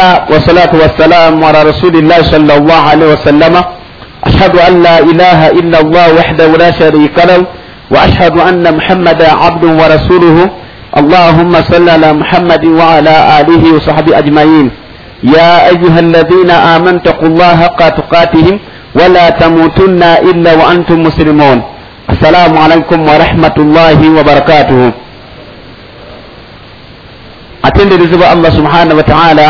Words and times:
بعد 0.00 0.20
والصلاة 0.32 0.72
والسلام 0.82 1.34
على 1.48 1.60
رسول 1.70 1.94
الله 2.00 2.18
صلى 2.34 2.52
الله 2.60 2.80
عليه 2.90 3.06
وسلم. 3.14 3.54
أشهد 4.28 4.54
أن 4.68 4.72
لا 4.86 4.96
إله 5.10 5.40
إلا 5.60 5.78
الله 5.84 6.06
وحده 6.18 6.48
لا 6.62 6.70
شريك 6.80 7.16
له 7.30 7.40
وأشهد 7.94 8.34
أن 8.50 8.64
محمدا 8.78 9.28
عبده 9.42 9.70
ورسوله. 9.80 10.36
اللهم 11.00 11.52
صل 11.72 11.86
على 11.96 12.10
محمد 12.20 12.64
وعلى 12.80 13.14
آله 13.38 13.62
وصحبه 13.74 14.12
أجمعين. 14.22 14.66
يا 15.36 15.52
أيها 15.72 16.00
الذين 16.06 16.50
آمنوا 16.74 17.00
اتقوا 17.00 17.28
الله 17.32 17.50
حق 17.64 17.80
تقاته 18.00 18.48
ولا 18.98 19.26
تموتن 19.42 20.02
إلا 20.30 20.52
وأنتم 20.60 20.98
مسلمون. 21.08 21.58
السلام 22.14 22.52
عليكم 22.64 22.98
ورحمة 23.10 23.56
الله 23.64 23.98
وبركاته. 24.16 24.82
Atenderezebwa 27.68 28.26
allah 28.34 28.50
subhanahu 28.58 28.96
wataala 28.96 29.48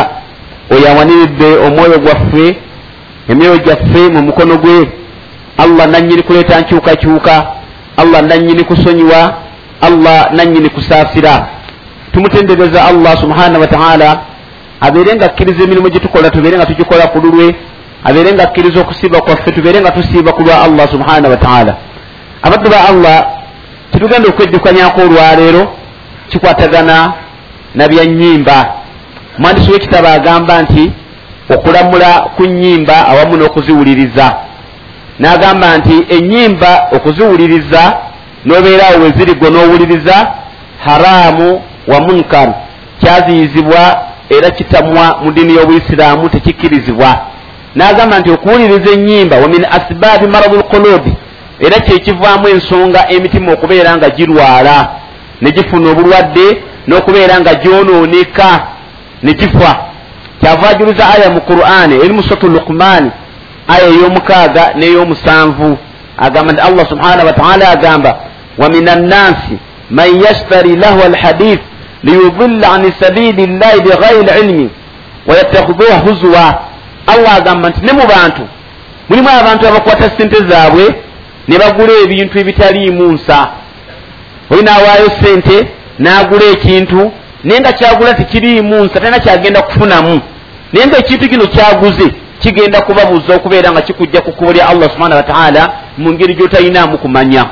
oyawaniridde 0.74 1.59
omwoyo 1.66 1.98
gwaffe 1.98 2.56
emyoyo 3.29 3.56
gyaffe 3.59 4.09
mu 4.12 4.23
mukono 4.23 4.56
gwe. 4.56 4.88
Allah 5.59 5.87
nanyini 5.87 6.23
kuleeta 6.23 6.60
nkyukakyuka 6.60 7.46
allah 7.96 8.23
nanyini 8.23 8.65
kusonyiwa 8.65 9.34
allah 9.80 10.33
nanyini 10.33 10.69
kusaasira. 10.69 11.46
Tumutendereza 12.12 12.84
allah 12.84 13.20
subhanahu 13.20 13.60
wataala 13.60 14.20
abeere 14.80 15.15
nga 15.15 15.27
akkiriza 15.27 15.65
emirimu 15.65 15.88
gye 15.88 16.01
tukola 16.01 16.30
tubeere 16.30 16.56
nga 16.56 16.66
tugikola 16.66 17.07
ku 17.07 17.18
lulwe 17.18 17.55
abeere 18.05 18.32
nga 18.32 18.43
akkiriza 18.43 18.80
okusiiba 18.80 19.21
kwaffe 19.21 19.52
tubeere 19.52 19.80
nga 19.80 19.91
tusiiba 19.91 20.32
ku 20.32 20.43
lwa 20.43 20.62
allah 20.62 20.88
subhanahu 20.88 21.30
wataala 21.30 21.77
abaddu 22.43 22.71
ba 22.71 22.88
allah 22.88 23.27
tetugenda 23.93 24.29
okweddukanyako 24.29 25.01
olwaleero 25.01 25.62
kikwatagana 26.29 27.12
na 27.74 27.88
bya 27.88 28.05
nnyimba 29.30 29.38
mwandisi 29.38 29.70
w'ekitabo 29.70 30.09
agamba 30.09 30.62
nti 30.62 30.92
okulamula 31.54 32.10
ku 32.36 32.45
nnyimba 32.45 33.09
awamu 33.09 33.37
n'okuziwuliriza. 33.37 34.37
N'agamba 35.18 35.78
nti 35.78 36.06
ennyimba 36.16 36.88
okuziwuliriza 36.96 37.82
n'obeeraawo 38.45 39.02
we 39.02 39.10
ziri 39.16 39.34
gwe 39.34 39.50
n'owuliriza 39.50 40.32
haraamu 40.84 41.62
wa 41.87 42.00
munkaru 42.00 42.54
kyaziyizibwa 43.00 43.82
era 44.28 44.50
kitamwa 44.50 45.18
mu 45.22 45.30
ddiini 45.30 45.54
y'obuisiraamu 45.54 46.28
tekikkirizibwa. 46.28 47.10
N'agamba 47.76 48.18
nti 48.18 48.30
okuwuliriza 48.30 48.90
ennyimba 48.92 49.37
wa 49.37 49.48
min 49.48 49.65
asibaabi 49.65 50.26
maradu 50.26 50.56
lkulubi 50.56 51.12
era 51.60 51.80
kyekivaamu 51.80 52.48
ensonga 52.48 53.10
emitima 53.10 53.52
okubeera 53.52 53.96
nga 53.96 54.10
girwala 54.10 54.76
ne 55.40 55.50
gifuna 55.50 55.90
obulwadde 55.90 56.46
n'okubeera 56.87 57.40
nga 57.40 57.54
gyonooneka 57.54 58.48
ne 59.23 59.32
gifa 59.35 59.76
kyava 60.40 60.68
ajuliza 60.68 61.04
aya 61.15 61.30
mu 61.30 61.40
qur'ani 61.40 61.95
eri 61.95 62.13
mu 62.13 62.23
sotu 62.23 62.49
lukmaani 62.49 63.10
aya 63.68 63.87
ey'omukaaga 63.88 64.72
n'ey'omusanvu. 64.78 65.78
Agamba 66.19 66.53
nti 66.53 66.62
allah 66.62 66.88
subhanahu 66.88 67.27
wataala 67.27 67.69
agamba 67.71 68.19
wa 68.59 68.69
min 68.69 68.88
annasi 68.88 69.59
man 69.91 70.21
yashtari 70.21 70.77
lahu 70.77 71.03
alhadith 71.03 71.60
liyudilla 72.03 72.72
an 72.72 72.93
sabili 73.00 73.47
llahi 73.47 73.81
bighairi 73.81 74.41
ilmi 74.41 74.71
wayattakhidhuha 75.27 75.99
huzwa. 75.99 76.60
Allah 77.06 77.34
agamba 77.34 77.69
nti 77.69 77.81
ne 77.81 77.93
mu 77.93 78.05
bantu 78.06 78.43
mulimu 79.09 79.28
abantu 79.41 79.69
abakwata 79.69 80.10
sente 80.19 80.37
zaabwe 80.49 80.94
ne 81.49 81.59
bagula 81.59 81.93
ebintu 82.05 82.38
ebitaliimu 82.38 83.12
nsa. 83.12 83.49
Oli 84.50 84.62
naawaayo 84.62 85.10
sente 85.22 85.69
n'agula 85.99 86.44
ekintu 86.44 87.12
naye 87.44 87.60
nga 87.60 87.72
kyagula 87.72 88.15
tekiriimu 88.15 88.84
nsa 88.84 89.00
talina 89.00 89.19
kyagenda 89.19 89.62
kufunamu. 89.62 90.21
Naye 90.73 90.87
nga 90.87 90.99
ekintu 90.99 91.28
kino 91.28 91.47
kyaguze 91.47 92.15
kigenda 92.39 92.81
kubabuza 92.81 93.34
okubeera 93.34 93.73
nga 93.73 93.81
kikujja 93.81 94.21
ku 94.21 94.33
kkubo 94.33 94.53
lya 94.53 94.69
allah 94.69 94.91
subhana 94.91 95.17
wataala 95.17 95.73
mu 95.99 96.12
ngeri 96.12 96.34
gyotalinaamu 96.34 96.99
kumanya. 96.99 97.45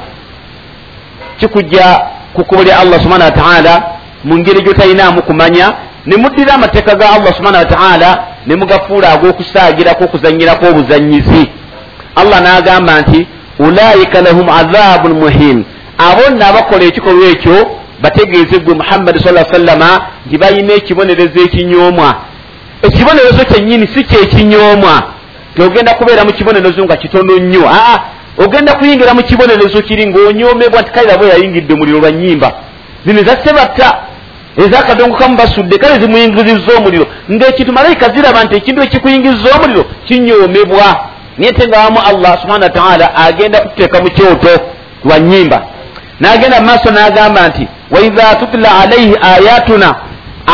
Kikujja 1.36 2.00
ku 2.34 2.44
kkubo 2.44 2.62
lya 2.62 2.80
allah 2.80 3.00
subhana 3.02 3.24
wataala 3.24 3.82
mu 4.24 4.38
ngeri 4.38 4.62
gyotalinaamu 4.62 5.22
kumanya 5.22 5.72
ne 6.06 6.16
muddira 6.16 6.54
amateeka 6.54 6.94
ga 6.94 7.10
allah 7.10 7.34
subhana 7.34 7.58
wataala 7.58 8.24
ne 8.46 8.56
mugafuula 8.56 9.12
ag'okusaagirako 9.12 10.04
okuzanyirako 10.04 10.66
obuzanyizi 10.66 11.50
allah 12.16 12.40
n'agamba 12.40 13.00
nti 13.00 13.26
ulaika 13.58 14.20
lahum 14.20 14.48
adhabun 14.48 15.12
muhin 15.12 15.64
abo 15.98 16.30
nno 16.30 16.46
abakola 16.46 16.84
ekikolwa 16.84 17.26
ekyo 17.28 17.56
bategeeze 18.02 18.58
gwe 18.58 18.74
muhammadi 18.74 19.20
sa 19.20 19.44
sallama 19.52 20.00
nti 20.26 20.38
balina 20.38 20.72
ekibonerezo 20.74 21.40
ekinyoomwa. 21.40 22.14
Ekibonerezo 22.82 23.44
kyennyini 23.44 23.88
si 23.94 24.04
kyekinyoomwa. 24.04 25.02
Tiogenda 25.54 25.94
kubeera 25.94 26.24
mu 26.24 26.32
kibonerezo 26.32 26.84
nga 26.84 26.96
kitono 26.96 27.36
nnyo. 27.36 27.62
Aa 27.68 27.98
ogenda 28.38 28.74
kuyingira 28.74 29.14
mu 29.14 29.22
kibonerezo 29.22 29.82
kiri 29.82 30.06
ng'onyoomebwa 30.06 30.80
nti 30.82 30.90
kale 30.90 31.12
abo 31.12 31.24
yayingidde 31.24 31.74
omuliro 31.74 31.98
lwa 31.98 32.10
nnyimba. 32.10 32.52
Zino 33.06 33.20
ezasse 33.20 33.52
batta 33.54 33.98
ezakadongo 34.56 35.16
kamu 35.16 35.36
basudde 35.36 35.78
kale 35.78 36.00
zimuyingiriza 36.00 36.72
omuliro. 36.78 37.06
Ng'ekintu 37.30 37.72
malayika 37.72 38.08
ziraba 38.08 38.44
nti 38.44 38.56
ekintu 38.56 38.82
ekikuyingiriza 38.82 39.56
omuliro 39.56 39.84
kinyoomebwa. 40.06 41.08
Naye 41.38 41.52
te 41.52 41.68
nga 41.68 41.78
wamu 41.78 41.98
allah 42.10 42.40
subhana 42.42 42.66
wataala 42.66 43.16
agenda 43.16 43.60
kuteeka 43.60 44.00
mu 44.02 44.10
kyoto 44.10 44.48
lwa 45.04 45.18
nnyimba. 45.18 45.62
N'agenda 46.20 46.60
mu 46.60 46.66
maaso 46.66 46.90
n'agamba 46.90 47.48
nti 47.48 47.68
waidha 47.90 48.34
tutla 48.34 48.68
alaihi 48.82 49.16
ayatuna 49.22 49.94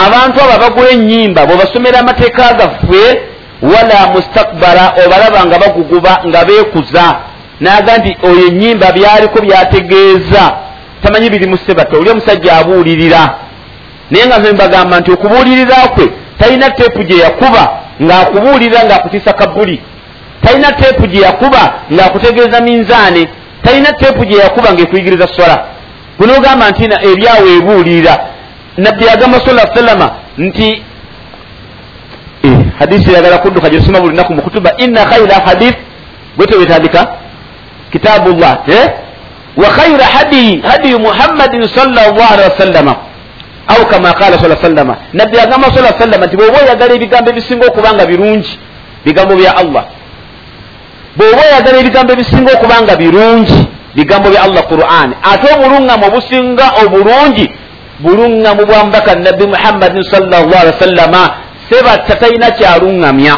abantu 0.06 0.41
abo 0.41 0.53
abagula 0.53 0.91
ennyimba 0.91 1.47
bwebasomera 1.47 1.99
amateeka 1.99 2.53
gaffe 2.53 3.05
wala 3.62 4.06
mustakbara 4.15 4.95
obalaba 5.06 5.47
nga 5.47 5.59
baguguba 5.59 6.21
nga 6.27 6.44
beekuza. 6.44 7.17
N'aga 7.61 7.99
nti 7.99 8.17
oyo 8.23 8.47
ennyimba 8.47 8.93
byaliko 8.93 9.43
byategeeza. 9.43 10.44
Tamanyi 11.03 11.31
birimu 11.31 11.59
sebata 11.67 11.97
oli 11.99 12.11
omusajja 12.11 12.56
abuulirira. 12.56 13.34
Naye 14.11 14.27
nga 14.27 14.39
mbagamba 14.39 15.00
nti 15.00 15.11
okubuulirira 15.12 15.77
kwe 15.94 16.06
talina 16.39 16.71
teepu 16.71 17.03
gye 17.03 17.19
yakuba 17.19 17.62
ng'akubuulirira 18.03 18.84
ng'akutiisa 18.84 19.33
kabbuli. 19.33 19.83
Talina 20.43 20.73
teepu 20.73 21.06
gye 21.06 21.21
yakuba 21.21 21.75
ng'akutegeeza 21.93 22.61
minzaani. 22.61 23.28
Talina 23.62 23.93
teepu 23.93 24.25
gye 24.25 24.39
yakuba 24.39 24.73
ng'ekuyigiriza 24.73 25.27
sola 26.19 26.32
gunogamba 26.32 26.70
nti 26.70 26.84
ebyawo 26.84 27.47
ebuulirira 27.56 28.14
nabbi 28.76 29.08
agamba 29.08 29.41
sala 29.47 29.75
sallama 29.75 30.10
nti 30.38 30.82
hadisi 32.78 33.10
eyagala 33.10 33.38
kudduka 33.38 33.70
gyesoma 33.70 34.00
buli 34.00 34.10
lunaku 34.10 34.34
mukutuba 34.34 34.70
inna 34.76 35.04
khaira 35.04 35.34
hadith 35.47 35.76
bwete 36.36 36.56
wetandika 36.56 37.06
kitabu 37.92 38.30
llah 38.30 38.58
wa 39.56 39.69
khaira 39.69 40.04
hadiyi 40.04 40.62
hadiyu 40.62 40.98
muhammadin 40.98 41.69
salllah 41.69 42.06
alihi 42.32 42.50
wasallama 42.50 42.96
au 43.69 43.86
kama 43.86 44.12
qala 44.12 44.38
sa 44.38 44.56
sallama 44.62 44.96
nabbi 45.12 45.38
agamba 45.38 45.66
sa 45.75 45.98
sallama 45.98 46.26
nti 46.26 46.36
bwoba 46.36 46.58
oyagala 46.62 46.94
ebigambo 46.94 47.31
ebisinga 47.31 47.66
okuba 47.66 47.94
nga 47.94 48.06
birungi 48.06 48.58
bigambo 49.04 49.36
bya 49.36 49.56
allah 49.56 49.84
bw'oba 51.16 51.42
oyagala 51.42 51.78
ebigambo 51.78 52.12
ebisinga 52.12 52.52
okuba 52.52 52.82
nga 52.82 52.96
birungi 52.96 53.69
bigambo 53.94 54.31
bya 54.31 54.43
allah 54.43 54.62
quran. 54.69 55.09
Ate 55.22 55.47
obuluŋŋamu 55.55 56.05
obusinga 56.06 56.66
obulungi. 56.84 57.47
Buluŋŋamu 57.99 58.66
bwa 58.66 58.84
mubaka 58.84 59.15
nabbi 59.15 59.47
muhammadin 59.47 60.03
sallllah 60.10 60.43
wasallama 60.50 61.22
sebatta 61.71 62.16
talina 62.16 62.50
kyaluŋŋamya 62.50 63.34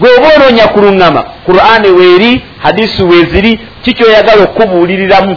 gweoba 0.00 0.28
onoonya 0.36 0.66
kuluŋŋama 0.74 1.22
qur'ani 1.46 1.88
weeri 1.90 2.42
hadisi 2.58 3.02
weeziri 3.02 3.60
kikyoyagala 3.84 4.42
okubuuliriramu? 4.42 5.36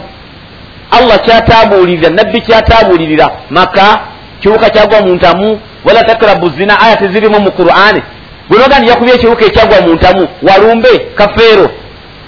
Allah 0.90 1.18
kyatabuulirira 1.18 2.10
nabbi 2.10 2.40
kyatabuulirira. 2.40 3.30
Maka 3.50 4.00
kiwuka 4.40 4.70
kyagwa 4.70 5.00
mu 5.00 5.14
ntamu 5.14 5.60
wala 5.84 6.04
takrabu 6.04 6.50
zina 6.58 6.80
aya 6.80 6.96
tezirimu 6.96 7.40
mu 7.40 7.50
qur'ani 7.50 8.02
gwenoga 8.48 8.78
ndi 8.78 8.88
yakubya 8.88 9.14
ekiwuka 9.14 9.44
ekyagwa 9.44 9.80
mu 9.80 9.94
ntamu 9.94 10.28
walumbe 10.48 10.92
kafeero 11.14 11.70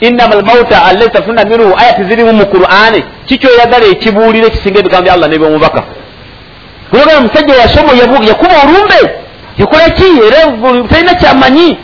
innama 0.00 0.34
almauta 0.34 0.84
allazi 0.84 1.10
tafuna 1.10 1.44
minhu 1.44 1.74
aya 1.78 1.92
tezirimu 1.92 2.32
mu 2.32 2.46
qur'ani 2.46 3.04
kikyoyagala 3.26 3.86
ekibuulira 3.86 4.46
ekisinga 4.46 4.78
ebigambo 4.80 5.04
bya 5.04 5.14
allah 5.14 5.28
nebyomubaka 5.28 5.82
gwenoga 6.90 7.18
omusajja 7.18 7.54
yasomo 7.54 7.90
yakuba 8.30 8.54
olumbe 8.64 9.00
yakola 9.58 9.90
ki 9.90 10.08
era 10.26 10.40
talina 10.90 11.14
kyamanyi 11.14 11.78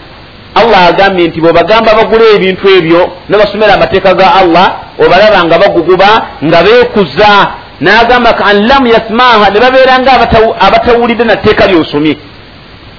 allah 0.55 0.87
agambye 0.88 1.28
nti 1.28 1.40
bwebagamba 1.40 1.94
bagula 1.94 2.25
ebintu 2.37 2.69
ebyo 2.78 3.00
nebasomera 3.28 3.75
amateeka 3.75 4.14
ga 4.14 4.34
allah 4.40 4.67
obalaba 4.99 5.44
nga 5.44 5.58
baguguba 5.58 6.10
nga 6.44 6.62
beekuza 6.62 7.32
n'agamba 7.81 8.32
kan 8.32 8.67
lam 8.69 8.87
yasmaha 8.87 9.50
ne 9.50 9.58
babeera 9.60 9.99
nga 9.99 10.12
abatawulidde 10.67 11.25
nateeka 11.25 11.67
lyosomye 11.67 12.17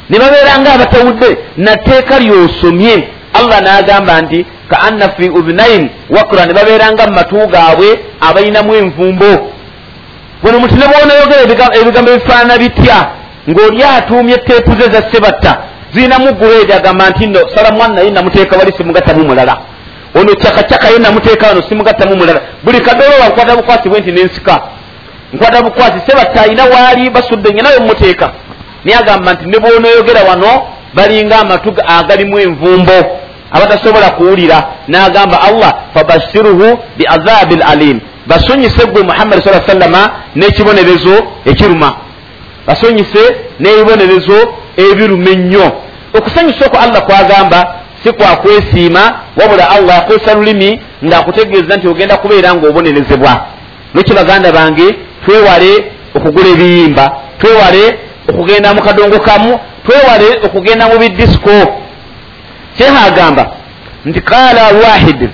ne 0.09 0.17
babeera 0.19 0.59
nga 0.59 0.73
abatawudde 0.73 1.29
nateeka 1.57 2.19
lyosomye 2.19 3.07
allah 3.39 3.61
n'agamba 3.61 4.21
nti 4.21 4.45
ka 4.69 4.77
anna 4.87 5.09
fi 5.17 5.29
udhunain 5.29 5.89
wakra 6.09 6.45
ne 6.45 6.53
babeera 6.53 6.91
nga 6.91 7.07
mu 7.07 7.13
matu 7.13 7.47
gaabwe 7.47 7.99
abalinamu 8.21 8.75
envumbo 8.75 9.51
bweno 10.43 10.59
muti 10.59 10.75
ne 10.75 10.85
bwonayogera 10.87 11.41
ebigambo 11.81 12.11
ebifaanana 12.11 12.57
bitya? 12.57 12.99
Ng'oli 13.49 13.83
atuumye 13.83 14.37
teepu 14.37 14.71
ze 14.79 14.91
za 14.91 15.01
sebatta 15.11 15.57
zirinamu 15.93 16.33
gureedi 16.33 16.73
agamba 16.73 17.09
nti 17.09 17.27
no 17.27 17.39
salamwan 17.55 17.93
naye 17.95 18.09
namuteeka 18.11 18.57
wali 18.57 18.73
simugattamu 18.77 19.25
mulala. 19.25 19.57
Ono 20.15 20.33
cakacaka 20.35 20.87
ye 20.87 20.99
namuteeka 20.99 21.47
wano 21.47 21.61
simugattamu 21.61 22.15
mulala. 22.15 22.41
Buli 22.63 22.81
kadolowa 22.81 23.29
nkwata 23.29 23.55
bukwasi 23.55 23.89
bwe 23.89 23.99
nti 23.99 24.11
nensika 24.11 24.61
nkwata 25.33 25.61
bukwasi 25.61 25.99
sebatta 26.07 26.41
ayina 26.41 26.65
waali 26.65 27.09
basudde 27.09 27.49
nyenayo 27.53 27.79
muteeka 27.81 28.31
naye 28.83 28.97
agamba 28.97 29.33
nti 29.33 29.45
ne 29.45 29.59
bwonoyogera 29.59 30.23
wano 30.23 30.67
balinga 30.93 31.39
amatu 31.39 31.73
agalimu 31.87 32.39
envumbo 32.39 33.17
abatasobola 33.55 34.09
kuwulira 34.09 34.57
n'agamba 34.87 35.41
allah 35.41 35.73
fabashiruhu 35.93 36.79
biazabi 36.97 37.55
lalim 37.55 37.99
basonyise 38.27 38.85
gwe 38.85 39.03
muhammadi 39.03 39.41
saa 39.41 39.67
sallama 39.67 40.09
n'ekibonerezo 40.35 41.15
ekiruma. 41.45 41.93
Basonyise 42.67 43.23
n'ebibonerezo 43.59 44.37
ebiruma 44.77 45.29
ennyo. 45.29 45.71
Okusanyusa 46.17 46.65
okwo 46.65 46.79
allah 46.79 47.01
kwagamba 47.01 47.59
si 48.03 48.11
kwakwesiima 48.13 49.19
wabula 49.37 49.69
allah 49.69 49.97
akozesa 49.97 50.33
lulimi 50.33 50.81
ngaakutegeeza 51.05 51.77
nti 51.77 51.87
ogenda 51.87 52.17
kubeera 52.17 52.55
ngaobonerezebwa 52.55 53.45
lwekyo 53.93 54.15
baganda 54.15 54.51
bange 54.51 54.95
twewale 55.25 55.91
okugula 56.15 56.47
ebiyimba 56.47 57.11
twewale 57.39 57.99
okugenda 58.29 58.73
mu 58.73 58.81
kadongo 58.81 59.19
kamu 59.19 59.59
twewale 59.85 60.29
okugenda 60.45 60.87
mu 60.87 60.97
bidisiko 60.99 61.84
sheekh 62.77 63.07
agamba 63.07 63.43
nti 64.05 64.21
qala 64.21 64.63
wahid 64.83 65.29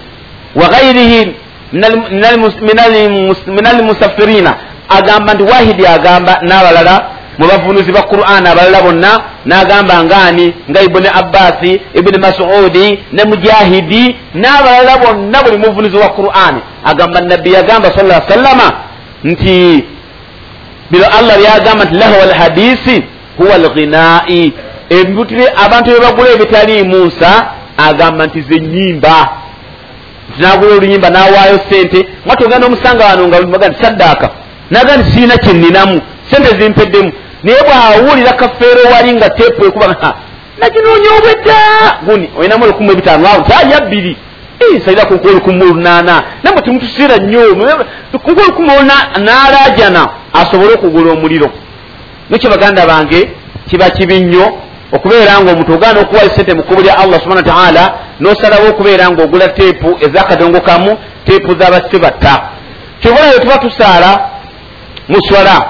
wa 0.55 0.67
gairihi 0.69 1.35
min 1.71 3.65
almusafirina 3.67 4.55
agamba 4.89 5.33
nti 5.33 5.43
wahidi 5.43 5.87
agamba 5.87 6.39
n'abalala 6.41 6.95
mu 7.39 7.47
bavunuzi 7.47 7.91
ba 7.91 8.01
qur'an 8.11 8.45
abalala 8.45 8.81
bonna 8.81 9.11
n'agamba 9.45 10.03
ngaani 10.03 10.45
nga 10.69 10.79
ibuni 10.81 11.07
abbasi 11.21 11.71
ibuni 11.99 12.17
masudi 12.19 12.99
ne 13.15 13.23
mujahidi 13.23 14.15
n'abalala 14.35 14.93
bonna 15.03 15.37
buli 15.43 15.57
muvunuzi 15.57 15.97
wa 15.97 16.09
qur'an. 16.09 16.55
Agamba 16.85 17.21
nabbi 17.21 17.51
yagamba 17.53 17.91
sala 17.97 18.21
sallama 18.29 18.67
nti 19.23 19.85
bino 20.91 21.05
allah 21.17 21.35
byagamba 21.37 21.83
nti 21.85 21.95
lahwa 21.95 22.23
alhadisi 22.23 23.03
huwa 23.37 23.55
alghinai 23.55 24.53
ebitire 24.97 25.45
abantu 25.65 25.87
bebagula 25.91 26.29
ebitaliimu 26.35 26.97
nsa 27.05 27.31
agamba 27.87 28.25
nti 28.27 28.39
zenyimba 28.49 29.15
tinagula 30.35 30.71
oluyimba 30.75 31.09
nawaayo 31.09 31.59
sente 31.69 31.99
mwati 32.25 32.43
ogenda 32.43 32.67
omusanga 32.67 33.05
wano 33.05 33.27
nga 33.27 33.67
nti 33.69 33.83
saddaaka 33.83 34.27
naga 34.71 34.97
nti 34.97 35.09
siina 35.11 35.37
kyeninamu 35.37 36.01
sente 36.31 36.49
zimpeddemu. 36.59 37.11
Naye 37.43 37.57
bwawulira 37.63 38.33
kafeero 38.33 38.81
wali 38.93 39.13
nga 39.13 39.29
tepu 39.29 39.65
ekuba 39.65 40.15
naginoonya 40.59 41.09
obwedda. 41.17 41.57
Guni 42.05 42.29
olinamu 42.37 42.63
olukumu 42.63 42.91
ebitaano. 42.91 43.27
Awo 43.27 43.41
taya 43.41 43.81
bbiri 43.81 44.17
saira 44.85 45.05
kunku 45.05 45.27
olukumu 45.27 45.63
olunaana 45.63 46.23
namwe 46.43 46.61
timutusiira 46.61 47.17
nnyo. 47.17 47.41
Kunku 48.11 48.41
olukumu 48.41 48.71
naalajana 49.25 50.07
asobole 50.33 50.73
okugula 50.73 51.11
omuliro. 51.11 51.49
Nekyo 52.29 52.49
baganda 52.49 52.85
bange 52.85 53.29
kiba 53.69 53.89
kibi 53.89 54.19
nnyo 54.19 54.57
okubeera 54.91 55.41
nga 55.41 55.51
omuntu 55.51 55.73
ogaana 55.73 55.99
okuwa 55.99 56.23
esente 56.23 56.53
mu 56.53 56.63
kkubo 56.63 56.81
lya 56.81 56.97
allah 56.97 57.19
subhana 57.21 57.41
wataala 57.41 57.93
nosalawo 58.19 58.69
okubeera 58.69 59.09
nga 59.11 59.23
ogula 59.23 59.47
teepu 59.47 59.97
ezakadongo 60.05 60.61
kamu 60.61 60.97
teepu 61.25 61.51
zabasibatta 61.59 62.41
kyobulayo 63.01 63.39
tuba 63.39 63.57
tusaala 63.57 64.29
mu 65.07 65.17
swala 65.27 65.65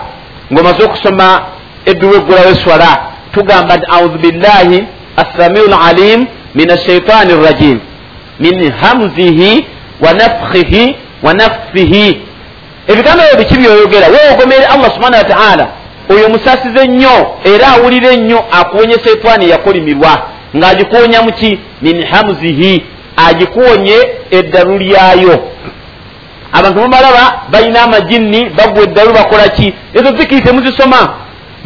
ngaomaze 0.53 0.83
okusoma 0.83 1.41
edduwa 1.85 2.15
eggulawo 2.15 2.49
eswala 2.49 2.97
tugamba 3.33 3.77
nti 3.77 3.85
audu 3.91 4.17
billahi 4.19 4.87
assamiu 5.17 5.67
lalim 5.67 6.25
min 6.55 6.71
ashaitani 6.71 7.33
rrajim 7.33 7.79
min 8.39 8.71
hamzihi 8.71 9.65
wa 10.01 10.13
nafkhihi 10.13 10.95
wa 11.23 11.33
nafsihi. 11.33 12.21
Ebigambo 12.87 13.23
ebyo 13.23 13.37
biki 13.37 13.55
byoyogera? 13.59 14.07
Weogomere 14.07 14.65
allah 14.65 14.91
subhana 14.95 15.17
wataala 15.17 15.67
oyo 16.11 16.29
musasize 16.29 16.87
nnyo 16.87 17.15
era 17.43 17.67
awulira 17.67 18.11
ennyo 18.11 18.43
akuwonye 18.51 18.93
setwani 19.03 19.49
yakolimirwa 19.49 20.21
ng'agikuwonya 20.57 21.21
muki 21.21 21.59
min 21.81 22.05
hamzihi 22.05 22.83
agikuwonye 23.27 23.97
eddalu 24.31 24.77
lyayo. 24.77 25.43
Abantu 26.53 26.79
mubalaba 26.81 27.41
balina 27.49 27.81
amajinni 27.81 28.49
bagwa 28.49 28.83
eddalu 28.83 29.13
bakola 29.13 29.49
ki? 29.49 29.73
Ezo 29.93 30.17
zikiri 30.17 30.41
temuzisoma 30.41 31.13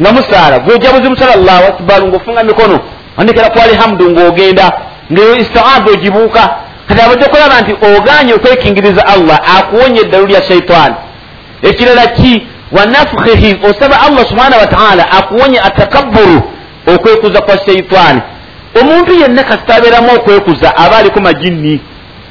nga 0.00 0.12
musaala 0.12 0.58
gweojja 0.58 0.92
buzimusala 0.92 1.32
allahu 1.32 1.64
akbaru 1.64 2.06
ngaofunga 2.08 2.44
mikono 2.44 2.80
andikira 3.16 3.50
kwali 3.50 3.74
hamdu 3.74 4.10
ng'ogenda 4.10 4.72
ngaeyo 5.12 5.36
istiaada 5.36 5.90
ogibuuka. 5.92 6.56
Kati 6.88 7.00
abadde 7.00 7.24
okulaba 7.24 7.60
nti 7.60 7.72
oganye 7.72 8.32
okwekingiriza 8.34 9.06
allah 9.06 9.38
akuwonye 9.58 10.00
eddalu 10.00 10.26
lya 10.26 10.42
shaitaani 10.42 10.94
ekirala 11.62 12.06
ki 12.06 12.46
wanafukhihi 12.72 13.58
osaba 13.70 14.00
allah 14.00 14.26
subhanahu 14.28 14.60
wataala 14.60 15.10
akuwonye 15.12 15.60
atakabburu 15.60 16.42
okwekuza 16.94 17.40
kwa 17.40 17.58
shaitaani 17.58 18.20
omuntu 18.80 19.12
yenna 19.14 19.42
kasitabeeramu 19.44 20.08
okwekuza 20.14 20.76
aba 20.76 20.96
aliko 20.96 21.20
majinni 21.20 21.80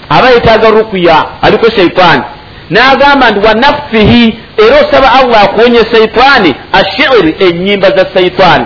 aba 0.09 0.29
yetaaga 0.29 0.69
rukuya 0.69 1.25
aliko 1.41 1.69
shaitaani 1.69 2.23
n'agamba 2.69 3.31
nti 3.31 3.47
wanafusihi 3.47 4.39
era 4.57 4.75
osaba 4.87 5.13
allah 5.13 5.43
akuwonye 5.43 5.79
shaitaani 5.91 6.55
ashiri 6.73 7.35
enyimba 7.39 7.89
za 7.89 8.05
shaitaani 8.13 8.65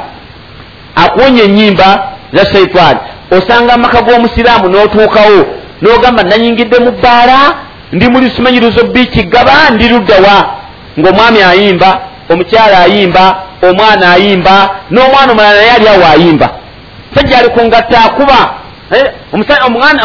akuwonye 0.95 1.41
enyimba 1.43 2.07
za 2.33 2.45
shaitaani 2.45 2.99
osanga 3.31 3.73
amaka 3.73 4.01
g'omusiraamu 4.01 4.69
n'otuukawo 4.69 5.45
n'ogamba 5.81 6.23
nanyingidde 6.23 6.79
mu 6.79 6.91
bbaala 6.91 7.39
ndi 7.91 8.07
muli 8.09 8.31
simanyirizo 8.35 8.83
biiki 8.83 9.23
gaba 9.23 9.69
ndi 9.75 9.89
luddawa 9.89 10.55
ng'omwami 10.99 11.41
ayimba 11.51 11.99
omukyala 12.31 12.79
ayimba 12.79 13.35
omwana 13.69 14.11
ayimba 14.11 14.69
n'omwana 14.91 15.31
omulala 15.31 15.55
naye 15.55 15.71
ali 15.71 15.87
awo 15.87 16.05
ayimba. 16.13 16.49
Sajja 17.15 17.37
ali 17.37 17.49
ku 17.49 17.61
ngatta 17.65 17.97
akuba. 18.05 18.39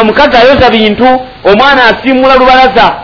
Omukazi 0.00 0.36
ayoza 0.36 0.70
bintu 0.70 1.06
omwana 1.44 1.80
asiimula 1.84 2.36
lubalaza. 2.36 2.94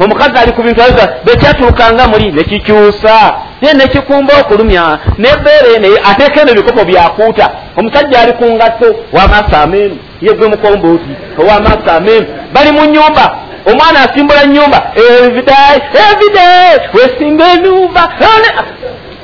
Omukazi 0.00 0.38
ali 0.38 0.52
ku 0.52 0.62
bintu 0.62 0.82
ayoza 0.82 1.08
bekyatulukanga 1.24 2.08
muli 2.08 2.32
nekikyusa 2.32 3.34
naye 3.60 3.74
nekikumba 3.74 4.34
okulumya 4.40 4.98
nebeere 5.18 5.78
naye 5.78 5.98
ateeka 6.10 6.40
eno 6.40 6.50
ebikopo 6.50 6.84
byakuuta 6.84 7.50
omusajja 7.76 8.20
ali 8.20 8.32
ku 8.32 8.44
ngatto 8.44 8.86
wamaaso 9.12 9.56
ameenu 9.56 9.96
yegwe 10.22 10.48
mukombooti 10.48 11.12
owamaaso 11.40 11.90
ameenu 11.96 12.26
bali 12.52 12.72
mu 12.72 12.84
nyumba 12.84 13.36
omwana 13.66 14.00
asimbula 14.10 14.46
nyumba 14.46 14.92
everyday 14.96 15.76
everyday 16.10 16.78
wesinga 16.94 17.52
enumba 17.52 18.12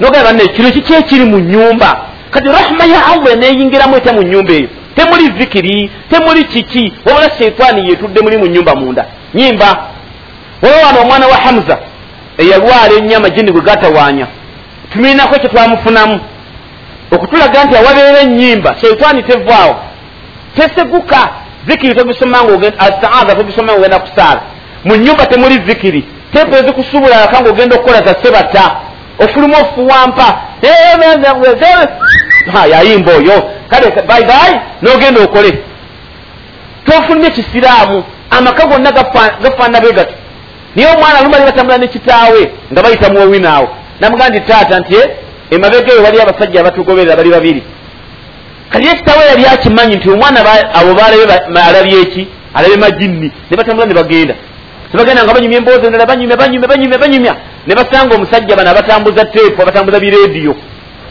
nogamba 0.00 0.24
banne 0.24 0.48
kino 0.48 0.70
kiki 0.70 0.94
ekiri 0.94 1.24
mu 1.24 1.38
nyumba 1.38 2.00
kati 2.30 2.48
rahma 2.48 2.84
ya 2.84 3.06
allah 3.06 3.32
eneyingiramu 3.32 3.96
ete 3.96 4.12
mu 4.12 4.22
nyumba 4.22 4.52
eyo? 4.52 4.68
Temuli 4.96 5.32
zikiri? 5.40 5.90
Temuli 6.10 6.44
kiki? 6.44 6.92
Wabula 7.06 7.30
sheitaani 7.38 7.88
yetudde 7.88 8.20
muli 8.20 8.36
mu 8.36 8.46
nyumba 8.46 8.74
munda. 8.74 9.04
Nyimba. 9.34 9.78
Olwo 10.62 10.86
wano 10.86 11.00
omwana 11.00 11.26
wa 11.26 11.36
hamza 11.36 11.78
eyalwala 12.38 12.92
ennyo 12.98 13.16
amajini 13.16 13.52
gwe 13.52 13.60
gatawaanya. 13.60 14.26
Tumirinako 14.92 15.34
ekyo 15.36 15.48
twamufunamu. 15.48 16.20
Okutulaga 17.10 17.64
nti 17.64 17.76
awabeera 17.76 18.20
ennyimba 18.20 18.76
sheitaani 18.80 19.22
tevaawo. 19.22 19.76
Teseguka 20.56 21.28
zikiri 21.68 21.94
tobisoma 21.94 22.38
astaaza 22.78 23.34
tobisoma 23.36 23.72
nga 23.72 23.78
ogenda 23.78 23.98
kusaala. 23.98 24.40
Mu 24.84 24.96
nyumba 24.96 25.26
temuli 25.26 25.62
zikiri. 25.66 26.04
Tepu 26.32 26.54
ezikusuubula 26.54 27.22
aka 27.22 27.40
nga 27.40 27.50
ogenda 27.50 27.76
okukola 27.76 28.02
za 28.02 28.14
sebata 28.22 28.76
ofuluma 29.18 29.56
ofuwampa. 29.58 30.40
Yayimba 32.70 33.12
oyo. 33.12 33.50
Kale 33.70 34.02
baibai 34.08 34.60
nogenda 34.82 35.20
okole. 35.22 35.58
Tofulumya 36.84 37.28
ekisiraamu 37.28 38.04
amaka 38.30 38.66
gonna 38.66 38.90
gafaana 39.42 39.80
be 39.80 39.92
gato 39.92 40.14
naye 40.76 40.88
omwana 40.94 41.22
lumali 41.22 41.44
batambula 41.44 41.78
nekitaawe 41.78 42.52
nga 42.72 42.82
bayita 42.82 43.12
muwowinaawo 43.12 43.68
namugaa 44.00 44.28
ndi 44.28 44.40
taata 44.40 44.80
nti 44.80 44.96
emabega 45.50 45.92
eyo 45.92 46.02
waliyo 46.02 46.22
abasajja 46.22 46.60
abatugoberera 46.60 47.16
bali 47.16 47.30
babiri 47.30 47.62
kati 48.70 48.86
ekitaawe 48.88 49.24
yali 49.26 49.46
akimanyi 49.46 49.96
nti 49.96 50.10
omwana 50.10 50.40
abo 50.78 50.94
balabe 50.94 51.24
alabye 51.68 52.00
eki? 52.00 52.28
Alabe 52.54 52.76
majinni. 52.76 53.32
Ne 53.50 53.56
batambula 53.56 53.86
ne 53.86 53.94
bagenda. 53.94 54.34
Tebagenda 54.90 55.24
nga 55.24 55.34
banyumya 55.34 55.58
emboozi 55.58 55.86
endala 55.86 56.06
banyumya 56.06 56.36
banyumya 56.36 56.68
banyumya 56.68 56.98
banyumya. 56.98 57.34
Ne 57.66 57.74
basanga 57.74 58.14
omusajja 58.14 58.56
bano 58.56 58.70
abatambuza 58.70 59.24
teepu 59.24 59.62
abatambuza 59.62 60.00
birediyo 60.00 60.54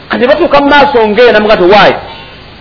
kati 0.08 0.26
batuuka 0.26 0.60
mu 0.60 0.68
maaso 0.68 1.08
ngeyo 1.08 1.32
namuga 1.32 1.56
ti 1.56 1.62
waayi 1.62 1.94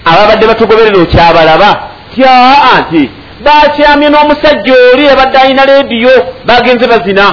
ababadde 0.06 0.48
batugoberera 0.48 1.02
okyabalaba. 1.02 1.70
Tyaa 2.16 2.80
nti 2.82 3.10
bakyamye 3.46 4.10
n'omusajja 4.10 4.74
oli 4.94 5.10
abadde 5.10 5.38
alina 5.38 5.66
leediyo 5.66 6.12
bagenze 6.46 6.88
bazina 6.88 7.26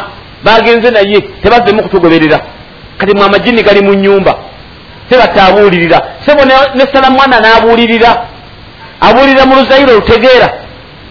bagenze 0.45 0.91
naye 0.91 1.21
tebazzemu 1.43 1.83
kutugoberera. 1.83 2.39
Kati 2.99 3.15
mwe 3.17 3.25
amajini 3.25 3.63
gali 3.63 3.81
mu 3.83 3.95
nyumba 3.95 4.33
tebataabuulirira 5.11 5.99
sebo 6.27 6.45
ne 6.75 6.85
salamwana 6.93 7.41
n'abuulirira. 7.41 8.11
Abuulira 9.01 9.47
mu 9.47 9.55
luzayiro 9.55 9.93
lutegeera 9.95 10.49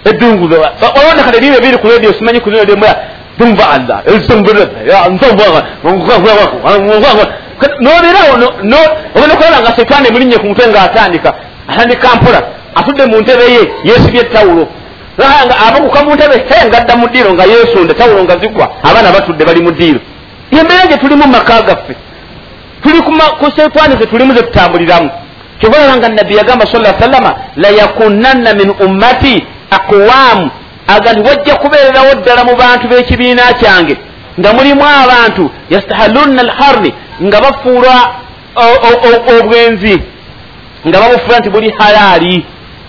eddunguzo. 0.05 0.55
Olonda 0.99 1.23
kale 1.23 1.39
libe 1.39 1.59
biri 1.61 1.77
ku 1.77 1.87
redio 1.87 2.13
simanyi 2.13 2.39
ku 2.39 2.49
redio 2.49 2.75
tumva 3.37 3.63
allah. 3.75 4.03
Nobeerawo 7.79 8.33
obona 9.15 9.33
okulaba 9.33 9.59
nga 9.61 9.75
setwani 9.75 10.07
emulinnye 10.07 10.37
ku 10.37 10.45
mutwe 10.47 10.67
ngaatandika 10.67 11.33
atandika 11.67 12.07
mpola 12.15 12.41
atudde 12.75 13.05
mu 13.05 13.19
ntebe 13.21 13.43
ye 13.55 13.61
yeesibye 13.83 14.21
ettawulo 14.21 14.67
nga 15.17 15.55
abaguka 15.67 16.03
mu 16.05 16.15
ntebe 16.15 16.35
he 16.49 16.67
ngadda 16.67 16.95
mu 16.95 17.07
ddiiro 17.07 17.33
nga 17.33 17.43
yeesonda 17.43 17.93
tawulo 17.93 18.23
nga 18.23 18.37
zigwa 18.41 18.65
abaana 18.83 19.11
batudde 19.11 19.43
bali 19.45 19.61
mu 19.61 19.71
ddiiro. 19.71 19.99
Embeera 20.51 20.87
gye 20.87 20.97
tulimu 20.97 21.23
mu 21.23 21.31
maka 21.31 21.61
gaffe 21.61 21.93
tuli 22.83 23.01
ku 23.39 23.51
setwani 23.55 23.95
ze 23.99 24.05
tulimu 24.05 24.33
ze 24.35 24.41
tutambuliramu 24.41 25.09
kyobalaba 25.59 25.97
nga 25.97 26.09
nabbi 26.09 26.35
yagamba 26.35 26.65
sala 26.65 26.99
sallama 26.99 27.35
layakunanna 27.55 28.53
min 28.53 28.69
ummati 28.85 29.45
aqwamu. 29.71 30.51
Aga 30.87 31.13
nti 31.13 31.21
wajja 31.29 31.55
kubeererawo 31.55 32.13
ddala 32.15 32.43
mu 32.43 32.55
bantu 32.55 32.87
b'ekibiina 32.87 33.53
kyange. 33.59 33.97
Nga 34.39 34.53
mulimu 34.53 34.81
abantu 35.03 35.51
yastahalunna 35.69 36.41
alharni 36.41 36.93
nga 37.23 37.41
bafuula 37.41 37.95
obwenzi. 39.39 40.01
Nga 40.87 40.99
babufuula 40.99 41.39
nti 41.39 41.49
buli 41.49 41.73
halaali. 41.79 42.45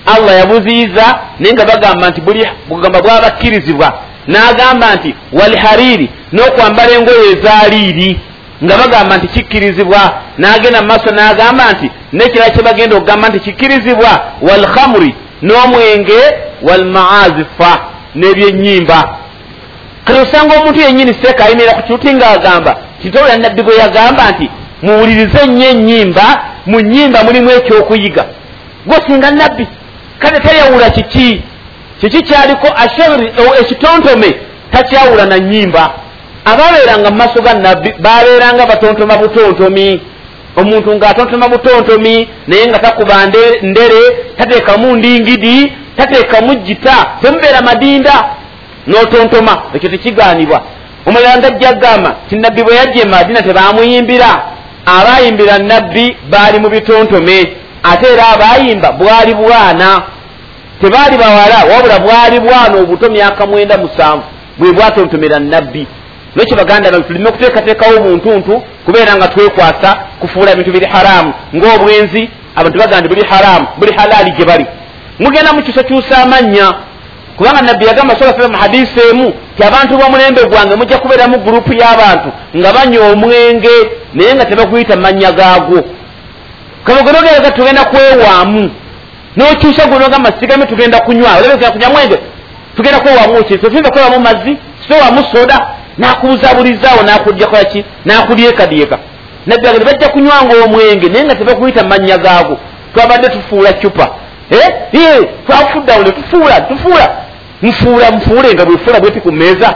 Allah 0.06 0.38
yabuziiza 0.38 1.18
naye 1.38 1.52
nga 1.54 1.64
bagamba 1.64 2.10
nti 2.10 2.20
bugamba 2.68 3.02
bwabakkirizibwa. 3.02 3.88
N'agamba 4.28 4.94
nti 4.94 5.14
walhariri 5.32 6.10
n'okwambala 6.32 6.92
engoye 6.92 7.32
ezaaliiri 7.32 8.20
nga 8.64 8.76
bagamba 8.76 9.16
nti 9.16 9.28
kikkirizibwa 9.28 10.00
n'agenda 10.38 10.82
mu 10.82 10.88
maaso 10.88 11.10
n'agamba 11.10 11.72
nti 11.72 11.90
nekirala 12.12 12.50
kye 12.50 12.62
bagenda 12.62 12.96
okugamba 12.96 13.28
nti 13.28 13.40
kikkirizibwa 13.40 14.10
walhamuri 14.42 15.14
n'omwenge 15.42 16.20
walmaazifa 16.62 17.70
n'ebyenyimba 18.14 18.98
kati 20.04 20.18
osanga 20.20 20.54
omuntu 20.60 20.80
yennyini 20.80 21.14
seeka 21.22 21.44
ayimirira 21.44 21.74
ku 21.74 21.82
kiruti 21.82 22.14
ng'agamba 22.14 22.76
kitobula 23.02 23.36
nabbi 23.36 23.62
bwe 23.62 23.76
yagamba 23.76 24.30
nti 24.30 24.46
muwulirize 24.82 25.46
nnyo 25.46 25.68
ennyimba 25.68 26.24
mu 26.66 26.80
nnyimba 26.80 27.24
mulimu 27.24 27.50
ekyokuyiga. 27.50 28.24
Gwosinga 28.86 29.30
nabbi 29.30 29.68
kale 30.18 30.38
tayawula 30.40 30.90
kiki? 30.90 31.42
Kiki 32.00 32.22
kyaliko 32.22 32.68
asheri 32.76 33.32
ekitontome 33.60 34.30
takyawula 34.72 35.26
na 35.26 35.36
nnyimba 35.38 35.92
ababeeranga 36.44 37.10
mu 37.10 37.16
maaso 37.16 37.42
ga 37.42 37.54
nabbi 37.54 37.92
babeeranga 37.98 38.66
batontoma 38.66 39.16
butontomi. 39.16 40.00
Omuntu 40.56 40.94
ng'atontoma 40.94 41.48
butontomi 41.48 42.28
naye 42.46 42.66
nga 42.66 42.78
takuba 42.78 43.26
ndere 43.62 44.00
tateekamu 44.38 44.96
ndingidi 44.96 45.72
tateekamu 45.96 46.54
jita 46.54 47.06
temubeera 47.22 47.60
madinda 47.62 48.24
n'otontoma. 48.86 49.62
Ekyo 49.74 49.88
tekigaanibwa. 49.90 50.62
Omulala 51.06 51.36
ndajja 51.36 51.72
gamba 51.72 52.16
ti 52.28 52.36
nabbi 52.36 52.62
bwe 52.62 52.74
yajja 52.74 53.02
emadina 53.02 53.42
tebamuyimbira 53.42 54.42
abayimbira 54.86 55.58
nabbi 55.58 56.16
baali 56.30 56.58
mu 56.58 56.68
bitontome 56.68 57.38
ate 57.82 58.06
era 58.12 58.24
abayimba 58.34 58.92
bwali 58.92 59.34
bwana. 59.34 60.02
Tebaali 60.80 61.16
bawala 61.16 61.74
wabula 61.74 61.98
bwali 61.98 62.40
bwana 62.40 62.74
obuto 62.78 63.10
myaka 63.10 63.46
mwenda 63.46 63.78
musanvu 63.78 64.24
bwe 64.58 64.72
bwatontomera 64.72 65.38
nabbi 65.38 65.86
nekyo 66.36 66.56
baganda 66.56 66.90
bange 66.90 67.06
tulime 67.06 67.28
okuteekateekawo 67.28 67.96
omuntuntu 67.96 68.62
kubeera 68.84 69.16
nga 69.16 69.28
twekwasa 69.28 69.94
kufuula 70.20 70.52
ebintu 70.52 70.72
biri 70.72 70.86
haramu. 70.86 71.32
Ngaobwenzi 71.56 72.30
abantu 72.56 72.78
baganda 72.78 73.08
buli 73.08 73.26
haramu 73.30 73.66
buli 73.78 73.92
halaali 73.96 74.30
gye 74.30 74.44
bali. 74.44 74.66
Mugenda 75.18 75.52
mukyusakyusa 75.52 76.22
amannya. 76.22 76.72
Kubanga 77.36 77.62
nabbi 77.62 77.86
yagamba 77.86 78.14
sa 78.14 78.32
sallam 78.32 78.54
hadisi 78.54 79.00
emu 79.10 79.34
ti 79.56 79.64
abantu 79.64 79.96
b'omulembe 79.98 80.44
gwange 80.44 80.76
mujja 80.76 80.98
kubeeramu 80.98 81.38
gurupu 81.38 81.72
y'abantu 81.72 82.28
nga 82.56 82.72
banywa 82.72 83.06
omwenge 83.12 83.76
naye 84.14 84.34
nga 84.34 84.44
tebakuyita 84.44 84.96
mannya 84.96 85.32
gaagwo. 85.32 85.84
Kabagonogereza 86.84 87.50
tugenda 87.50 87.84
kwewaamu. 87.84 88.70
N'okyusa 89.36 89.86
gonogamba 89.86 90.32
sigame 90.40 90.66
tugenda 90.66 91.00
kunywa. 91.00 91.36
Olabekera 91.38 91.70
kunywa 91.70 91.90
mwenge? 91.90 92.18
Tugenda 92.76 93.00
kwewaamu 93.00 93.44
ki? 93.44 93.58
Tetuyinza 93.58 93.90
kwewaamu 93.90 94.20
mazzi 94.20 94.56
sitewaamu 94.82 95.24
soda 95.32 95.66
nakubuzaburizaawo 96.00 97.02
nakudyakolaki 97.02 97.84
nakudyekadyeka 98.04 98.98
nabbi 99.46 99.68
agende 99.68 99.84
bajja 99.84 100.08
kunywanga 100.08 100.64
omwenge 100.64 101.08
naye 101.08 101.24
nga 101.24 101.34
tebakuyita 101.34 101.84
mannya 101.84 102.18
gaago. 102.18 102.58
Twabadde 102.94 103.28
tufuula 103.28 103.72
cupa 103.72 104.08
eh, 104.50 105.28
twafuddawo 105.46 106.04
tufuula 106.04 106.60
tufuula. 106.60 107.08
Nfuula 107.62 108.10
nfuule 108.10 108.54
nga 108.54 108.64
bwefuula 108.64 109.00
bweti 109.00 109.20
ku 109.20 109.32
mmeeza. 109.32 109.74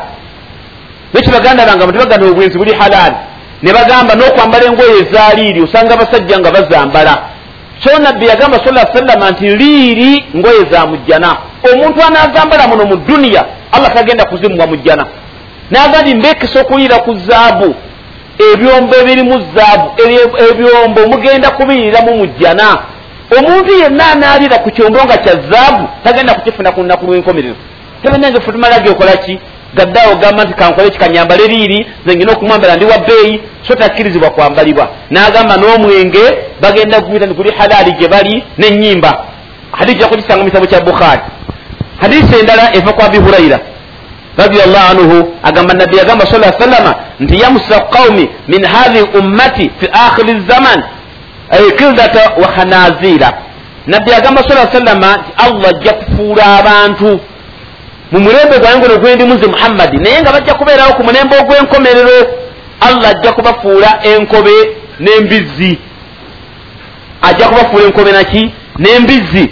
Nekyo 1.15 1.33
baganda 1.33 1.67
bange 1.67 1.93
tebaganda 1.93 2.27
obwenzi 2.27 2.59
buli 2.59 2.75
halaali 2.75 3.17
ne 3.63 3.73
bagamba 3.73 4.15
n'okwambala 4.15 4.65
engoye 4.65 4.99
ezaaliiri 4.99 5.63
osanga 5.63 5.95
abasajja 5.95 6.39
nga 6.39 6.51
bazambala. 6.51 7.19
So 7.85 7.99
nabbi 7.99 8.27
yagamba 8.27 8.59
sala 8.65 8.87
sallama 8.95 9.31
nti 9.31 9.57
liiri 9.57 10.25
ngoye 10.37 10.71
za 10.71 10.87
mujjana. 10.87 11.37
Omuntu 11.73 12.03
anaazambala 12.03 12.69
muno 12.69 12.85
mu 12.85 12.97
duniya 12.97 13.45
allah 13.73 13.95
tagenda 13.95 14.25
kuzimuwa 14.25 14.67
mujjana 14.67 15.07
nagandi 15.71 16.15
mbekesa 16.15 16.61
okuyiira 16.61 16.99
ku 16.99 17.15
zaabu. 17.15 17.75
Ebyombo 18.53 18.97
ebirimu 18.97 19.43
zaabu 19.55 19.87
ebyombo 20.51 21.01
mugenda 21.11 21.51
kubiyiriramu 21.51 22.17
mujjana. 22.17 22.79
Omuntu 23.39 23.73
yenna 23.81 24.05
anaalira 24.13 24.59
ku 24.59 24.71
kyombo 24.71 24.99
nga 25.05 25.17
kya 25.17 25.35
zaabu 25.51 25.89
tagenda 26.05 26.35
kukifuna 26.35 26.73
ku 26.73 26.81
lunaku 26.81 27.07
lw'enkomerero. 27.07 27.57
Tebanange 28.03 28.41
futumalage 28.41 28.91
okolaki 28.91 29.39
gaddaawo 29.75 30.15
gamba 30.17 30.45
nti 30.45 30.55
kankole 30.55 30.91
kikanyambale 30.91 31.47
liiri 31.47 31.87
zengina 32.07 32.33
okumwambala 32.33 32.77
ndi 32.77 32.85
wa 32.85 32.99
bbeeyi 32.99 33.41
so 33.67 33.75
takkirizibwa 33.75 34.31
kwambalibwa. 34.31 34.89
N'agamba 35.11 35.57
n'omwenge 35.57 36.25
bagenda 36.61 37.01
kuyita 37.01 37.27
nti 37.27 37.35
guli 37.35 37.51
halaali 37.59 37.93
gye 37.93 38.09
bali 38.09 38.45
n'ennyimba. 38.59 39.25
Hadisi 39.73 40.03
yakukisanga 40.03 40.43
mu 40.43 40.49
kitabo 40.51 40.67
kya 40.67 40.81
bukhaari 40.81 41.23
hadisi 42.01 42.39
endala 42.41 42.75
eva 42.77 42.93
ku 42.93 43.03
abi 43.03 43.19
hurayira 43.19 43.59
radiallahu 44.37 44.91
anhu 44.91 45.35
agamba 45.43 45.75
nabbi 45.75 45.97
yagamba 45.97 46.27
sa 46.27 46.53
sallama 46.59 46.95
nti 47.21 47.41
yamusa 47.41 47.81
qaumi 47.81 48.29
min 48.49 48.65
hathi 48.65 49.01
ummati 49.19 49.71
fi 49.81 49.87
akhiri 49.93 50.41
zaman 50.49 50.83
kildata 51.79 52.33
wa 52.41 52.49
khanazira 52.49 53.33
nabbi 53.87 54.13
agamba 54.13 54.43
sa 54.49 54.67
sallama 54.73 55.17
nti 55.17 55.31
allah 55.37 55.69
ajja 55.69 55.93
kufuula 55.93 56.59
abantu. 56.59 57.21
Mu 58.13 58.21
mulembe 58.21 58.59
gwange 58.59 58.87
guno 58.87 58.99
gwendimu 59.01 59.35
nze 59.35 59.47
muhammadi 59.47 59.97
naye 59.97 60.21
nga 60.23 60.33
bajja 60.33 60.55
kubeerawo 60.55 60.93
ku 60.93 61.03
mulembe 61.05 61.37
ogw'enkomerero 61.39 62.19
allah 62.81 63.09
ajja 63.11 63.33
kubafuula 63.33 63.91
enkobe 64.03 64.51
n'embizzi. 65.01 65.79
Ajja 67.23 67.49
kubafuula 67.49 67.85
enkobe 67.87 68.13
naki 68.13 68.53
n'embizzi. 68.79 69.51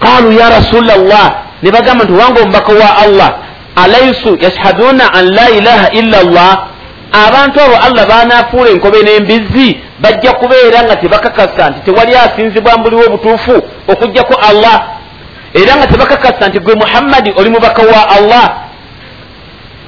Qaalu 0.00 0.32
ya 0.32 0.50
rasula 0.50 0.96
llah 0.96 1.28
ne 1.62 1.70
bagamba 1.70 2.04
nti 2.04 2.12
wange 2.12 2.40
omubaka 2.40 2.72
wa 2.72 2.96
allah 3.04 3.30
alaisu 3.76 4.36
yashhaduna 4.40 5.04
an 5.14 5.24
la 5.34 5.50
ilaha 5.50 5.86
illa 5.90 6.22
llah 6.22 6.54
abantu 7.12 7.60
abo 7.60 7.76
allah 7.86 8.06
banaafuula 8.06 8.70
enkobe 8.70 9.02
n'embizzi 9.02 9.80
bajja 10.00 10.32
kubeera 10.32 10.82
nga 10.82 10.96
tebakakasa 10.96 11.70
nti 11.70 11.80
tewali 11.80 12.16
asinzibwa 12.16 12.78
mbuliwo 12.78 13.02
obutuufu 13.06 13.62
okugjako 13.88 14.34
allah. 14.50 14.76
Era 15.54 15.76
nga 15.76 15.86
tebakakasa 15.86 16.48
nti 16.48 16.58
gwe 16.58 16.74
muhammadi 16.74 17.32
oli 17.36 17.50
mubaka 17.50 17.82
wa 17.82 18.08
allah. 18.16 18.46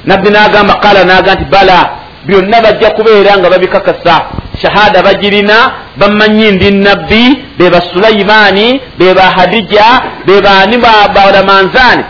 Nabbi 0.04 0.30
n'agamba 0.30 0.74
qala 0.74 1.04
naga 1.04 1.34
nti 1.34 1.44
bala 1.44 1.90
byonna 2.26 2.60
bajja 2.60 2.90
kubeera 2.90 3.38
nga 3.38 3.50
babikakasa. 3.50 4.16
Shahada 4.62 5.02
bagirina 5.02 5.72
bamanyi 5.96 6.50
ndi 6.52 6.70
nabbi 6.70 7.24
be 7.58 7.70
ba 7.70 7.80
sulaimaani 7.80 8.80
be 8.98 9.14
ba 9.14 9.22
hadija 9.36 9.84
be 10.26 10.40
baani 10.40 10.76
balamanzaani 11.14 12.04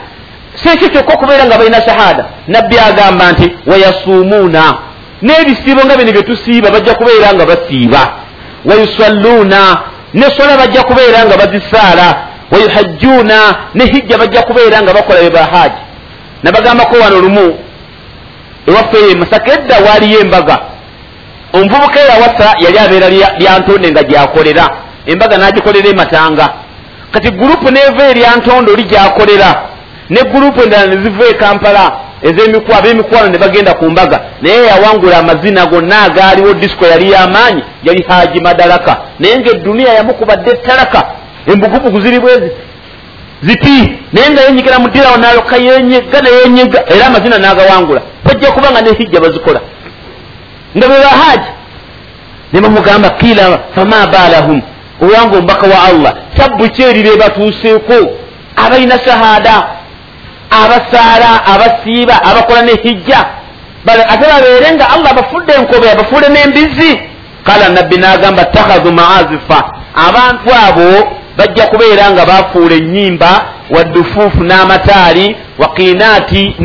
sekyo 0.55 0.89
kyokka 0.89 1.15
okubeera 1.15 1.45
nga 1.45 1.59
balina 1.59 1.81
shahada. 1.81 2.25
Nabbi 2.47 2.79
agamba 2.79 3.33
nti 3.33 3.53
wayasuumuuna. 3.67 4.75
N'ebisiibo 5.23 5.85
nga 5.85 5.97
bino 5.97 6.13
bye 6.13 6.23
tusiiba 6.23 6.71
bajja 6.71 6.95
kubeera 6.95 7.35
nga 7.35 7.47
basiiba. 7.47 8.03
Wayusalluuna 8.65 9.61
nesola 10.15 10.57
bajja 10.57 10.83
kubeera 10.83 11.25
nga 11.25 11.37
bazisaala. 11.37 12.09
Wayuhajjuuna. 12.51 13.39
Ne 13.75 13.85
hijja 13.85 14.19
bajja 14.19 14.43
kubeera 14.43 14.83
nga 14.83 14.93
bakola 14.93 15.21
be 15.21 15.31
bahaji 15.31 15.81
nabagambako 16.43 16.97
wano 16.97 17.21
lumu. 17.21 17.59
Ewaffe 18.67 18.99
ye 19.09 19.15
masaka 19.15 19.53
edda 19.53 19.79
waaliyo 19.79 20.21
embaga. 20.21 20.59
Omuvubuka 21.53 22.01
eyawasa 22.01 22.55
yali 22.59 22.79
abeera 22.79 23.09
lyantonde 23.39 23.91
nga 23.91 24.03
gyakolera. 24.03 24.71
Embaga 25.07 25.39
n'agikolera 25.39 25.89
ematanga 25.89 26.49
kati 27.15 27.31
gurupu 27.31 27.71
neeva 27.71 28.09
eryantondo 28.09 28.73
oli 28.73 28.85
gyakolera 28.85 29.74
ne 30.11 30.23
gurupu 30.23 30.63
endala 30.63 30.87
ne 30.87 31.05
ziva 31.05 31.25
ekampala 31.27 31.93
ez'emikwano 32.23 32.79
ab'emikwano 32.79 33.29
ne 33.29 33.39
bagenda 33.39 33.75
ku 33.75 33.85
mbaga. 33.91 34.21
Naye 34.43 34.67
yawangula 34.67 35.19
amazina 35.19 35.67
gonna 35.67 36.03
agaaliwo 36.03 36.55
disiko 36.55 36.87
yali 36.87 37.11
y'amaanyi 37.11 37.63
yali 37.83 38.05
haji 38.09 38.41
madalaka 38.41 38.97
naye 39.19 39.39
ngaeduniya 39.39 39.93
yamukubadde 39.93 40.51
ettalaka 40.51 41.03
embugubugu 41.47 42.01
ziri 42.01 42.21
bwezi 42.21 42.51
zipi 43.43 43.99
naye 44.13 44.31
nga 44.31 44.43
yenyigira 44.43 44.79
mudirawo 44.79 45.17
naloka 45.17 45.57
yenyega 45.57 46.21
nayenyega 46.21 46.85
era 46.95 47.07
amazina 47.07 47.39
n'agawangula. 47.39 48.03
Bajja 48.25 48.53
kuba 48.53 48.71
nga 48.71 48.81
nehijja 48.81 49.21
bazikola. 49.21 49.61
Nga 50.77 50.89
be 50.89 50.95
bahaji 50.95 51.51
ne 52.53 52.61
bamugamba 52.61 53.11
kiila 53.11 53.59
fama 53.75 54.07
balahum 54.07 54.63
olwanga 55.03 55.39
omubaka 55.39 55.67
wa 55.67 55.83
allah 55.85 56.13
sabbu 56.37 56.69
kyeri 56.69 57.03
bebatuuseeko 57.03 57.95
abalina 58.57 58.99
shahada 58.99 59.67
abasaala 60.51 61.47
abasiiba 61.47 62.23
abakola 62.25 62.63
nehijja 62.63 63.25
ate 63.93 64.25
babeere 64.33 64.75
nga 64.75 64.91
allah 64.91 65.11
abafudde 65.11 65.53
enkobe 65.53 65.91
abafuule 65.91 66.29
n'embizi 66.29 67.01
kala 67.45 67.69
nabbi 67.69 67.97
n'agamba 67.97 68.45
takhadhu 68.45 68.93
maazifa. 68.93 69.59
Abantu 70.09 70.51
abo 70.69 71.17
bajja 71.37 71.67
kubeera 71.67 72.11
nga 72.11 72.27
bafuula 72.27 72.75
ennyimba 72.75 73.45
waddufuufu 73.71 74.45
n'amataali 74.45 75.37
wakiinaati 75.59 76.57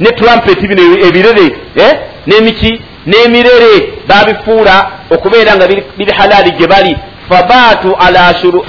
ne 0.00 0.10
trumpet 0.16 0.60
bino 0.60 0.82
ebirere 1.06 1.46
eh? 1.76 1.92
n'emiki 2.26 2.80
n'emirere 3.06 3.74
babifuula 4.08 4.90
okubeera 5.10 5.56
nga 5.56 5.66
biri 5.66 6.12
halaali 6.18 6.50
gye 6.50 6.66
bali. 6.66 6.96
Fabaatu 7.28 7.96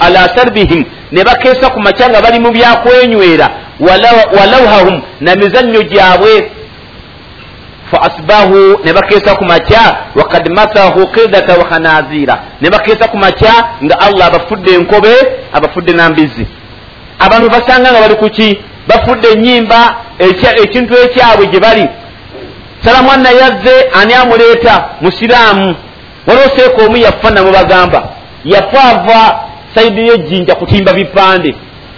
ala 0.00 0.36
sarbihim. 0.36 0.84
Ne 1.12 1.24
bakeesa 1.24 1.70
ku 1.70 1.80
makya 1.80 2.08
nga 2.08 2.20
bali 2.20 2.40
mu 2.40 2.50
byakwenywera 2.50 3.48
walawhahum 3.80 5.02
na 5.20 5.36
mizannyo 5.36 5.82
gyabwe 5.82 6.50
fa 7.90 8.02
asbahu 8.02 8.80
ne 8.84 8.92
bakeesa 8.92 9.34
ku 9.34 9.44
makya 9.44 9.96
wakad 10.14 10.48
masahu 10.48 11.06
kirdata 11.06 11.54
wa 11.58 11.64
khanazira. 11.64 12.42
Ne 12.60 12.70
bakeesa 12.70 13.08
ku 13.08 13.16
makya 13.16 13.54
nga 13.84 14.00
allah 14.00 14.26
abafudde 14.26 14.74
enkobe 14.74 15.14
abafudde 15.52 15.92
nambizi 15.92 16.46
abantu 17.18 17.50
basanga 17.50 17.92
nga 17.92 18.00
bali 18.00 18.14
kuki 18.14 18.58
bafudde 18.88 19.28
enyimba 19.28 19.96
ekintu 20.62 20.94
ekyabwe 21.04 21.46
gye 21.46 21.60
bali. 21.60 21.88
Salamwanna 22.84 23.30
yazze 23.30 23.74
ani 24.02 24.14
amuleeta? 24.14 24.84
Musiraamu. 25.00 25.74
Waliwo 26.26 26.48
seeka 26.56 26.84
omu 26.86 26.96
yafa 26.96 27.30
namubagamba. 27.30 28.08
Yafa 28.44 28.82
ava 28.84 29.40
saidi 29.74 30.08
yejjinja 30.08 30.54
kutimba 30.54 30.92
bipande. 30.92 31.54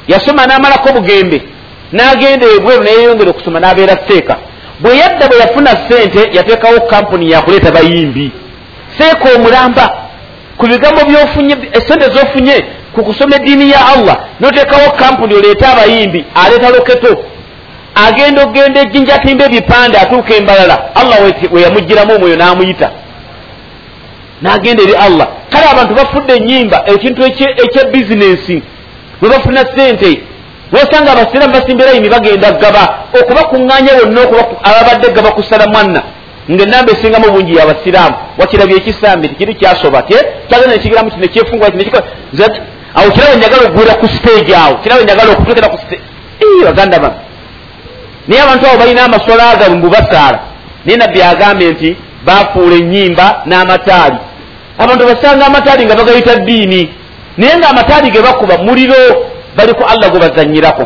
Yasoma 0.09 0.47
n'amalako 0.47 0.93
bugembe 0.93 1.43
n'agenda 1.92 2.46
ebweru 2.56 2.82
neyeyongera 2.84 3.30
okusoma 3.30 3.61
n'abeera 3.61 3.96
seeka 4.08 4.37
bwe 4.80 4.96
yadda 4.96 5.28
bwe 5.28 5.38
yafuna 5.38 5.70
sente 5.88 6.30
yateekawo 6.37 6.80
kampuni 6.80 7.30
yakuleeta 7.30 7.70
bayimbi. 7.70 8.32
Seeka 8.99 9.28
omulamba 9.37 9.84
ku 10.56 10.66
bigambo 10.66 11.04
byofunye 11.04 11.56
esente 11.72 12.04
zofunye 12.14 12.64
ku 12.94 13.04
kusoma 13.04 13.37
eddiini 13.37 13.70
ya 13.70 13.87
allah 13.87 14.16
noteekawo 14.40 14.90
kampuni 14.90 15.34
oleete 15.34 15.66
abayimbi 15.66 16.25
aleeta 16.34 16.68
loketo. 16.70 17.25
Agenda 18.06 18.42
okgenda 18.42 18.80
ejjinja 18.80 19.14
atimba 19.14 19.44
ebipande 19.44 19.99
atuuka 19.99 20.34
embalala 20.34 20.94
allah 20.94 21.18
weyamugiramu 21.52 22.14
omwoyo 22.14 22.37
n'amuyita. 22.37 22.90
N'agenda 24.42 24.82
eri 24.82 24.94
allah. 24.94 25.28
Kale 25.50 25.66
abantu 25.72 25.94
bafudde 25.94 26.34
enyimba 26.34 26.82
ekintu 26.87 27.25
ekyebizinensi. 27.64 28.62
Bwe 29.20 29.28
bafuna 29.30 29.64
sente 29.76 30.22
wesanga 30.73 31.12
abasiraamu 31.12 31.55
basimba 31.55 31.85
erayini 31.85 32.09
bagenda 32.09 32.52
gaba 32.52 32.85
okubakuŋŋaanya 33.21 33.93
bonna 34.00 34.23
ababadde 34.69 35.09
gaba 35.12 35.31
kusala 35.31 35.67
mwanna. 35.67 36.02
Ngaenamba 36.50 36.93
esingamu 36.93 37.31
bungi 37.33 37.55
yabasiraamu 37.57 38.17
wakirabye 38.38 38.76
ekisambi 38.76 39.29
tikiri 39.29 39.55
kyasoba 39.55 40.03
te 40.03 40.16
kyagenda 40.49 40.75
nekigiramu 40.75 41.11
kino 41.11 41.25
ekyefunga 41.25 41.66
awo 42.94 43.11
kirawe 43.11 43.37
njagala 43.37 43.62
okugwira 43.62 43.94
ku 43.94 44.07
stage 44.09 44.55
awo. 44.57 44.75
Kirawe 44.83 45.05
njagala 45.05 45.33
okutukira 45.33 45.68
ku 45.68 45.79
baganda 46.64 46.99
ba 46.99 47.11
naye 48.29 48.42
abantu 48.42 48.66
abo 48.66 48.79
balina 48.79 49.05
amaswala 49.05 49.51
agabu 49.51 49.77
mbubasaala 49.77 50.38
naye 50.85 50.96
nabbi 50.99 51.23
agambe 51.23 51.70
nti 51.70 51.96
bafuula 52.27 52.77
enyimba 52.77 53.42
n'amataali. 53.46 54.18
Abantu 54.79 55.07
basanga 55.07 55.46
amataali 55.46 55.85
nga 55.85 55.94
bagayita 55.94 56.35
ddiini. 56.37 56.83
Naye 57.37 57.57
nga 57.59 57.68
amataali 57.68 58.11
ge 58.11 58.20
bakuba 58.20 58.59
muliro 58.59 59.32
baliku 59.57 59.83
allah 59.85 60.11
gwe 60.11 60.21
bazanyirako 60.21 60.85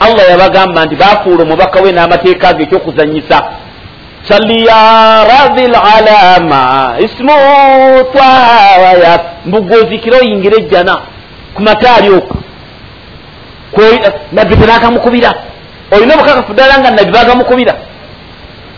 allah 0.00 0.24
yabagamba 0.30 0.84
nti 0.84 0.96
bafuula 0.96 1.42
omubaka 1.42 1.80
we 1.82 1.92
n'amateeka 1.92 2.52
ge 2.52 2.62
ekyokuzanyisa 2.62 3.38
salli 4.28 4.66
ya 4.66 5.24
rabi 5.32 5.64
lalama 5.74 6.94
ismu 6.98 7.36
twawaya 8.12 9.20
mbugozikira 9.46 10.18
oyingira 10.18 10.56
ejjana 10.58 10.94
ku 11.54 11.62
mataali 11.62 12.08
okwo. 12.10 12.36
Nabbi 14.32 14.56
tebagamukubira 14.56 15.34
olina 15.90 16.14
obukakafu 16.14 16.52
ddala 16.52 16.78
nga 16.78 16.90
nabbi 16.90 17.12
bagamukubira 17.12 17.74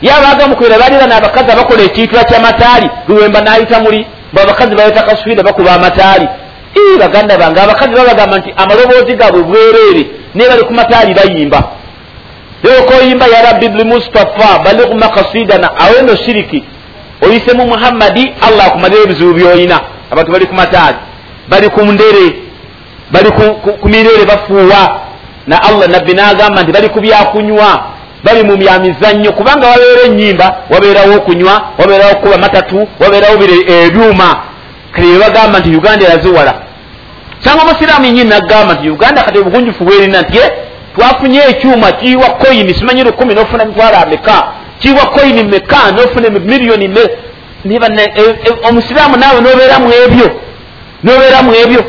ye 0.03 0.13
abagamukubira 0.13 0.79
balira 0.79 1.07
naabakazi 1.07 1.51
abakola 1.53 1.83
ekiitwa 1.83 2.25
kyamataali 2.25 2.89
luwemba 3.09 3.41
n'ayita 3.41 3.81
muli 3.81 4.07
bwabakazi 4.33 4.75
baleta 4.77 5.03
kaswida 5.03 5.43
bakuba 5.43 5.75
amataali 5.75 6.29
baganda 6.99 7.39
bange 7.39 7.61
abakazi 7.61 7.95
babagamba 7.95 8.39
nti 8.39 8.55
amaloboozi 8.57 9.17
gaabwe 9.17 9.43
bwereere 9.43 10.07
naye 10.35 10.51
bali 10.51 10.65
ku 10.65 10.73
mataali 10.75 11.15
bayimba. 11.15 11.63
Yoka 12.65 12.97
oyimba 12.97 13.27
ya 13.27 13.43
rabbi 13.43 13.69
bni 13.69 13.85
mustapha 13.85 14.59
baligh 14.65 14.95
makasidana 14.95 15.71
aweno 15.79 16.17
shiriki. 16.17 16.65
Oyisemu 17.23 17.67
muhammadi 17.67 18.33
allah 18.41 18.67
akumalira 18.67 19.03
ebizibu 19.03 19.35
byoyina. 19.35 19.81
Abantu 20.11 20.33
bali 20.33 20.47
ku 20.47 20.55
mataali 20.55 20.97
bali 21.49 21.69
ku 21.69 21.85
ndere 21.85 22.27
bali 23.11 23.31
ku 23.81 23.89
mirere 23.89 24.25
bafuuwa. 24.25 25.01
Na 25.47 25.63
allah 25.63 25.89
nabbi 25.89 26.15
nagamba 26.15 26.63
nti 26.63 26.73
bali 26.73 26.89
ku 26.89 27.01
byakunywa 27.01 27.97
bali 28.25 28.43
mu 28.43 28.57
byamizannyo 28.57 29.33
kubanga 29.33 29.67
wabeera 29.67 30.03
enyimba 30.07 30.57
wabeerawo 30.71 31.17
okunywa 31.17 31.63
wabeerawo 31.79 32.13
okukuba 32.13 32.39
matatu 32.39 32.89
wabeerawo 33.01 33.45
ebyuma 33.69 34.29
kale 34.93 35.07
bebagamba 35.13 35.59
nti 35.59 35.77
uganda 35.77 36.05
eraziwala 36.07 36.66
sanga 37.47 37.63
omusiraamu 37.63 38.05
yenyini 38.05 38.31
nagamba 38.31 38.75
nti 38.75 38.91
uganda 38.91 39.23
kati 39.23 39.39
obugunjufu 39.39 39.85
bwerina 39.85 40.21
nti 40.21 40.39
twafunye 40.95 41.41
ekyuma 41.49 41.93
kiyiwa 41.93 42.31
koyini 42.31 42.75
simanyi 42.75 43.03
lukumi 43.03 43.35
nofuna 43.35 43.65
mitwalo 43.65 43.97
ameka? 43.97 44.53
Kiyiwa 44.79 45.07
koyini 45.07 45.43
meka 45.43 45.93
nofuna 45.93 46.31
miliyoni 46.31 46.99
omusiraamu 48.69 49.17
naawe 49.17 49.41
nobeeramu 49.41 49.93
ebyo? 50.05 50.41
Nobeeramu 51.03 51.55
ebyo? 51.55 51.85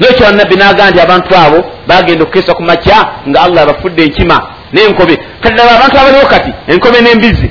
Nekyo 0.00 0.30
nabbi 0.30 0.56
naga 0.56 0.90
nti 0.90 1.00
abantu 1.00 1.36
abo 1.36 1.64
bagenda 1.86 2.22
okukesa 2.24 2.54
ku 2.54 2.62
makya 2.62 3.08
nga 3.28 3.40
allah 3.40 3.62
abafudde 3.62 4.02
enkima 4.04 4.40
nenkobe. 4.72 5.18
Kati 5.40 5.56
laba 5.56 5.70
abantu 5.76 5.98
abaliwo 5.98 6.26
kati 6.26 6.52
enkobe 6.66 7.00
nembizi 7.00 7.50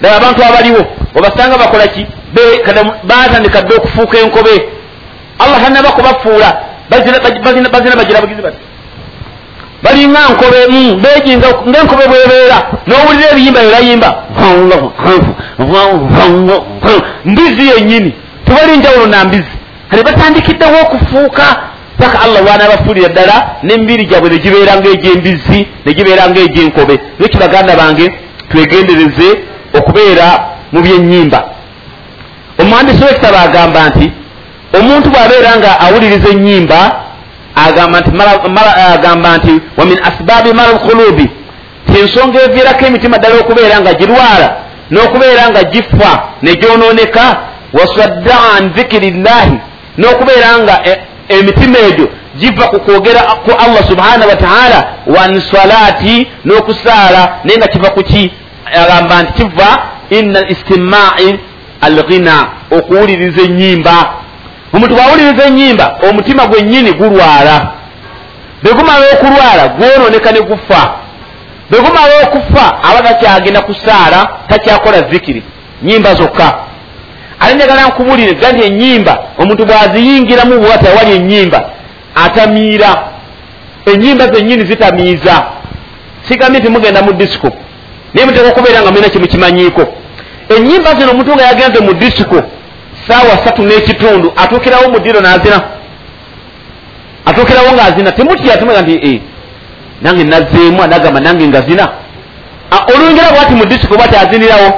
laba 0.00 0.16
abantu 0.16 0.44
abaliwo 0.44 0.86
obasanga 1.14 1.58
bakolaki 1.58 2.06
batandika 3.04 3.62
dde 3.62 3.74
okufuuka 3.74 4.18
enkobe 4.18 4.75
allah 5.38 5.60
tanaba 5.64 5.90
kubafuula. 5.92 6.60
Bazina 6.90 7.68
bagira 7.70 8.20
bugizi 8.20 8.42
bati. 8.42 8.56
Balinga 9.82 10.20
nkobe 10.32 10.66
mm, 10.68 11.02
bejinza 11.02 11.46
ngaenkobe 11.68 12.06
bwebeera. 12.08 12.58
Nowulira 12.86 13.30
ebiyimba 13.32 13.60
byebayimba 13.60 14.10
mbizi 17.24 17.68
yenyini 17.68 18.14
tebali 18.44 18.76
njawulo 18.76 19.06
na 19.06 19.24
mbizi. 19.24 19.56
Kati 19.90 20.04
batandikiddewo 20.04 20.80
okufuuka. 20.82 21.56
Paka 21.98 22.20
allah 22.20 22.46
wanabafuulira 22.46 23.08
ddala 23.08 23.50
nemibiri 23.62 24.06
gyabwe 24.06 24.30
negibeeranga 24.30 24.88
egyembizi 24.88 25.66
negibeeranga 25.84 26.40
egyenkobe 26.40 27.00
nekyo 27.18 27.40
baganda 27.40 27.76
bange 27.76 28.12
twegendereze 28.50 29.28
okubeera 29.78 30.26
mu 30.72 30.80
byenyimba 30.82 31.40
omuhandisi 32.60 33.04
wekitabo 33.04 33.38
agamba 33.38 33.88
nti 33.88 34.12
omuntu 34.78 35.10
bw'abeera 35.10 35.56
nga 35.56 35.80
awuliriza 35.80 36.28
enyimba 36.28 36.80
agamba 37.64 38.00
nti 38.00 38.10
nti 39.38 39.62
wa 39.76 39.84
min 39.84 39.98
asbaabi 40.08 40.52
mara 40.52 40.72
lkulubi 40.72 41.30
ti 41.86 42.00
ensonga 42.00 42.42
eviirako 42.42 42.86
emitima 42.86 43.18
ddala 43.18 43.36
okubeera 43.40 43.80
nga 43.80 43.92
girwala 43.94 44.48
n'okubeera 44.90 45.50
nga 45.50 45.62
gifa 45.64 46.12
negyonooneka 46.42 47.24
wasadda 47.72 48.36
an 48.56 48.68
dhikiri 48.68 49.10
llahi 49.10 49.58
n'okubeera 49.98 50.58
nga 50.62 50.74
e, 50.90 50.92
emitima 51.28 51.78
egyo 51.78 52.08
giva 52.38 52.68
ku 52.68 52.80
kwogera 52.80 53.20
ku 53.20 53.50
allah 53.64 53.82
subhanahu 53.90 54.28
wataala 54.28 54.78
wan 55.06 55.40
salati 55.40 56.28
n'okusaala 56.44 57.22
naye 57.44 57.58
nga 57.58 57.66
kiva 57.66 57.90
kuki 57.90 58.32
agamba 58.82 59.22
nti 59.22 59.32
kiva 59.32 59.68
ina 60.10 60.48
istimai 60.48 61.38
alghina 61.80 62.46
okuwuliriza 62.70 63.42
enyimba 63.42 63.96
omuntu 64.74 64.94
bwawuliriza 64.94 65.44
enyimba 65.44 65.96
omutima 66.10 66.46
gwennyini 66.46 66.92
gulwala. 66.92 67.72
Begumala 68.62 69.04
okulwala 69.14 69.68
gwononeka 69.68 70.32
ne 70.32 70.40
gufa. 70.40 70.82
Begumala 71.70 72.12
okufa 72.24 72.82
aba 72.82 73.02
takyagenda 73.02 73.60
kusaala 73.60 74.28
takyakola 74.48 74.98
zikiri. 75.10 75.42
Nyimba 75.82 76.14
zokka. 76.14 76.54
Ate 77.40 77.54
njagala 77.54 77.86
nkubulire 77.88 78.34
ga 78.34 78.52
nti 78.52 78.62
enyimba 78.66 79.18
omuntu 79.38 79.66
bwaziyingiramu 79.66 80.58
bwata 80.60 80.90
wali 80.96 81.16
enyimba 81.16 81.70
atamiira. 82.24 83.02
Enyimba 83.92 84.26
zennyini 84.26 84.64
zitamiiza. 84.64 85.42
Sigambye 86.28 86.60
nti 86.60 86.70
mugenda 86.70 87.02
mu 87.02 87.12
disiko 87.12 87.50
naye 88.16 88.26
muteeka 88.26 88.48
okubeera 88.48 88.82
nga 88.82 88.90
mulina 88.90 89.08
kimukimanyiiko 89.08 89.82
enyimba 90.56 90.94
zino 90.94 91.10
omuntu 91.10 91.34
nga 91.34 91.44
yagenze 91.44 91.80
mu 91.80 91.92
disiko 91.94 92.42
saawa 93.08 93.44
satu 93.44 93.62
n'ekitundu. 93.62 94.32
Atuukirawo 94.36 94.88
mu 94.92 94.98
ddiro 94.98 95.20
n'azina. 95.20 95.60
Atuukirawo 97.24 97.72
ng'azina. 97.72 98.12
Temutya 98.12 98.56
tumuga 98.56 98.82
nti 98.82 98.94
e 99.10 99.22
nange 100.02 100.24
nazzeemu 100.24 100.82
anagamba 100.82 101.20
nange 101.20 101.48
nga 101.48 101.60
zina. 101.60 101.88
Oluyingira 102.94 103.30
bwati 103.32 103.54
mu 103.54 103.64
disiko 103.64 103.94
bwati 103.96 104.16
azinirawo? 104.16 104.68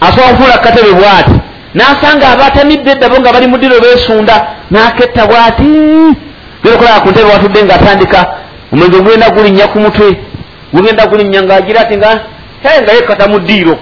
Asobola 0.00 0.28
kufuula 0.28 0.58
katebe 0.58 0.92
bwati. 0.92 1.36
N'asanga 1.74 2.28
abatamidde 2.28 2.90
eddabo 2.90 3.20
nga 3.20 3.32
bali 3.32 3.46
mu 3.46 3.56
ddiro 3.58 3.80
beesunda 3.80 4.46
n'aketta 4.70 5.26
bwati. 5.26 5.70
Gerokulaba 6.64 7.00
ku 7.00 7.08
ntebe 7.10 7.28
watudde 7.32 7.62
ng'atandika 7.64 8.20
omwenge 8.72 8.96
ogugenda 8.96 9.30
gulinnya 9.30 9.66
ku 9.68 9.78
mutwe 9.80 10.16
gugenda 10.72 11.06
gulinnya 11.06 11.42
ng'agira 11.42 11.80
ati 11.80 11.96
nga 11.96 12.10
kaye 12.62 12.82
nga 12.82 12.92
yekkata 12.92 13.28
mu 13.28 13.38
ddiiro 13.38 13.78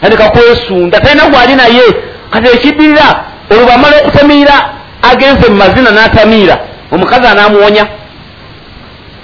tandika 0.00 0.30
kwesunda 0.30 1.00
talina 1.00 1.28
gwali 1.28 1.54
naye 1.54 1.86
kati 2.30 2.48
ekiddirira 2.56 3.24
olwo 3.50 3.66
bamala 3.66 3.96
okutamiira 3.98 4.54
agenze 5.10 5.50
mu 5.50 5.56
mazina 5.56 5.90
n'atamiira. 5.90 6.56
Omukazi 6.92 7.26
anaamuwonya. 7.26 7.86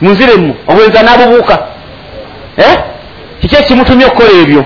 Munziremu 0.01 0.55
obwenza 0.69 1.03
n'abubuuka 1.03 1.57
eh? 2.57 2.77
kiki 3.41 3.57
ekimutumye 3.57 4.05
okukola 4.07 4.31
ebyo? 4.43 4.65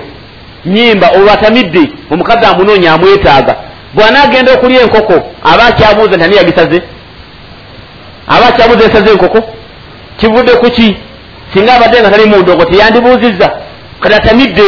Nyimba 0.65 1.07
olwo 1.15 1.31
atamidde 1.31 1.83
omukazi 2.11 2.45
amunoonya 2.45 2.93
amwetaaga. 2.93 3.55
Bw'anaagenda 3.95 4.53
okulya 4.53 4.81
enkoko 4.81 5.15
aba 5.43 5.63
akyabuuza 5.65 6.15
nti 6.15 6.25
ani 6.25 6.35
yagisaze 6.35 6.79
aba 8.27 8.45
akyabuuza 8.47 8.85
esaze 8.85 9.09
enkoko? 9.11 9.39
Kivudde 10.17 10.51
ku 10.61 10.67
ki? 10.75 10.97
Singa 11.53 11.73
abadde 11.73 12.01
nga 12.01 12.11
tali 12.11 12.25
mundogo 12.29 12.63
teyandibuuzizza. 12.65 13.47
Kati 13.99 14.15
atamidde 14.15 14.67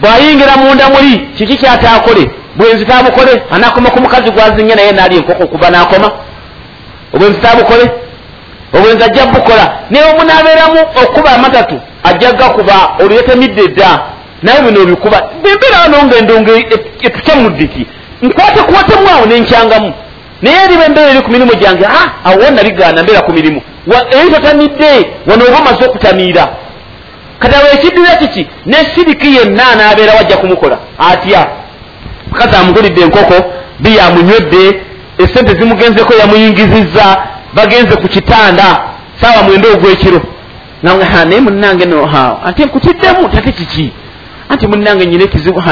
bw'ayingira 0.00 0.56
munda 0.56 0.88
muli 0.88 1.14
kiki 1.36 1.56
kyataakole 1.56 2.24
bwenzi 2.56 2.84
tabukole 2.86 3.42
anakoma 3.50 3.90
ku 3.90 4.00
mukazi 4.00 4.30
gwazinye 4.30 4.74
naye 4.74 4.92
naali 4.92 5.16
enkoko 5.16 5.46
kuba 5.46 5.70
nakoma. 5.70 6.10
Obwenzi 7.14 7.40
tabukole 7.40 7.90
obwenzi 8.74 9.04
ajja 9.04 9.26
bukola 9.26 9.78
naye 9.90 10.04
omunaabeeramu 10.10 10.80
okuba 11.04 11.30
amatatu 11.30 11.80
ajja 12.04 12.32
gakuba 12.32 12.74
olwo 13.00 13.14
yatemidde 13.16 13.68
dda. 13.68 14.00
Naye 14.42 14.62
bino 14.62 14.82
obikuba 14.82 15.22
bembeera 15.42 15.80
wano 15.80 16.04
ngaendongo 16.06 16.52
etukyamudiki 17.02 17.86
nkwatekwatemu 18.22 19.08
awo 19.14 19.26
nenkyangamu. 19.26 19.92
Naye 20.42 20.56
eriba 20.64 20.84
embeera 20.84 21.10
eri 21.10 21.22
ku 21.22 21.30
mirimu 21.30 21.54
gyange 21.54 21.84
a 21.84 22.02
awo 22.24 22.50
nabigaana 22.50 23.02
mbeera 23.02 23.20
ku 23.20 23.32
mirimu. 23.32 23.62
Eri 24.10 24.30
totamidde 24.30 25.10
wano 25.26 25.44
oba 25.48 25.58
omaze 25.58 25.84
okutamiira. 25.84 26.48
Kati 27.38 27.54
awo 27.56 27.66
ekiddira 27.74 28.16
kiki? 28.16 28.46
Ne 28.66 28.76
siriki 28.94 29.36
yenna 29.36 29.62
anaabeera 29.72 30.14
wajja 30.14 30.36
kumukola. 30.36 30.78
Atya 30.98 31.46
mukazi 32.36 32.56
amugulidde 32.56 33.00
enkoko 33.02 33.34
biyamunywedde 33.80 34.80
esente 35.18 35.58
zimugenzeko 35.60 36.14
yamuyingizizza 36.14 37.16
bagenze 37.54 37.96
ku 37.96 38.08
kitanda 38.08 38.80
saawa 39.20 39.42
mwenda 39.42 39.68
ogwekiro. 39.68 40.20
Naye 40.82 41.40
munange 41.40 41.84
no 41.84 42.08
anti 42.44 42.64
nkutiddemu 42.64 43.28
tate 43.28 43.52
kiki? 43.52 43.92
Anti 44.48 44.66
munange 44.66 45.06
nyina 45.06 45.24
ekizibu 45.24 45.62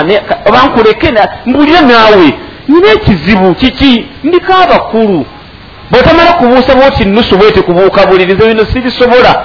obankuleke 0.46 1.12
mbulire 1.46 1.81
naawe 1.81 2.35
nyina 2.68 2.92
ekizibu 2.92 3.55
kiki? 3.55 4.07
Ndiko 4.24 4.53
abakulu. 4.53 5.27
Bwetamala 5.90 6.33
kubuusa 6.33 6.74
bwoti 6.74 7.05
nusu 7.05 7.37
bwete 7.38 7.62
kubuuka 7.62 8.07
buliriza 8.07 8.46
bino 8.46 8.64
sibisobola. 8.64 9.44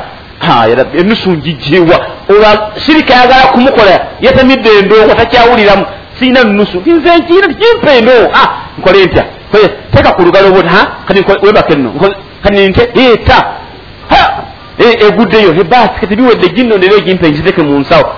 Enusu 0.99 1.31
ngijewa 1.31 2.05
olwa 2.29 2.71
sirika 2.85 3.13
ayagala 3.15 3.41
kumukola 3.51 3.99
yatamidde 4.21 4.69
endongo 4.79 5.13
takyawuliramu 5.13 5.85
siina 6.19 6.43
nusu 6.43 6.77
nze 6.85 7.17
nkiina 7.17 7.47
tikimpendo 7.47 8.11
nkole 8.77 9.05
ntya 9.05 9.25
teeka 9.91 10.11
ku 10.11 10.21
lugalo 10.21 10.49
bwoti 10.51 10.69
kati 11.07 11.45
webaka 11.45 11.75
nno 11.75 11.93
kati 12.43 12.67
nte 12.67 12.83
eta 12.95 13.37
eguddeyo 15.07 15.51
ebaasi 15.61 15.99
kati 16.01 16.15
biwedde 16.15 16.47
ginnondera 16.47 16.95
egimpe 16.95 17.29
nkiteke 17.29 17.61
mu 17.61 17.79
nsawo 17.79 18.09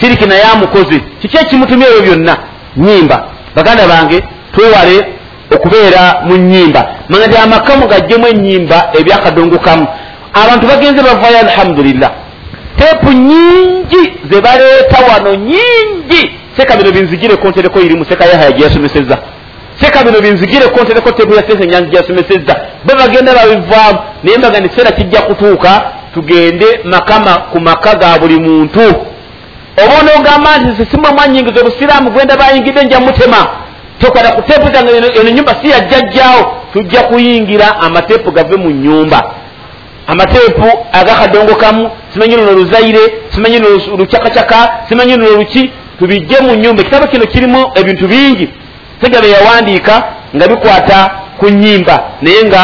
siriki 0.00 0.26
naye 0.26 0.42
amukoze 0.42 1.00
kiki 1.20 1.36
ekimutumya 1.36 1.86
ebyo 1.88 2.02
byonna 2.02 2.36
nyimba. 2.76 3.26
Baganda 3.56 3.86
bange 3.86 4.22
twewale 4.54 4.96
okubeera 5.54 6.22
mu 6.26 6.36
nyimba. 6.36 6.80
Manya 7.08 7.26
nti 7.26 7.36
amakamu 7.36 7.86
gajjemu 7.86 8.26
enyimba 8.26 8.90
ebyakadongokamu 8.98 9.86
abantu 10.42 10.66
bagenze 10.66 11.02
bavayo 11.02 11.38
alhamdulillah. 11.38 12.10
Teepu 12.78 13.12
nyingi 13.12 14.02
zebaleeta 14.30 14.98
wano 15.08 15.34
nyingi 15.34 16.22
seka 16.60 16.76
bino 16.76 16.90
binzigireko 16.90 17.48
ntereko 17.48 17.80
irimu 17.80 18.04
seka 18.04 18.24
yahaya 18.24 18.52
gyeyasomeseza 18.52 19.18
seka 19.80 20.04
bino 20.04 20.20
binzigireko 20.20 20.82
ntereko 20.82 21.10
teepu 21.12 21.34
ya 21.34 21.42
sesa 21.42 21.64
enyanzi 21.64 21.90
gyeyasomeseza 21.90 22.54
be 22.84 22.94
bagenda 22.94 23.34
babivaamu 23.34 23.98
naye 24.22 24.38
mbaga 24.38 24.60
nikiseera 24.60 24.90
kijja 24.90 25.22
kutuuka 25.22 25.82
tugende 26.14 26.66
makama 26.84 27.34
ku 27.52 27.60
maka 27.60 27.94
ga 27.94 28.18
buli 28.18 28.40
muntu. 28.40 28.80
Oba 29.84 29.94
onoogamba 30.00 30.58
nti 30.58 30.84
sisimwe 30.84 31.10
mwanyingiza 31.12 31.60
obusiraamu 31.60 32.10
gwenda 32.10 32.36
bayingidde 32.36 32.82
nja 32.84 33.00
mutema 33.00 33.46
tokwata 34.00 34.32
ku 34.32 34.42
teepu 34.42 34.74
zange 34.74 34.90
eno 35.20 35.30
nyumba 35.30 35.54
si 35.62 35.70
yajjajjaawo 35.70 36.56
tujja 36.72 37.00
kuyingira 37.02 37.80
amateepu 37.80 38.30
gave 38.32 38.56
mu 38.56 38.70
nyumba 38.70 39.34
amateepu 40.06 40.66
agakadongo 40.92 41.54
kamu 41.54 41.90
simanyi 42.12 42.36
luno 42.36 42.52
luzaire 42.52 43.00
simanyi 43.34 43.58
luno 43.58 43.96
lucakacaka 43.96 44.70
simanyi 44.88 45.16
luno 45.16 45.36
luki 45.36 45.70
tubijje 46.00 46.40
mu 46.40 46.54
nyumba. 46.54 46.82
Ekitabo 46.82 47.06
kino 47.06 47.26
kirimu 47.26 47.60
ebintu 47.74 48.08
bingi. 48.08 48.48
Tegaba 49.00 49.26
yawandiika 49.26 49.94
nga 50.36 50.48
bikwata 50.48 50.98
ku 51.38 51.48
nyimba 51.48 51.94
naye 52.22 52.44
nga 52.44 52.62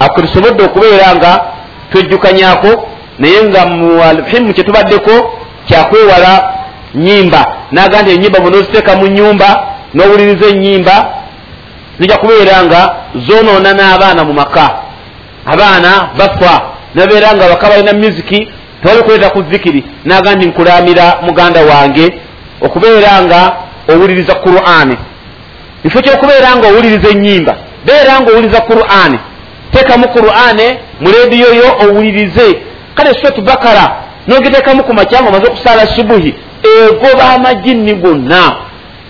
akulisobodde 0.00 0.62
okubeera 0.64 1.14
nga 1.16 1.32
twejjukanyako 1.90 2.88
naye 3.18 3.42
nga 3.48 3.66
mu 3.66 4.02
alhimu 4.02 4.52
kyetubaddeko 4.52 5.14
kyakwewala 5.68 6.32
nyimba 6.94 7.40
naga 7.70 8.02
nti 8.02 8.10
enyimba 8.14 8.40
bwonoziteeka 8.40 8.96
mu 8.96 9.06
nyumba 9.06 9.48
n'owuliriza 9.94 10.46
enyimba 10.48 10.94
zijja 11.98 12.16
kubeera 12.16 12.64
nga 12.64 12.80
zonoona 13.26 13.72
n'abaana 13.72 14.24
mu 14.24 14.32
maka. 14.32 14.66
Abaana 15.52 15.90
bafa 16.18 16.54
nabeera 16.94 17.34
nga 17.34 17.48
baka 17.48 17.68
balina 17.68 17.92
musiki 17.92 18.48
tewali 18.82 19.02
kuleeta 19.02 19.30
ku 19.30 19.44
zikiri 19.50 19.84
naga 20.04 20.34
nti 20.34 20.46
nkulamira 20.46 21.18
muganda 21.22 21.60
wange 21.60 22.06
okubeera 22.60 23.22
nga 23.22 23.52
owuliriza 23.88 24.34
qur'ani 24.34 24.96
kifo 25.82 26.00
kyokubeera 26.00 26.56
nga 26.56 26.66
owuliriza 26.68 27.08
enyimba 27.08 27.56
beera 27.86 28.20
nga 28.20 28.30
owuliriza 28.32 28.60
qur'ani 28.60 29.18
teekamu 29.72 30.08
qur'ani 30.08 30.68
mu 31.00 31.08
rediyo 31.10 31.54
yo 31.54 31.68
owulirize. 31.84 32.48
Kale 32.94 33.14
surat 33.14 33.40
bakara 33.40 33.86
nogiteekamu 34.26 34.82
ku 34.84 34.92
makyanga 34.94 35.28
omaze 35.28 35.46
okusaala 35.46 35.86
subuhi 35.86 36.34
egoba 36.62 37.24
amajinni 37.34 37.94
gonna. 37.94 38.56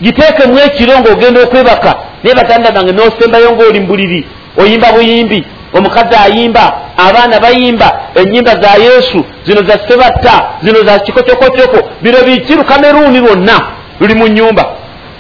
Giteekemu 0.03 0.59
ekiro 0.59 1.01
ngaogenda 1.01 1.43
okwebaka 1.43 1.95
naye 2.23 2.35
baganda 2.35 2.73
bange 2.73 2.93
nosembayo 2.93 3.53
ngaoli 3.53 3.81
mbuliri 3.81 4.27
oyimba 4.57 4.93
buyimbi 4.93 5.45
omukazi 5.75 6.15
ayimba 6.25 6.73
abaana 6.97 7.41
bayimba 7.41 8.01
enyimba 8.15 8.53
za 8.63 8.71
yesu 8.85 9.25
zino 9.47 9.63
za 9.63 9.79
sebatta 9.89 10.35
zino 10.63 10.79
za 10.87 10.99
kikocokocyoko 10.99 11.89
bino 12.03 12.19
bikiru 12.27 12.65
kameruuni 12.65 13.19
lwonna 13.19 13.61
luli 14.01 14.15
mu 14.15 14.27
nyumba 14.29 14.65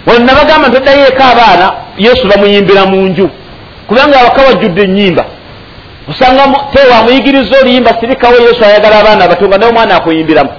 wano 0.06 0.24
nabagamba 0.24 0.68
ntoddayo 0.68 1.06
eka 1.06 1.24
abaana 1.24 1.72
yesu 1.98 2.28
bamuyimbira 2.28 2.86
mu 2.86 2.96
nju. 2.96 3.30
Kubanga 3.86 4.20
abaka 4.20 4.42
wajjudde 4.42 4.82
enyimba 4.82 5.24
osanga 6.10 6.42
tewamuyigiriza 6.72 7.58
oluyimba 7.60 7.90
sirikawo 8.00 8.34
yesu 8.34 8.64
ayagala 8.64 9.00
abaana 9.00 9.24
abato 9.24 9.46
nga 9.48 9.58
naye 9.58 9.70
omwana 9.70 9.96
akuyimbiramu. 9.96 10.50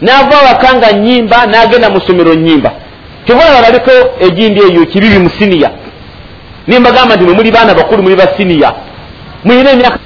Naava 0.00 0.40
awaka 0.40 0.74
nga 0.74 0.92
nyimba 0.92 1.46
nagenda 1.46 1.90
mu 1.90 2.00
ssomero 2.00 2.34
nyimba 2.34 2.70
kyobulaba 3.24 3.62
baliko 3.62 3.90
egindi 4.20 4.60
eyo 4.60 4.86
kibibi 4.86 5.18
mu 5.18 5.30
siniya. 5.30 5.70
Nimbagamba 6.66 7.14
nti 7.16 7.24
mwe 7.24 7.34
muli 7.34 7.50
baana 7.50 7.74
bakulu 7.74 8.02
muli 8.02 8.16
basiniya 8.16 8.72
muyina 9.44 9.70
emyaka 9.70 10.00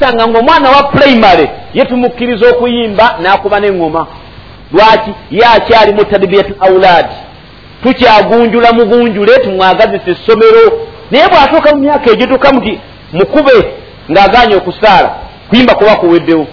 sanga 0.00 0.26
ngaomwana 0.28 0.70
wa 0.70 0.82
primary 0.82 1.48
yetumukkiriza 1.74 2.48
okuyimba 2.48 3.18
nakuba 3.22 3.60
neŋŋoma 3.60 4.06
lwaki? 4.72 5.12
Ye 5.30 5.44
akyali 5.46 5.92
mu 5.94 6.04
tadbiyat 6.04 6.48
aulad 6.60 7.23
tukyagunjula 7.84 8.72
mugunjule 8.72 9.32
tumwagazisa 9.38 10.10
essomero. 10.10 10.86
Naye 11.10 11.28
bw'atuuka 11.28 11.74
mu 11.74 11.80
myaka 11.82 12.10
egituuka 12.10 12.52
muti 12.52 12.80
mukube 13.12 13.56
ng'aganye 14.10 14.54
okusaala 14.56 15.10
kuyimba 15.48 15.74
kuba 15.74 15.96
kuweddewo. 15.96 16.46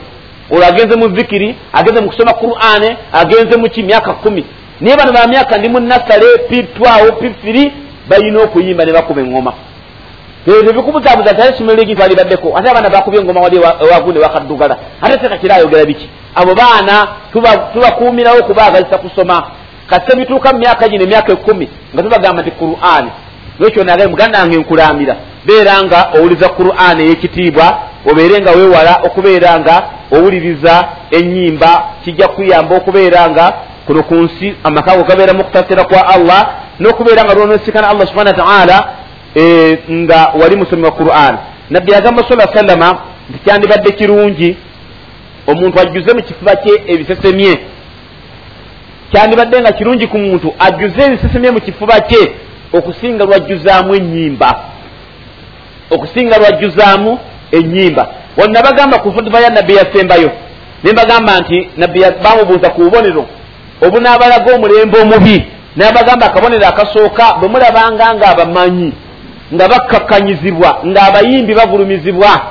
Olwo 0.51 0.65
agenze 0.65 0.95
mu 0.95 1.15
zikiri 1.15 1.55
agenze 1.73 2.01
mu 2.01 2.07
kusoma 2.07 2.33
qur'ane 2.33 2.97
agenze 3.13 3.57
muki 3.57 3.83
myaka 3.83 4.13
kumi. 4.13 4.45
Naye 4.81 4.97
bano 4.97 5.11
ba 5.11 5.27
myaka 5.27 5.57
ndi 5.57 5.69
mu 5.69 5.79
nasale 5.79 6.27
pitwawo 6.49 7.11
pifiri 7.11 7.71
balina 8.09 8.43
okuyimba 8.43 8.85
ne 8.85 8.91
bakuba 8.93 9.21
eŋŋoma. 9.21 9.53
Tebikubuzabuza 10.45 11.31
ate 11.31 11.53
esomero 11.53 11.77
legi 11.77 11.95
twalibaddeko 11.95 12.57
ate 12.57 12.69
abaana 12.69 12.89
bakubye 12.89 13.19
engoma 13.19 13.41
wali 13.41 13.57
ewagunde 13.57 14.19
wakaddugala 14.19 14.77
ate 15.01 15.17
tekakiri 15.17 15.53
ayogera 15.53 15.85
biki? 15.85 16.09
Abo 16.35 16.55
baana 16.55 17.07
tubakuumirawo 17.73 18.39
okubaagazisa 18.39 18.97
kusoma 18.97 19.43
kase 19.91 20.17
bituuka 20.17 20.53
mu 20.53 20.59
myaka 20.59 20.89
gino 20.89 21.03
emyaka 21.03 21.31
ekumi 21.33 21.69
nga 21.93 22.03
tubagamba 22.03 22.41
nti 22.41 22.51
qur'an. 22.51 23.05
Nekyo 23.59 23.83
naga 23.83 24.07
muganda 24.09 24.39
wange 24.39 24.57
nkulamira 24.57 25.15
beera 25.45 25.83
nga 25.83 25.99
owuliza 26.17 26.49
qur'an 26.49 26.99
ey'ekitiibwa 26.99 27.65
obeere 28.09 28.41
nga 28.41 28.51
weewala 28.51 28.93
okubeera 29.07 29.59
nga 29.59 29.75
owuliriza 30.11 30.87
enyimba 31.11 31.71
kijja 32.03 32.27
kukuyamba 32.27 32.75
okubeera 32.75 33.29
nga 33.29 33.53
kuno 33.85 34.03
ku 34.03 34.15
nsi 34.15 34.55
amaka 34.63 34.97
go 34.97 35.03
gabeera 35.03 35.33
mukutasira 35.33 35.83
kwa 35.83 36.07
allah 36.15 36.41
n'okubeera 36.79 37.23
nga 37.23 37.33
lwonosikana 37.33 37.89
allah 37.89 38.07
subhana 38.07 38.31
wa 38.31 38.37
taala 38.37 38.77
e, 39.35 39.77
nga 39.91 40.31
wali 40.41 40.55
musomi 40.55 40.83
wa 40.83 40.91
qur'an. 40.91 41.37
Nabbi 41.69 41.95
agamba 41.95 42.23
sala 42.29 42.47
sallama 42.53 42.89
nti 43.29 43.39
kyandibadde 43.39 43.91
kirungi 43.91 44.57
omuntu 45.47 45.79
ajjuze 45.79 46.13
mu 46.13 46.23
kifuba 46.23 46.55
kye 46.55 46.73
ebisesemye 46.87 47.59
kyandibadde 49.11 49.61
nga 49.61 49.71
kirungi 49.71 50.07
ku 50.07 50.17
muntu 50.17 50.53
ajjuze 50.59 51.01
ebisesemye 51.03 51.51
mu 51.51 51.61
kifuba 51.61 51.99
kye 51.99 52.31
okusinga 52.73 53.25
lwajjuzaamu 53.25 53.95
enyimba 53.95 54.49
okusinga 55.91 56.37
lwajjuzaamu 56.37 57.19
enyimba 57.51 58.07
wano 58.37 58.53
nabagamba 58.53 58.99
ku 58.99 59.11
fudiba 59.13 59.39
ya 59.39 59.49
nabbi 59.49 59.75
yasembayo. 59.75 60.31
Ne 60.83 60.91
mbagamba 60.91 61.39
nti 61.39 61.69
nabbi 61.77 61.99
bamubuuza 62.23 62.69
ku 62.69 62.81
bubonero 62.81 63.25
obunaabalaga 63.81 64.55
omulembe 64.55 64.99
omubi. 65.01 65.45
Nabagamba 65.75 66.25
akabonero 66.25 66.67
akasooka 66.67 67.33
bwe 67.39 67.49
mulabanga 67.49 68.13
nga 68.15 68.27
abamanyi 68.27 68.93
nga 69.53 69.67
bakkakkanyizibwa 69.67 70.79
ng'abayimbi 70.85 71.53
bagulumizibwa. 71.53 72.41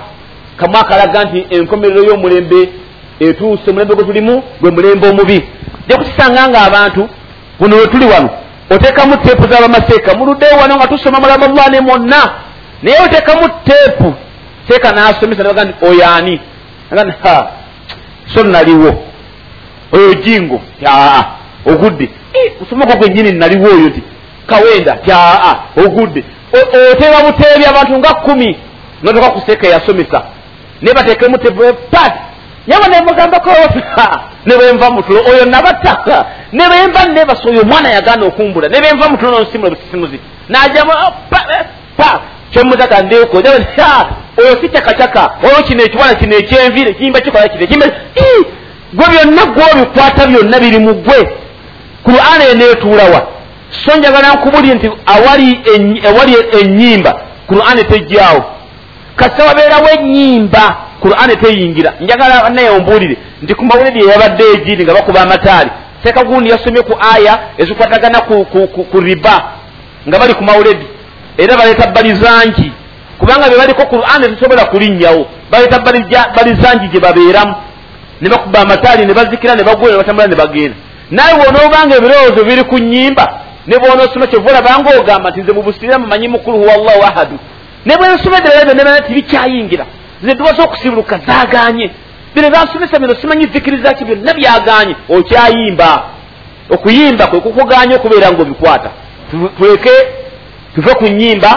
Kamu 0.56 0.76
akalaga 0.78 1.24
nti 1.24 1.46
enkomerero 1.50 2.04
y'omulembe 2.04 2.68
etuuse 3.20 3.70
omulembe 3.70 3.94
gwe 3.94 4.04
tulimu 4.04 4.42
gwe 4.60 4.70
mulembe 4.70 5.08
omubi 5.08 5.38
ja 5.90 5.96
kukisanga 5.96 6.48
nga 6.48 6.62
abantu. 6.62 7.08
Buno 7.60 7.76
we 7.76 7.86
tuli 7.86 8.06
wano. 8.06 8.30
Oteekamu 8.70 9.16
teepu 9.16 9.42
z'abamaseeka. 9.50 10.14
Muluddeyo 10.14 10.56
wano 10.56 10.76
nga 10.76 10.86
tusoma 10.86 11.20
mulaba 11.20 11.46
allah 11.46 11.68
ne 11.70 11.80
mwonna. 11.80 12.32
Naye 12.82 12.98
oteekamu 13.04 13.48
teepu 13.64 14.14
seeka 14.68 14.92
n'asomesa 14.92 15.42
nabaga 15.42 15.64
nti 15.64 15.84
oyo 15.86 16.08
ani? 16.16 16.40
Aga 16.90 17.14
ha 17.22 17.50
so 18.34 18.44
naliwo. 18.44 19.04
Oyo 19.92 20.14
jingo 20.14 20.60
aa 20.86 21.24
ogudde. 21.66 22.10
Osomako 22.62 22.96
gwennyini 22.98 23.32
naliwo 23.32 23.68
oyo 23.68 23.90
ti 23.90 24.02
kawenda 24.46 24.96
ti 24.96 25.10
aa 25.12 25.56
ogudde. 25.76 26.24
Oteeba 26.92 27.20
buteebi 27.26 27.64
abantu 27.66 27.98
nga 27.98 28.14
kumi 28.14 28.58
notoka 29.02 29.30
kuseeka 29.30 29.66
eyasomesa. 29.66 30.22
Naye 30.82 30.94
bateekemu 30.94 31.38
teepu 31.38 31.74
pat 31.90 32.12
yaba 32.70 32.88
nemugambako 32.88 33.50
ne 34.46 34.56
bwenva 34.56 34.90
mutulo 34.90 35.20
oyo 35.30 35.44
nabataka 35.46 36.26
ne 36.52 36.64
bwenva 36.68 37.00
nebasa 37.08 37.48
oyo 37.48 37.60
omwana 37.62 37.88
yagaana 37.90 38.26
okumbula 38.26 38.68
ne 38.68 38.80
bwenva 38.80 39.08
mutulo 39.08 39.30
nonsimula 39.30 39.70
busisimuzi 39.70 40.18
najamu 40.48 40.92
pa 41.96 42.20
kyomutaka 42.52 43.02
ndeko 43.02 43.36
oyo 44.36 44.56
si 44.60 44.68
cakacaka 44.68 45.30
oyo 45.42 45.62
kino 45.62 45.82
ekiwana 45.82 46.14
kino 46.14 46.36
ekyenvire 46.36 46.94
kiyimba 46.94 47.20
kikola 47.20 47.48
kino 47.48 47.64
ekiyimba 47.64 47.86
gwe 48.92 49.06
byonna 49.08 49.44
gwobikwata 49.46 50.26
byonna 50.26 50.60
biri 50.60 50.78
mu 50.78 50.94
gwe. 50.94 51.28
Kur'ana 52.04 52.44
eneetuulawa 52.52 53.26
so 53.84 53.96
njagala 53.96 54.34
nkubuli 54.34 54.74
nti 54.74 54.90
awali 55.06 55.62
enyimba 56.60 57.20
kur'ana 57.46 57.84
tejjaawo. 57.84 58.44
Kasa 59.16 59.44
wabeerawo 59.44 59.88
enyimba 59.88 60.76
kur'ana 61.00 61.34
teyingira. 61.36 61.94
Njagala 62.00 62.50
naye 62.50 62.70
ombuulire 62.70 63.16
nti 63.42 63.54
ku 63.54 63.64
mawulire 63.64 64.10
yabadde 64.12 64.44
egindi 64.54 64.84
nga 64.84 64.94
bakuba 64.94 65.20
amataali. 65.22 65.70
Seeka 66.02 66.24
gundi 66.24 66.50
yasomye 66.50 66.82
ku 66.82 66.94
aya 67.14 67.38
ezikwatagana 67.58 68.20
ku, 68.20 68.44
ku, 68.44 68.68
ku, 68.68 68.84
ku 68.84 69.00
riba 69.00 69.36
nga 70.08 70.18
bali 70.18 70.34
ku 70.34 70.44
mawuledi 70.44 70.86
era 71.38 71.56
baleeta 71.56 71.86
balizangi 71.90 72.72
kubanga 73.18 73.48
be 73.48 73.56
baliko 73.56 73.86
qur'an 73.86 74.22
tesobola 74.22 74.64
kulinnyawo 74.64 75.26
baleeta 75.50 75.78
balizangi 76.36 76.88
gye 76.88 77.00
babeeramu. 77.00 77.54
Ne 78.20 78.28
bakuba 78.28 78.60
amataali 78.60 79.06
ne 79.06 79.14
bazikira 79.14 79.54
ne 79.54 79.62
bagula 79.64 79.92
ne 79.92 79.98
batambula 79.98 80.26
ne 80.28 80.36
bagenda. 80.36 80.76
Naye 81.10 81.32
wonoobanga 81.34 81.96
ebirowoozo 81.96 82.44
biri 82.44 82.64
ku 82.64 82.78
nyimba 82.78 83.40
ne 83.66 83.78
bwonoosoma 83.78 84.26
kyova 84.26 84.50
olabanga 84.50 84.98
ogamba 85.00 85.30
nti 85.30 85.40
nze 85.40 85.52
mu 85.52 85.62
busiraamu 85.62 86.06
manyi 86.06 86.28
mukulu 86.28 86.58
huwa 86.58 86.74
allahu 86.74 87.02
ahadu. 87.02 87.38
Ne 87.86 87.96
bwensomedde 87.96 88.48
era 88.52 88.74
byonna 88.74 89.00
tibikyayingira 89.00 89.84
nze 90.22 90.34
tubaza 90.34 90.62
okusibuluka 90.64 91.18
zaaganye 91.26 91.90
bino 92.34 92.50
bansomesa 92.50 92.98
bino 92.98 93.14
simanyi 93.14 93.46
zikiriza 93.52 93.94
ki 93.94 94.04
byonna 94.04 94.34
byaganye 94.34 94.94
okyayimba 95.08 95.90
okuyimba 96.70 97.26
kwe 97.26 97.40
kukuganya 97.40 97.96
okubeera 97.96 98.30
nga 98.32 98.42
obikwata 98.42 98.90
tuleke 99.58 99.90
tuve 100.74 100.94
ku 100.94 101.04
nyimba 101.04 101.50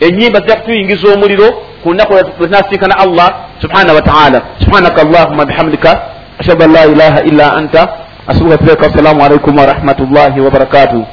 enyimba 0.00 0.40
zijja 0.40 0.56
kutuyingiza 0.56 1.12
omuliro 1.14 1.48
ku 1.82 1.94
nnaku 1.94 2.12
lwetunasinkana 2.12 2.98
allah 2.98 3.28
subhanahu 3.62 3.96
wataala 3.96 4.42
subhanaka 4.60 5.02
allahuma 5.02 5.44
bihamdika 5.44 6.00
ashhadu 6.38 6.64
an 6.64 6.72
la 6.72 6.84
ilaha 6.86 7.22
illa 7.22 7.52
anta 7.56 7.88
asubuka 8.26 8.58
tuleka 8.58 8.86
assalamu 8.86 9.24
alaikum 9.24 9.58
warahmatullahi 9.58 10.40
wabarakatuh 10.40 11.04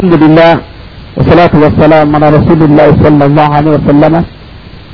alhamdulillah 0.00 0.75
والصلاة 1.16 1.54
والسلام 1.64 2.06
على 2.16 2.28
رسول 2.38 2.60
الله 2.68 2.88
صلى 3.04 3.24
الله 3.28 3.48
عليه 3.58 3.72
وسلم. 3.78 4.14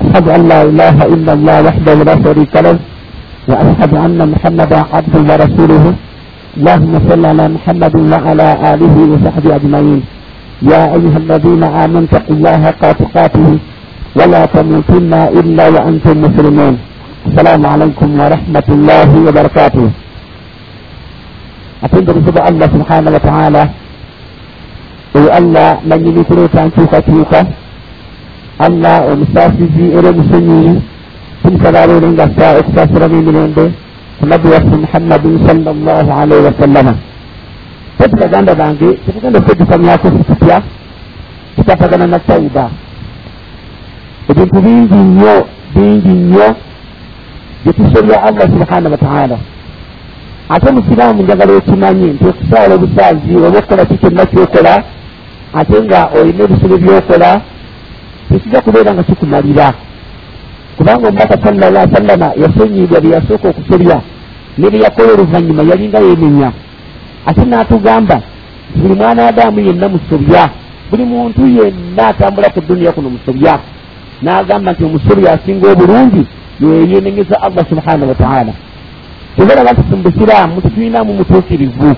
أشهد 0.03 0.27
أن 0.37 0.43
لا 0.53 0.61
إله 0.71 0.97
إلا 1.15 1.33
الله 1.37 1.57
وحده 1.67 1.95
لا 2.09 2.17
شريك 2.25 2.55
له 2.67 2.77
وأشهد 3.51 3.93
أن 4.07 4.21
محمدا 4.33 4.79
عبده 4.95 5.21
ورسوله. 5.31 5.85
اللهم 6.59 6.93
صل 7.09 7.23
على 7.33 7.45
محمد 7.57 7.95
وعلى 8.13 8.49
آله 8.73 8.97
وصحبه 9.13 9.51
أجمعين. 9.59 10.01
يا 10.73 10.83
أيها 10.97 11.19
الذين 11.25 11.63
آمنوا 11.83 12.07
اتقوا 12.07 12.35
الله 12.37 12.55
حق 12.67 12.83
تقاته 13.03 13.49
ولا 14.19 14.43
تموتن 14.55 15.13
إلا 15.41 15.65
وأنتم 15.75 16.15
مسلمون. 16.27 16.75
السلام 17.29 17.63
عليكم 17.73 18.09
ورحمة 18.23 18.69
الله 18.77 19.11
وبركاته. 19.27 19.87
أتدرك 21.87 22.27
الله 22.51 22.69
سبحانه 22.77 23.11
وتعالى 23.17 23.63
oyo 25.15 25.29
allah 25.39 25.79
nanyini 25.85 26.25
kuleeta 26.25 26.67
nkyukakyuka 26.67 27.47
allah 28.59 28.97
omusaasizi 29.13 29.85
era 29.97 30.09
omusonyiyi 30.09 30.83
tumusaba 31.43 31.79
abeere 31.83 32.09
nga 32.15 32.27
sa 32.37 32.47
okusaasiramu 32.59 33.17
emirembe 33.21 33.65
ku 34.19 34.25
nabbi 34.27 34.49
waffe 34.55 34.77
muhammadin 34.85 35.35
salllah 35.47 36.07
alaihi 36.21 36.45
wasallama 36.49 36.95
tetu 37.99 38.17
baganda 38.17 38.55
bange 38.55 38.89
tetugenda 39.05 39.39
okwegifanyako 39.39 40.07
kitutya 40.11 40.57
kitafagana 41.57 42.07
na 42.07 42.19
tauba 42.19 42.71
ebintu 44.31 44.59
bingi 44.65 44.95
nnyo 44.95 45.35
bingi 45.75 46.09
nnyo 46.09 46.49
byetusobya 47.65 48.23
allah 48.29 48.47
subhanahu 48.55 48.93
wataala 48.97 49.39
ate 50.49 50.71
musiraamu 50.71 51.23
njagala 51.23 51.53
okimanyi 51.53 52.07
nti 52.07 52.25
okusaala 52.31 52.75
obusaazi 52.75 53.37
oba 53.37 53.59
okukola 53.59 53.85
ki 53.85 53.97
kyonna 54.01 54.27
kyokola 54.27 54.75
ate 55.55 55.83
nga 55.83 56.09
olina 56.17 56.45
ebisobo 56.45 56.77
byokola 56.79 57.41
tekijja 58.29 58.61
kubeera 58.61 58.95
nga 58.95 59.03
kikumalira. 59.03 59.75
Kubanga 60.77 61.09
omubaka 61.09 61.37
sallallah 61.45 61.85
sallama 61.93 62.29
yasonyibwa 62.43 63.01
bye 63.01 63.13
yasooka 63.13 63.49
okusobya 63.49 64.01
ne 64.59 64.71
bye 64.71 64.81
yakola 64.81 65.13
oluvannyuma 65.13 65.63
yalinga 65.63 65.99
yemenya. 65.99 66.53
Ate 67.27 67.45
n'atugamba 67.45 68.21
buli 68.77 68.95
mwana 68.95 69.29
adaamu 69.29 69.61
yenna 69.61 69.89
musobya 69.89 70.51
buli 70.91 71.05
muntu 71.05 71.47
yenna 71.47 72.07
atambula 72.07 72.51
ku 72.51 72.61
duniya 72.61 72.93
kuno 72.93 73.11
musobya. 73.11 73.59
N'agamba 74.23 74.73
nti 74.73 74.85
omusobya 74.85 75.33
asinga 75.33 75.73
obulungi 75.73 76.27
yeyenenyeza 76.61 77.43
allah 77.43 77.65
subhanahu 77.69 78.09
wataala 78.09 78.53
tebalaba 79.37 79.73
nti 79.73 79.97
mu 79.97 80.03
busiraamu 80.03 80.61
tetulinamu 80.61 81.13
mutuukirivu. 81.15 81.97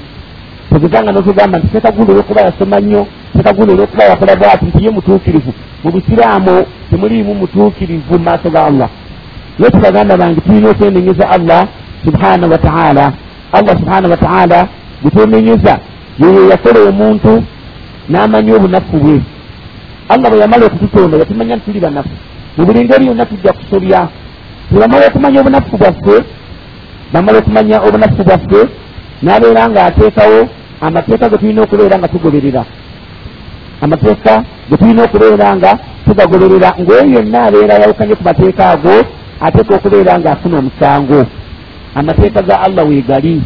Tegezanga 0.71 1.13
notugamba 1.13 1.59
nti 1.59 1.69
sekagunda 1.73 2.13
olwokuba 2.13 2.41
yasoma 2.41 2.81
nnyo 2.81 3.07
sekagunda 3.37 3.73
olwokuba 3.73 4.05
yakola 4.05 4.37
bwati 4.37 4.65
nti 4.65 4.85
ye 4.85 4.91
mutuukirivu. 4.91 5.53
Mu 5.85 5.91
busiraamu 5.91 6.67
temuliimu 6.91 7.35
mutuukirivu 7.35 8.15
mu 8.19 8.25
maaso 8.25 8.51
ga 8.51 8.65
allah. 8.65 8.89
Naye 9.59 9.71
tubaganda 9.71 10.17
bange 10.17 10.41
tulina 10.41 10.71
okwenenyeza 10.71 11.31
allah 11.31 11.69
subhanahu 12.05 12.53
wataala 12.53 13.13
allah 13.53 13.75
subhanahu 13.79 14.11
wataala 14.11 14.69
butwemenyeza 15.03 15.79
yeyo 16.19 16.49
yakola 16.51 16.89
omuntu 16.89 17.43
n'amanya 18.09 18.55
obunafu 18.57 18.97
bwe. 18.97 19.21
Allah 20.09 20.31
bwe 20.31 20.39
yamala 20.39 20.67
okututonda 20.67 21.17
yatumanya 21.19 21.57
nti 21.57 21.65
tuli 21.65 21.81
banafu. 21.81 22.15
Mu 22.57 22.67
buli 22.67 22.85
ngeri 22.85 23.07
yonna 23.07 23.27
tujja 23.27 23.53
kusobya. 23.53 24.09
Tebamala 24.71 25.07
okumanya 25.07 25.41
obunafu 25.41 25.77
bwaffe 25.77 26.25
bamala 27.13 27.39
okumanya 27.39 27.83
obunafu 27.83 28.25
bwaffe 28.25 28.61
n'abeera 29.23 29.69
ng'ateekawo 29.69 30.49
amateeka 30.81 31.29
ge 31.29 31.37
tulina 31.39 31.63
okubeera 31.63 31.99
nga 31.99 32.09
tugoberera 32.09 32.65
amateeka 33.81 34.45
ge 34.71 34.77
tulina 34.77 35.05
okubeera 35.05 35.57
nga 35.57 35.79
tugagoberera 36.07 36.75
ngaoyo 36.81 37.11
yonna 37.15 37.39
abeera 37.47 37.75
yawukanye 37.83 38.15
ku 38.15 38.25
mateeka 38.25 38.71
ago 38.71 38.97
ateeka 39.41 39.75
okubeera 39.75 40.19
ng'afuna 40.19 40.59
omusango. 40.59 41.27
Amateeka 41.95 42.43
ga 42.43 42.61
allah 42.61 42.89
weegali 42.89 43.43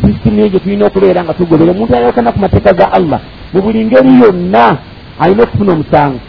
sisitimu 0.00 0.38
eyo 0.38 0.48
gye 0.48 0.60
tulina 0.60 0.86
okubeera 0.86 1.24
nga 1.24 1.34
tugoberera 1.34 1.72
omuntu 1.72 1.94
ayawukana 1.94 2.32
ku 2.32 2.38
mateeka 2.38 2.72
ga 2.72 2.92
allah 2.92 3.20
mu 3.52 3.60
buli 3.62 3.84
ngeri 3.84 4.12
yonna 4.22 4.76
alina 5.20 5.42
okufuna 5.42 5.72
omusango. 5.72 6.20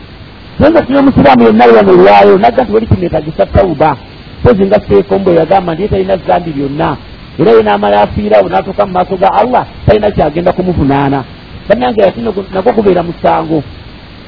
Naye 0.59 0.71
nga 0.71 0.81
tulina 0.81 0.99
omusiraamu 0.99 1.43
yenna 1.43 1.65
wano 1.65 1.91
olwayo 1.93 2.33
nagga 2.37 2.63
nti 2.63 2.73
wali 2.73 2.87
kineetagisa 2.87 3.45
tawuba. 3.45 3.97
Pozi 4.43 4.63
nga 4.65 4.79
seekombo 4.87 5.31
yagamba 5.31 5.73
nti 5.73 5.81
ye 5.81 5.87
talina 5.87 6.17
zambi 6.27 6.51
byonna. 6.51 6.97
Era 7.39 7.51
ye 7.51 7.63
n'amala 7.63 8.01
afiirawo 8.01 8.49
n'atuuka 8.49 8.85
mu 8.85 8.93
maaso 8.93 9.15
ga 9.15 9.29
allah 9.41 9.63
talina 9.85 10.11
kyagenda 10.11 10.51
kumuvunaana 10.51 11.23
bannange 11.69 12.01
yati 12.01 12.21
nagwo 12.53 12.71
gubeera 12.73 13.03
musango 13.03 13.63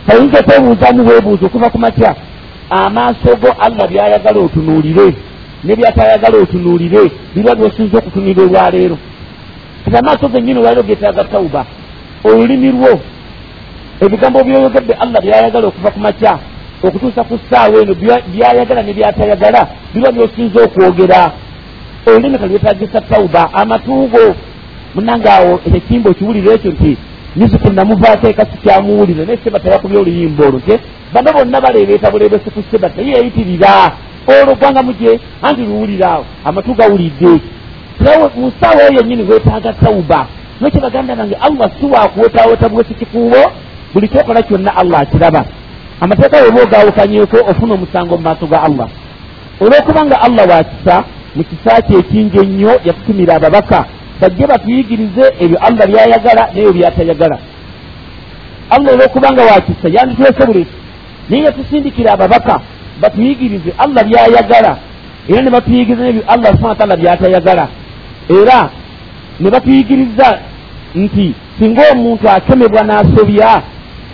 ayinza 0.10 0.40
okwebuuzaamu 0.40 1.04
bwebuuza 1.04 1.46
okuva 1.46 1.70
ku 1.70 1.80
matya 1.80 2.16
amaaso 2.70 3.36
go 3.42 3.50
allah 3.66 3.86
byayagala 3.92 4.40
otunuulire 4.40 5.08
ne 5.64 5.76
byatayagala 5.76 6.38
otunuulire 6.38 7.02
biba 7.36 7.56
byosinza 7.56 7.98
okutunulira 7.98 8.42
olwaleero 8.44 8.98
kati 9.86 9.98
amaaso 9.98 10.28
gennyini 10.30 10.60
olwaleero 10.60 10.84
getaaga 10.84 11.24
tawuba. 11.24 11.66
Olulimi 12.24 12.72
lwo 12.72 13.00
ebigambo 14.00 14.44
byoyogedde 14.44 14.94
allah 14.94 15.22
byayagala 15.22 15.68
okuva 15.68 15.92
ku 15.92 16.00
makya 16.00 16.40
okutuusa 16.84 17.24
ku 17.24 17.40
ssaawa 17.42 17.82
eno 17.82 17.94
byayagala 18.34 18.82
ne 18.84 18.94
byatayagala 18.94 19.68
biba 19.94 20.12
byosinza 20.12 20.64
okwogera. 20.64 21.32
Olulimi 22.08 22.38
kalwetagisa 22.38 23.02
tawuba. 23.02 23.54
Amatuugo 23.54 24.36
munange 24.96 25.30
awo 25.30 25.60
ekimba 25.76 26.10
okiwulira 26.10 26.54
ekyo 26.54 26.72
nti 26.72 26.98
niziku 27.36 27.70
namuvaako 27.74 28.28
eka 28.28 28.46
sikyamuwulira 28.46 29.26
naye 29.26 29.39
sebata 29.44 29.70
yakubya 29.70 30.00
oluyimba 30.00 30.46
olwo 30.46 30.60
te 30.60 30.80
bano 31.13 31.34
bonna 31.34 31.62
baleebeeta 31.62 32.12
buleebesi 32.12 32.50
ku 32.52 32.63
sebata 32.72 33.02
ye 33.02 33.12
yayitirira. 33.12 33.91
Olwo 34.28 34.56
gwanga 34.56 34.84
mugye 34.84 35.20
anti 35.41 35.62
luwulira 35.62 36.12
awo 36.12 36.26
amatu 36.46 36.74
gawulidde. 36.74 37.41
Mu 38.36 38.52
ssaawa 38.52 38.82
eyo 38.82 38.91
yennyini 38.98 39.24
weetaaga 39.24 39.74
tawuba 39.74 40.28
nokyo 40.62 40.82
baganda 40.82 41.15
bange 41.15 41.36
allah 41.36 41.72
si 41.80 41.86
wakuwotaawota 41.86 42.70
bwesi 42.70 42.94
kikuubo 42.94 43.52
buli 43.94 44.08
kyokola 44.08 44.41
kyonna 44.41 44.76
allah 44.78 45.00
akiraba. 45.02 45.46
Amateeka 46.02 46.38
weba 46.38 46.62
ogawukanyeko 46.63 47.38
ofuna 47.50 47.74
omusango 47.74 48.17
mu 48.17 48.24
maaso 48.24 48.48
ga 48.48 48.63
allah. 48.63 48.88
Olwokubanga 49.62 50.22
allah 50.22 50.48
wakisa 50.50 51.04
mu 51.36 51.44
kisa 51.44 51.82
kye 51.82 52.00
ekingi 52.00 52.38
ennyo 52.38 52.72
yatutumira 52.86 53.36
ababaka 53.36 53.86
bajje 54.22 54.48
batuyigirize 54.48 55.24
ebyo 55.40 55.58
allah 55.68 55.88
byayagala 55.88 56.44
nebyo 56.54 56.74
byatayagala. 56.74 57.38
Allah 58.70 58.94
olwokubanga 58.94 59.42
wakisa 59.44 59.88
yanditwese 59.96 60.46
bulesi 60.46 60.78
naye 61.30 61.44
yatusindikira 61.44 62.14
ababaka 62.14 62.62
batuyigirize 63.02 63.74
allah 63.78 64.04
byayagala. 64.04 64.78
Era 65.30 65.42
ne 65.42 65.50
batuyigiriza 65.50 66.04
nebyo 66.04 66.24
allah 66.28 66.50
subhana 66.52 66.70
wataala 66.70 66.96
byatayagala. 66.98 67.68
Era 68.30 68.70
ne 69.40 69.50
batuyigiriza 69.50 70.40
nti 70.96 71.34
singa 71.60 71.82
omuntu 71.92 72.30
akemebwa 72.30 72.82
n'asobya 72.84 73.62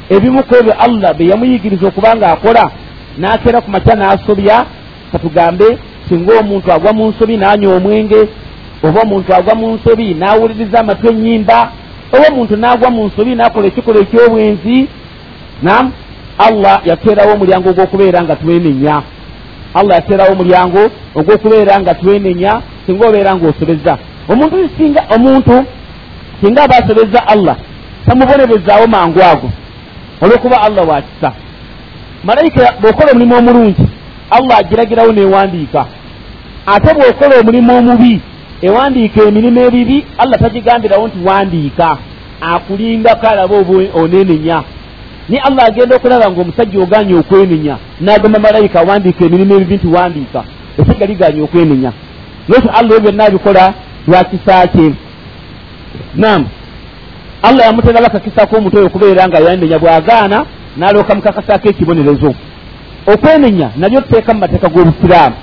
ebimu 0.10 0.43
ku 0.43 0.56
ebyo 0.56 0.74
allah 0.86 1.13
bye 1.17 1.28
yamuyigiriza 1.32 1.88
okubanga 1.88 2.32
akola 2.32 2.72
n'akeera 3.17 3.62
ku 3.62 3.70
makya 3.72 3.96
n'asobya 3.96 4.65
katugambe 5.12 5.78
singa 6.10 6.39
omuntu 6.39 6.72
agwa 6.72 6.93
mu 6.93 7.08
nsobi 7.10 7.38
n'anywa 7.38 7.76
omwenge 7.76 8.20
oba 8.84 9.02
omuntu 9.02 9.34
agwa 9.36 9.56
mu 9.56 9.68
nsobi 9.76 10.13
n'awuliriza 10.13 10.80
amatu 10.80 11.10
ennyimba. 11.10 11.72
Oba 12.13 12.28
omuntu 12.32 12.56
n'agwa 12.58 12.90
mu 12.90 13.06
nsobi 13.08 13.36
n'akola 13.36 13.68
ekikolwa 13.68 14.02
eky'obwenzi. 14.02 14.88
Nam 15.62 15.92
allah 16.38 16.82
yateerawo 16.86 17.34
omulyango 17.34 17.70
ogw'okubeera 17.70 18.24
nga 18.24 18.36
twenenya. 18.36 19.02
Allah 19.74 19.96
yateerawo 20.00 20.32
omulyango 20.34 20.82
ogw'okubeera 21.16 21.80
nga 21.82 21.94
twenenya 21.96 22.62
singa 22.86 23.08
obeera 23.08 23.36
ng'osobeza 23.36 23.98
omuntu 24.30 24.70
singa 24.78 25.02
omuntu 25.16 25.56
singa 26.42 26.63
aba 26.63 26.76
asobeza 26.78 27.20
allah 27.28 27.56
tamubonerezaawo 28.06 28.88
mangu 28.88 29.20
ago. 29.32 29.50
Olwokuba 30.22 30.62
allah 30.62 30.88
wakisa 30.90 31.30
malayika 32.24 32.74
bw'okola 32.82 33.12
omulimu 33.12 33.36
omulungi 33.36 33.86
allah 34.30 34.58
agiragirawo 34.58 35.12
newandiika. 35.12 35.86
Ate 36.66 36.94
bw'okola 36.94 37.40
omulimu 37.42 37.78
omubi 37.78 38.22
ewandiika 38.62 39.24
emirimu 39.24 39.60
ebibi 39.60 40.06
allah 40.17 40.39
tagigambirawo 40.39 41.08
nti 41.08 41.20
wandiika. 41.26 41.98
Akulindako 42.41 43.28
alaba 43.28 43.56
onenenya 43.93 44.63
ni 45.30 45.38
allah 45.38 45.65
agenda 45.65 45.96
okulaba 45.96 46.32
ngaomusajja 46.32 46.80
oganye 46.80 47.15
okwenenya 47.15 47.78
n'agamba 48.02 48.39
malayika 48.39 48.80
awandiika 48.80 49.26
emirimu 49.26 49.54
ebibi 49.54 49.76
nti 49.76 49.88
wandiika. 49.88 50.43
Esiga 50.78 51.06
liganye 51.06 51.41
okwenenya. 51.41 51.91
Nekyo 52.50 52.72
allah 52.72 52.98
ebyo 52.98 53.00
byonna 53.00 53.26
abikola 53.26 53.74
lwakisa 54.08 54.67
kye. 54.67 54.93
Nam 56.15 56.46
allah 57.43 57.65
yamuteera 57.65 58.02
bakakisako 58.02 58.58
omutwe 58.58 58.80
oyo 58.80 58.88
okubeera 58.88 59.28
nga 59.28 59.39
yanenya 59.39 59.80
bw'agaana 59.80 60.46
n'alooka 60.78 61.15
mukakasako 61.15 61.70
ekibonerezo 61.70 62.34
okwenenya 63.08 63.70
nabyo 63.78 64.02
tuteeka 64.02 64.34
mu 64.34 64.39
mateeka 64.39 64.70
g'obusiraamu 64.70 65.36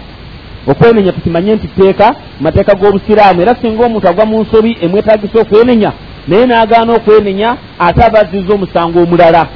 okwenenya 0.66 1.12
tukimanye 1.12 1.54
nti 1.54 1.68
teeka 1.68 2.14
mateeka 2.40 2.74
g'obusiraamu. 2.74 3.42
Era 3.42 3.56
singa 3.60 3.86
omuntu 3.86 4.08
agwa 4.08 4.26
mu 4.26 4.40
nsobi 4.42 4.76
emwetagisa 4.80 5.40
okwenenya 5.40 5.92
naye 6.28 6.46
n'agaana 6.46 6.92
okwenenya 6.92 7.56
ate 7.78 8.04
aba 8.04 8.20
azizza 8.20 8.54
omusango 8.54 9.02
omulala. 9.02 9.46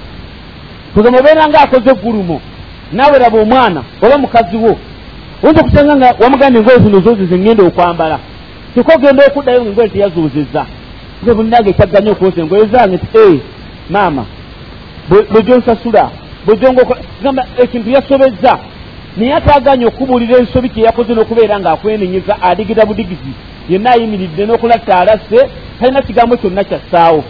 Kugamba 0.94 1.18
obeera 1.18 1.48
nga 1.48 1.60
akoze 1.60 1.90
eggulumo 1.90 2.40
naawe 2.92 3.18
raba 3.18 3.38
omwana 3.40 3.82
oba 4.02 4.18
mukazi 4.18 4.56
wo 4.56 4.76
oyinza 5.42 5.60
okusanga 5.60 5.96
nga 5.96 6.14
wamugambye 6.20 6.60
engoye 6.60 6.78
zino 6.78 7.00
zozize 7.00 7.38
ngenda 7.38 7.62
okwambala. 7.64 8.18
Kiko 8.74 8.92
ogenda 8.94 9.26
okuddayo 9.26 9.60
ngaengoye 9.60 9.88
teyazoozezza. 9.88 10.66
Nze 11.22 11.34
bulinage 11.34 11.70
ekyagganya 11.70 12.10
okwoza 12.12 12.40
engoye 12.42 12.66
zange 12.72 12.98
ti 12.98 13.06
e 13.18 13.40
maama 13.90 14.24
bwegyonsasula 15.08 16.10
bwegyongamba 16.46 17.42
ekintu 17.62 17.90
yasobezza 17.90 18.58
naye 19.16 19.34
ataganye 19.34 19.86
okubuulira 19.86 20.38
ensobi 20.38 20.68
kyeyakoze 20.68 21.14
n'okubeera 21.14 21.60
ng'akwenenyeza 21.60 22.42
adigida 22.42 22.86
budigizi. 22.86 23.32
Yenna 23.70 23.90
ayimiridde 23.90 24.46
n'okulatta 24.46 24.98
alasse 24.98 25.38
talina 25.80 26.02
kigambo 26.02 26.36
kyonna 26.36 26.64
kyassaawo 26.64 27.24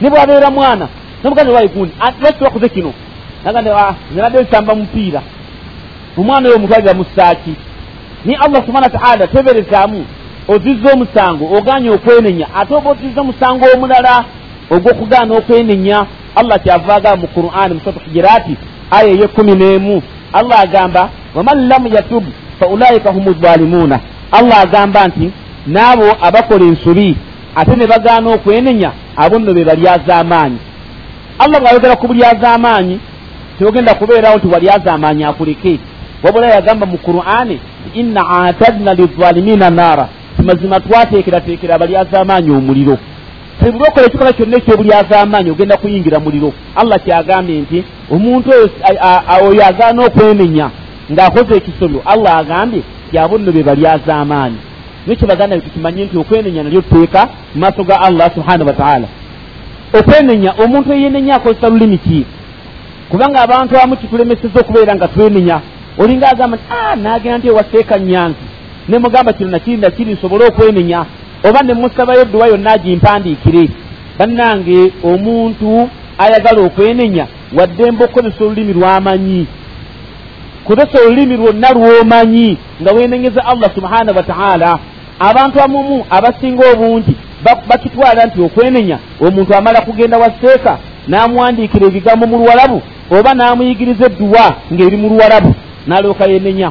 ne 0.00 0.10
bwabeera 0.10 0.50
mwana 0.50 0.88
namuganda 1.22 1.52
waigundi 1.52 1.94
lwaki 2.20 2.44
wakoze 2.44 2.68
kino? 2.68 2.92
Naganda 3.44 3.94
nabadde 4.14 4.42
nsamba 4.42 4.74
mupiira. 4.74 5.22
Omwana 6.18 6.48
oyo 6.48 6.56
omutwalira 6.56 6.94
mu 6.94 7.04
saaki 7.16 7.54
ni 8.24 8.34
allah 8.34 8.66
subhana 8.66 8.86
wataala 8.92 9.26
teberezaamu 9.26 10.04
ozizza 10.48 10.92
omusango 10.92 11.44
oganye 11.56 11.90
okwenenya 11.90 12.46
ate 12.54 12.74
oba 12.74 12.90
ozizza 12.90 13.20
omusango 13.20 13.64
omulala 13.74 14.24
ogw'okugaana 14.70 15.34
okwenenya 15.38 16.06
allah 16.34 16.62
kyava 16.62 16.94
agamba 16.94 17.16
mu 17.22 17.28
qur'ani 17.34 17.74
musatu 17.74 18.00
hijiraati 18.04 18.56
aya 18.90 19.08
ey'ekkumi 19.08 19.54
n'emu 19.54 20.02
allah 20.32 20.60
agamba 20.60 21.10
waman 21.34 21.68
lam 21.68 21.86
yatub 21.86 22.24
fa 22.60 22.66
ulaika 22.66 23.10
humu 23.12 23.34
zalimuuna 23.42 24.00
allah 24.32 24.58
agamba 24.60 25.08
nti 25.08 25.30
n'abo 25.66 26.06
abakola 26.22 26.64
ensobi 26.64 27.16
ate 27.56 27.76
ne 27.76 27.86
bagaana 27.86 28.30
okwenenya 28.34 28.90
abo 29.16 29.38
nno 29.38 29.54
be 29.54 29.64
balyaz'amaanyi 29.64 30.58
allah 31.38 31.60
bw'ayogera 31.60 31.96
ku 31.96 32.06
bulyaz'amaanyi 32.08 32.98
teyogenda 33.58 33.94
kubeerawo 33.94 34.36
nti 34.38 34.46
walyaz'amaanyi 34.46 35.24
akuleke. 35.24 35.78
Wabula 36.22 36.46
yagamba 36.46 36.86
mu 36.86 36.98
qur'ani 36.98 37.60
inna 37.94 38.20
atadna 38.28 38.94
lizalimina 38.94 39.70
naara. 39.70 40.08
Mazima 40.44 40.80
twateekerateekera 40.80 41.74
abalyaz'amaanyi 41.74 42.50
omuliro. 42.50 42.98
Buli 43.60 43.84
okola 43.88 44.06
ekikola 44.06 44.32
kyonna 44.32 44.56
ekyobulyaz'amaanyi 44.56 45.50
ogenda 45.50 45.76
kuyingira 45.76 46.20
muliro. 46.20 46.52
Allah 46.76 46.98
kyagambye 47.04 47.60
nti 47.60 47.84
omuntu 48.10 48.50
oyo 49.46 49.64
agaana 49.70 50.00
okwenenya 50.06 50.70
ng'akoze 51.12 51.56
ekisobyo 51.56 52.02
allah 52.12 52.32
agambye 52.38 52.82
yabo 53.12 53.38
nno 53.38 53.52
be 53.52 53.62
balyaz'amaanyi 53.62 54.58
nekyo 55.06 55.26
baganda 55.28 55.58
tukimanye 55.58 56.04
nti 56.04 56.16
okwenenya 56.18 56.62
nalyo 56.62 56.82
tteeka 56.82 57.28
mu 57.54 57.60
maaso 57.60 57.84
ga 57.84 58.00
allah 58.00 58.26
subhanahu 58.34 58.68
wataala 58.70 59.08
okwenenya 59.98 60.50
omuntu 60.64 60.92
eyenenya 60.92 61.34
akozesa 61.36 61.68
lulimi 61.68 61.98
ki? 61.98 62.26
Kubanga 63.10 63.40
abantu 63.42 63.76
abamu 63.76 63.96
kitulemeseza 63.96 64.60
okubeera 64.60 64.94
nga 64.94 65.08
twenenya 65.08 65.60
olinga 65.98 66.28
agamba 66.28 66.56
nti 66.56 66.66
a 66.70 66.96
nagenda 66.96 67.38
nti 67.38 67.48
ewaseeka 67.48 67.98
nyanzi 67.98 68.46
nemugamba 68.88 69.32
kino 69.32 69.50
nakiri 69.50 69.76
nakiri 69.76 70.12
nsobole 70.12 70.44
okwenenya 70.44 71.04
oba 71.44 71.60
ne 71.62 71.74
musabayo 71.74 72.22
edduwa 72.22 72.46
yonna 72.48 72.72
agimpandiikire 72.72 73.68
bannange 74.18 74.92
omuntu 75.04 75.88
ayagala 76.18 76.60
okwenenya 76.62 77.26
waddembe 77.56 78.04
okukozesa 78.04 78.44
olulimi 78.44 78.72
lwamanyi. 78.72 79.46
Kozesa 80.64 80.98
olulimi 81.06 81.36
lwonna 81.36 81.68
lwomanyi 81.72 82.58
nga 82.82 82.92
wenenyeza 82.92 83.46
allah 83.46 83.74
subhanahu 83.74 84.16
wataala 84.16 84.78
abantu 85.18 85.62
amumu 85.62 86.04
abasinga 86.10 86.70
obungi 86.72 87.14
bakitwala 87.68 88.26
nti 88.26 88.42
okwenenya 88.42 88.98
omuntu 89.20 89.54
amala 89.54 89.80
kugenda 89.80 90.18
waseeka 90.18 90.78
n'amuwandiikira 91.08 91.86
ebigambo 91.86 92.26
mu 92.26 92.36
luwalabu 92.38 92.82
oba 93.10 93.34
n'amuyigiriza 93.34 94.06
edduwa 94.06 94.46
ng'eri 94.72 94.96
mu 94.96 95.08
luwalabu 95.08 95.54
n'alyoka 95.86 96.24
yenenya. 96.30 96.70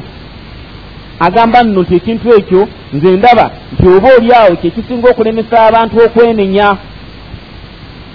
Agamba 1.20 1.62
nno 1.62 1.82
nti 1.82 1.94
ekintu 1.94 2.34
ekyo 2.38 2.68
nze 2.92 3.10
ndaba 3.10 3.50
nti 3.72 3.88
oba 3.88 4.08
oli 4.16 4.28
awo 4.34 4.56
kyekisinga 4.60 5.10
okulemesa 5.10 5.56
abantu 5.68 5.94
okwenenya 6.04 6.76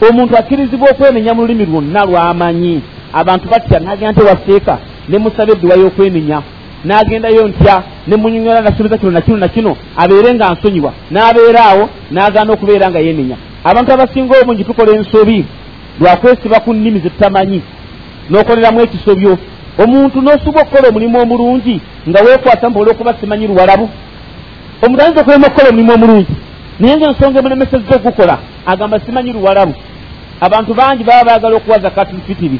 omuntu 0.01 0.37
akkirizibwa 0.37 0.89
okwenenya 0.91 1.33
mu 1.33 1.41
lulimi 1.41 1.65
lwonna 1.65 2.05
lwamanyi. 2.05 2.81
Abantu 3.13 3.49
batya 3.49 3.79
n'agenda 3.79 4.11
nti 4.11 4.21
waseeka 4.29 4.77
ne 5.09 5.17
musaba 5.17 5.51
edduwa 5.53 5.75
y'okwenenya. 5.75 6.41
N'agendayo 6.85 7.47
ntya 7.47 7.83
ne 8.07 8.15
munyonyola 8.15 8.61
nasuubiza 8.61 8.97
kino 8.97 9.11
nakino 9.11 9.37
nakino 9.37 9.77
abeere 9.97 10.33
nga 10.33 10.51
nsonyiwa. 10.53 10.91
N'abeera 11.11 11.65
awo 11.71 11.89
n'agaana 12.11 12.53
okubeera 12.53 12.89
nga 12.89 12.99
yenenya. 12.99 13.37
Abantu 13.63 13.93
abasinga 13.93 14.35
obungi 14.41 14.63
tukola 14.63 14.91
ensobi 14.91 15.45
lwakwesiba 15.99 16.59
ku 16.59 16.73
nnimi 16.73 16.99
zetutamanyi 16.99 17.61
n'okoleramu 18.29 18.81
ekisobyo. 18.81 19.37
Omuntu 19.83 20.21
n'osuba 20.21 20.61
okukola 20.61 20.89
omulimu 20.89 21.19
omulungi 21.21 21.81
nga 22.09 22.19
weekwasa 22.23 22.69
mbu 22.69 22.79
olwokuba 22.79 23.13
simanyi 23.19 23.47
luwalabu. 23.47 23.89
Omuntu 24.83 25.01
ayinza 25.03 25.21
okulema 25.21 25.47
okukola 25.47 25.69
omulimu 25.69 25.93
omulungi 25.93 26.33
naye 26.79 26.97
ngaensonga 26.97 27.39
emulemesezza 27.39 27.95
okukola 27.95 28.37
agamba 28.65 28.99
simanyi 28.99 29.33
luwalabu. 29.33 29.73
Abantu 30.41 30.73
bangi 30.73 31.03
baba 31.03 31.23
baagala 31.23 31.55
okuwa 31.55 31.79
zakatulfitiri 31.79 32.59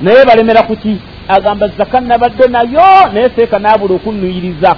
naye 0.00 0.24
balemera 0.24 0.62
ku 0.62 0.76
ki? 0.76 1.00
Agamba 1.28 1.68
zaka 1.78 2.00
nabadde 2.00 2.48
nayo 2.48 3.12
naye 3.12 3.30
seeka 3.36 3.58
naabula 3.58 3.94
okunnuyiriza 3.94 4.76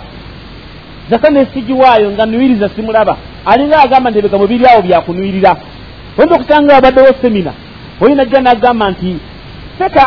zaka 1.11 1.31
nesigiwaayo 1.31 2.11
nga 2.11 2.27
nuyiriza 2.27 2.69
simulaba. 2.69 3.17
Alinga 3.47 3.83
agamba 3.83 4.11
ndebega 4.11 4.39
mu 4.39 4.47
biri 4.47 4.65
awo 4.67 4.83
byakunuyirira 4.83 5.57
oyinza 6.19 6.35
okusanga 6.35 6.77
abaddewo 6.77 7.15
semina 7.23 7.53
oyina 8.01 8.25
jja 8.25 8.41
nagamba 8.41 8.91
nti 8.91 9.17
seeka 9.79 10.03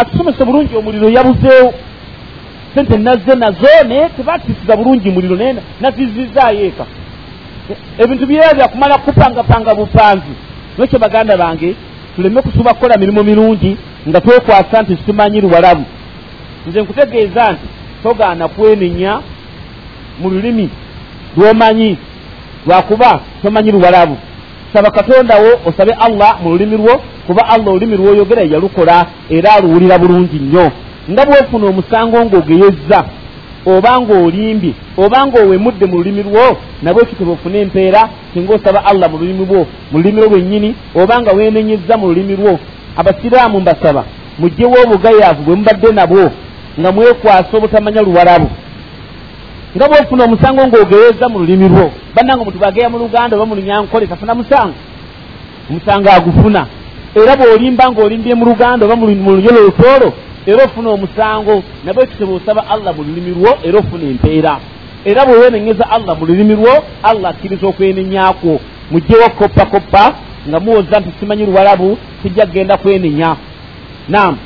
atusomesa 0.00 0.44
bulungi 0.44 0.76
omuliro 0.76 1.08
yabuzeewo. 1.10 1.74
Sente 2.74 2.98
nazze 2.98 3.34
nazo 3.34 3.68
naye 3.88 4.08
tebatisiza 4.16 4.76
bulungi 4.76 5.10
muliro 5.10 5.36
naye 5.36 5.56
nazizizaayo 5.80 6.64
eka 6.66 6.86
ebintu 7.98 8.26
byera 8.26 8.54
byakumala 8.54 8.98
kupangapanga 8.98 9.74
bupanzi. 9.74 10.34
Nekyo 10.78 10.98
baganda 10.98 11.36
bange 11.36 11.74
tuleme 12.16 12.42
kusuba 12.42 12.74
kukola 12.74 12.96
mirimu 12.96 13.24
mirungi 13.24 13.76
nga 14.08 14.20
twekwasa 14.20 14.82
nti 14.82 14.98
simanyi 15.06 15.40
luwalabu 15.40 15.84
nze 16.66 16.82
nkutegeeza 16.82 17.52
nti 17.52 17.66
togaana 18.02 18.48
kwenenya 18.48 19.20
mu 20.20 20.30
lulimi 20.30 20.70
lwomanyi 21.36 21.96
lwakuba 22.66 23.20
tomanyi 23.42 23.70
luwalabu 23.72 24.16
saba 24.72 24.90
katondawo 24.90 25.48
osabe 25.66 25.92
allah 25.92 26.36
mu 26.42 26.50
lulimi 26.50 26.76
lwo 26.76 27.00
kuba 27.26 27.48
allah 27.48 27.68
olulimi 27.68 27.96
lwoyogera 27.96 28.42
yalukola 28.42 29.06
era 29.30 29.52
aluwulira 29.52 29.98
bulungi 29.98 30.36
nnyo. 30.38 30.70
Nga 31.10 31.26
bwofuna 31.26 31.66
omusango 31.66 32.24
ng'ogeyezza 32.24 33.04
oba 33.66 34.00
ng'olimbye 34.00 34.72
oba 34.96 35.26
ng'owemudde 35.26 35.86
mu 35.86 35.96
lulimi 35.96 36.22
lwo 36.22 36.56
nabwe 36.82 37.04
kitwe 37.06 37.24
bwofuna 37.26 37.58
empeera 37.58 38.08
singa 38.34 38.54
osaba 38.54 38.84
allah 38.84 39.10
mu 39.10 39.18
lulimi 39.18 39.46
lwo 39.46 39.66
mu 39.90 39.98
lulimi 39.98 40.20
lwo 40.20 40.28
lwennyini 40.30 40.74
oba 40.94 41.20
nga 41.20 41.32
weenenyezza 41.32 41.96
mu 41.96 42.06
lulimi 42.08 42.36
lwo. 42.36 42.58
Abasiraamu 42.96 43.60
mbasaba 43.60 44.04
mugjewo 44.38 44.76
obugayaavu 44.84 45.42
bwe 45.42 45.54
mubadde 45.56 45.92
nabwo 45.92 46.30
nga 46.80 46.92
mwekwasa 46.92 47.56
obutamanya 47.56 48.02
luwalabu. 48.02 48.48
Nga 49.76 49.88
bwofuna 49.88 50.24
omusango 50.24 50.66
ng'ogeyeza 50.66 51.28
mu 51.28 51.38
lulimi 51.38 51.68
lwo 51.68 51.90
bannanga 52.14 52.42
omuntu 52.42 52.58
bwageya 52.58 52.88
mu 52.90 52.98
luganda 52.98 53.36
oba 53.36 53.46
mu 53.46 53.54
lunyankole 53.54 54.06
tafuna 54.06 54.34
musango. 54.34 54.74
Omusango 55.70 56.08
agufuna. 56.10 56.66
Era 57.14 57.36
bw'olimba 57.36 57.84
ng'olimbye 57.90 58.34
mu 58.34 58.44
luganda 58.44 58.86
oba 58.86 58.96
mu 58.96 59.06
lunyolo 59.06 59.60
lutoolo 59.66 60.12
era 60.46 60.64
ofuna 60.64 60.90
omusango 60.90 61.62
nabwe 61.84 62.06
kitebe 62.06 62.32
osaba 62.32 62.68
allah 62.70 62.96
mu 62.96 63.02
lulimi 63.02 63.30
lwo 63.30 63.58
era 63.62 63.78
ofuna 63.78 64.04
empeera. 64.04 64.58
Era 65.04 65.26
bwe 65.26 65.38
weenenyeza 65.38 65.90
allah 65.90 66.18
mu 66.18 66.26
lulimi 66.26 66.54
lwo 66.54 66.84
allah 67.02 67.30
akkiriza 67.30 67.66
okwenenyakwo 67.66 68.60
mugjewo 68.90 69.28
koppa 69.38 69.66
koppa 69.66 70.14
nga 70.48 70.60
muwoza 70.60 71.00
nti 71.00 71.10
simanyi 71.20 71.46
luwalabu 71.46 71.98
sijja 72.22 72.46
kgenda 72.46 72.76
kwenenya. 72.76 73.36
Nam 74.08 74.36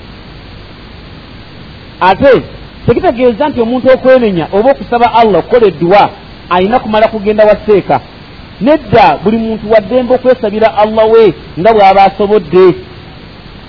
ate 2.00 2.42
tekitegeeza 2.86 3.48
nti 3.48 3.60
omuntu 3.60 3.88
okwenenya 3.94 4.46
oba 4.52 4.70
okusaba 4.70 5.14
allah 5.14 5.38
okukola 5.38 5.66
edduwa 5.66 6.10
ayina 6.50 6.78
kumala 6.78 7.08
kugenda 7.08 7.44
waseeka 7.44 8.00
nedda 8.60 9.18
buli 9.24 9.38
muntu 9.38 9.70
waddembe 9.72 10.14
okwesabira 10.14 10.78
allah 10.78 11.10
we 11.12 11.34
nga 11.60 11.72
bw'aba 11.72 12.04
asobodde 12.04 12.74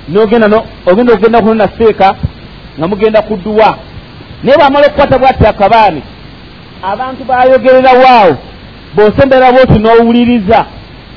nogenda 0.07 0.63
ogenda 0.85 1.13
okugenda 1.13 1.41
kunona 1.41 1.69
seeka 1.77 2.15
nga 2.79 2.87
mugenda 2.87 3.21
ku 3.21 3.35
dduwa. 3.35 3.77
Naye 4.43 4.57
bwamala 4.57 4.87
okukwata 4.87 5.19
bwati 5.19 5.45
akabaane 5.47 6.01
abantu 6.83 7.23
bayogererawoawo 7.23 8.37
bw'osembera 8.95 9.51
bwoti 9.51 9.79
n'owuliriza 9.79 10.65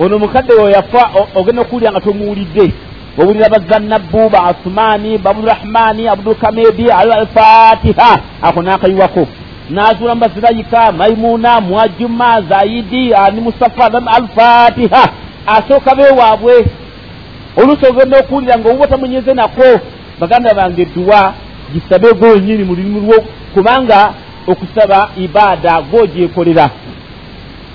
ono 0.01 0.18
mukadde 0.18 0.55
we 0.55 0.72
yafa 0.72 1.11
ogenda 1.34 1.62
okuwulira 1.62 1.93
nga 1.93 2.01
tomuwulidde. 2.01 2.72
Owulira 3.18 3.49
bazannabbu 3.49 4.30
ba 4.30 4.45
asumani 4.45 5.18
babdurahmani 5.18 6.09
abdulkamedi 6.09 6.91
al 6.91 7.12
alfatiha 7.12 8.11
ako 8.43 8.62
n'akayiwako. 8.62 9.26
N'azuula 9.70 10.14
mu 10.14 10.20
bazirayika 10.20 10.93
maimuna 10.93 11.61
mwajuma 11.61 12.43
zaidi 12.43 13.14
ani 13.14 13.41
musafa 13.41 13.84
alfatiha. 14.16 15.05
Asooka 15.47 15.95
beewaabwe 15.95 16.66
oluusi 17.57 17.87
ogenda 17.87 18.19
okuwulira 18.19 18.59
ngaobuba 18.59 18.87
tamunyeze 18.87 19.35
nako 19.35 19.81
baganda 20.21 20.55
bange 20.55 20.83
edduwa 20.83 21.35
gisabe 21.73 22.13
gwenyini 22.13 22.65
mu 22.65 22.75
lulimi 22.75 23.01
lwo 23.01 23.25
kubanga 23.55 24.13
okusaba 24.47 25.09
ibaada 25.17 25.83
gwogyekolera 25.83 26.71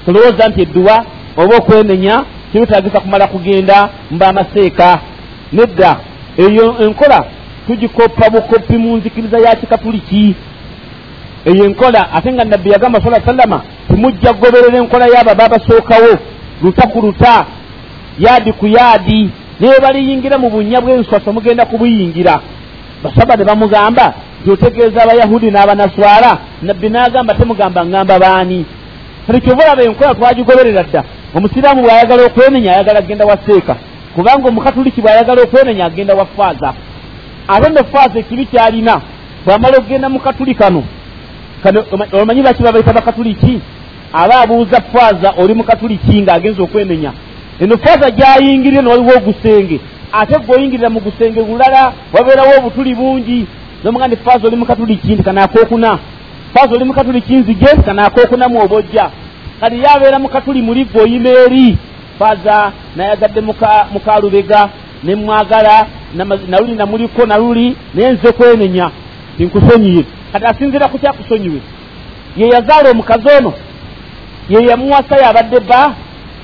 tolowooza 0.05 0.47
nti 0.47 0.61
edduwa 0.61 1.05
oba 1.37 1.55
okwenenya 1.57 2.23
kibetagisa 2.51 2.99
kumala 2.99 3.27
kugenda 3.27 3.89
mba 4.11 4.27
amaseeka. 4.27 4.99
Nedda 5.53 5.97
eyo 6.37 6.75
enkola 6.79 7.25
tugikoppa 7.67 8.29
bukoppi 8.29 8.77
mu 8.77 8.97
nzikiriza 8.97 9.39
ya 9.39 9.55
kikatuliki. 9.55 10.35
Eyo 11.45 11.65
enkola 11.65 12.13
ate 12.13 12.33
nga 12.33 12.43
nabbi 12.45 12.69
yagamba 12.71 13.01
sala 13.03 13.25
sallama 13.25 13.61
timujja 13.87 14.33
kugoberera 14.33 14.77
enkola 14.77 15.05
y'abo 15.07 15.35
babasookawo 15.35 16.17
luta 16.63 16.87
ku 16.87 17.01
luta 17.01 17.45
yaadi 18.19 18.51
ku 18.53 18.67
yaadi 18.67 19.29
naye 19.59 19.79
baliyingira 19.79 20.37
mu 20.37 20.49
bunnya 20.49 20.81
bw'enswasa 20.81 21.31
mugenda 21.31 21.65
kubuyingira. 21.65 22.39
Basaba 23.03 23.35
ne 23.35 23.43
bamugamba 23.43 24.13
nti 24.41 24.51
otegeeza 24.51 25.03
abayahudi 25.03 25.51
n'abanaswala 25.51 26.37
nabbi 26.61 26.89
n'agamba 26.89 27.33
temugamba 27.33 27.85
ngamba 27.85 28.19
baani? 28.19 28.65
Kati 29.27 29.41
kyova 29.41 29.63
olaba 29.63 29.83
enkola 29.83 30.15
twagigoberera 30.15 30.83
dda. 30.83 31.03
Omusiraamu 31.35 31.81
bw'ayagala 31.81 32.23
okwenenya 32.25 32.71
ayagala 32.71 32.99
agenda 32.99 33.25
wa 33.25 33.37
seeka 33.45 33.75
kubanga 34.15 34.47
omukatuliki 34.49 35.01
bw'ayagala 35.01 35.41
okwenenya 35.41 35.85
agenda 35.85 36.13
wa 36.15 36.25
faaza 36.25 36.73
ate 37.47 37.69
ne 37.69 37.83
faaza 37.91 38.19
ekibi 38.19 38.45
kyalina 38.45 39.01
bw'amala 39.45 39.77
okugenda 39.77 40.09
mu 40.09 40.19
katuli 40.19 40.55
kano. 40.55 40.83
Omanyi 42.21 42.41
baki 42.41 42.63
babaita 42.63 42.93
bakatuliki 42.93 43.61
aba 44.13 44.35
abuuza 44.41 44.81
faaza 44.93 45.33
oli 45.37 45.53
mukatuliki 45.53 46.21
ng'agenza 46.21 46.63
okwenenya 46.63 47.11
eno 47.59 47.77
faaza 47.77 48.11
gyayingirire 48.11 48.81
ne 48.81 48.89
waliwo 48.89 49.11
ogusenge. 49.17 49.79
Ate 50.11 50.39
gweoyingirira 50.39 50.89
mu 50.89 50.99
gusenge 50.99 51.43
bulala 51.43 51.93
wabeerawo 52.13 52.51
obutuli 52.57 52.95
bungi. 52.95 53.47
Nomuga 53.83 54.07
ndi 54.07 54.17
faaza 54.17 54.47
oli 54.47 54.55
mukatuliki 54.55 55.13
nti 55.13 55.23
kanaakokuna 55.23 55.99
faaza 56.53 56.75
oli 56.75 56.85
mukatuliki 56.85 57.35
nzige 57.35 57.65
nti 57.73 57.83
kanaakokunamu 57.83 58.61
obojja? 58.63 59.09
Kati 59.59 59.81
yabeera 59.83 60.19
mukatuli 60.19 60.61
muli 60.61 60.85
gweoyima 60.85 61.29
eri. 61.29 61.77
Faaza 62.19 62.71
nayagadde 62.95 63.41
mukalubega 63.93 64.69
nemwagala 65.03 65.85
naluli 66.47 66.73
namuliko 66.75 67.25
naluli 67.25 67.75
naye 67.93 68.11
nze 68.11 68.31
kwenenya 68.31 68.91
tinkusonyiye 69.37 70.03
kati 70.31 70.45
asinzira 70.45 70.87
ku 70.87 70.97
kyakusonyiwe 70.99 71.59
ye 72.37 72.47
yazaala 72.47 72.89
omukazi 72.91 73.27
ono. 73.37 73.53
Ye 74.49 74.67
yamuwasa 74.67 75.15
yabadde 75.23 75.59
bba 75.59 75.93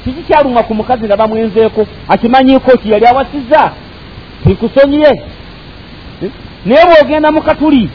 kiki 0.03 0.21
kyalumwa 0.23 0.63
ku 0.63 0.73
mukazi 0.75 1.05
nga 1.05 1.17
bamwenzeeko 1.17 1.87
akimanyiiko 2.07 2.77
ki 2.77 2.91
yali 2.91 3.05
awasiza? 3.07 3.71
Tinkusonyiye 4.43 5.21
naye 6.65 6.85
bw'ogenda 6.85 7.31
mu 7.31 7.41
katuli 7.41 7.89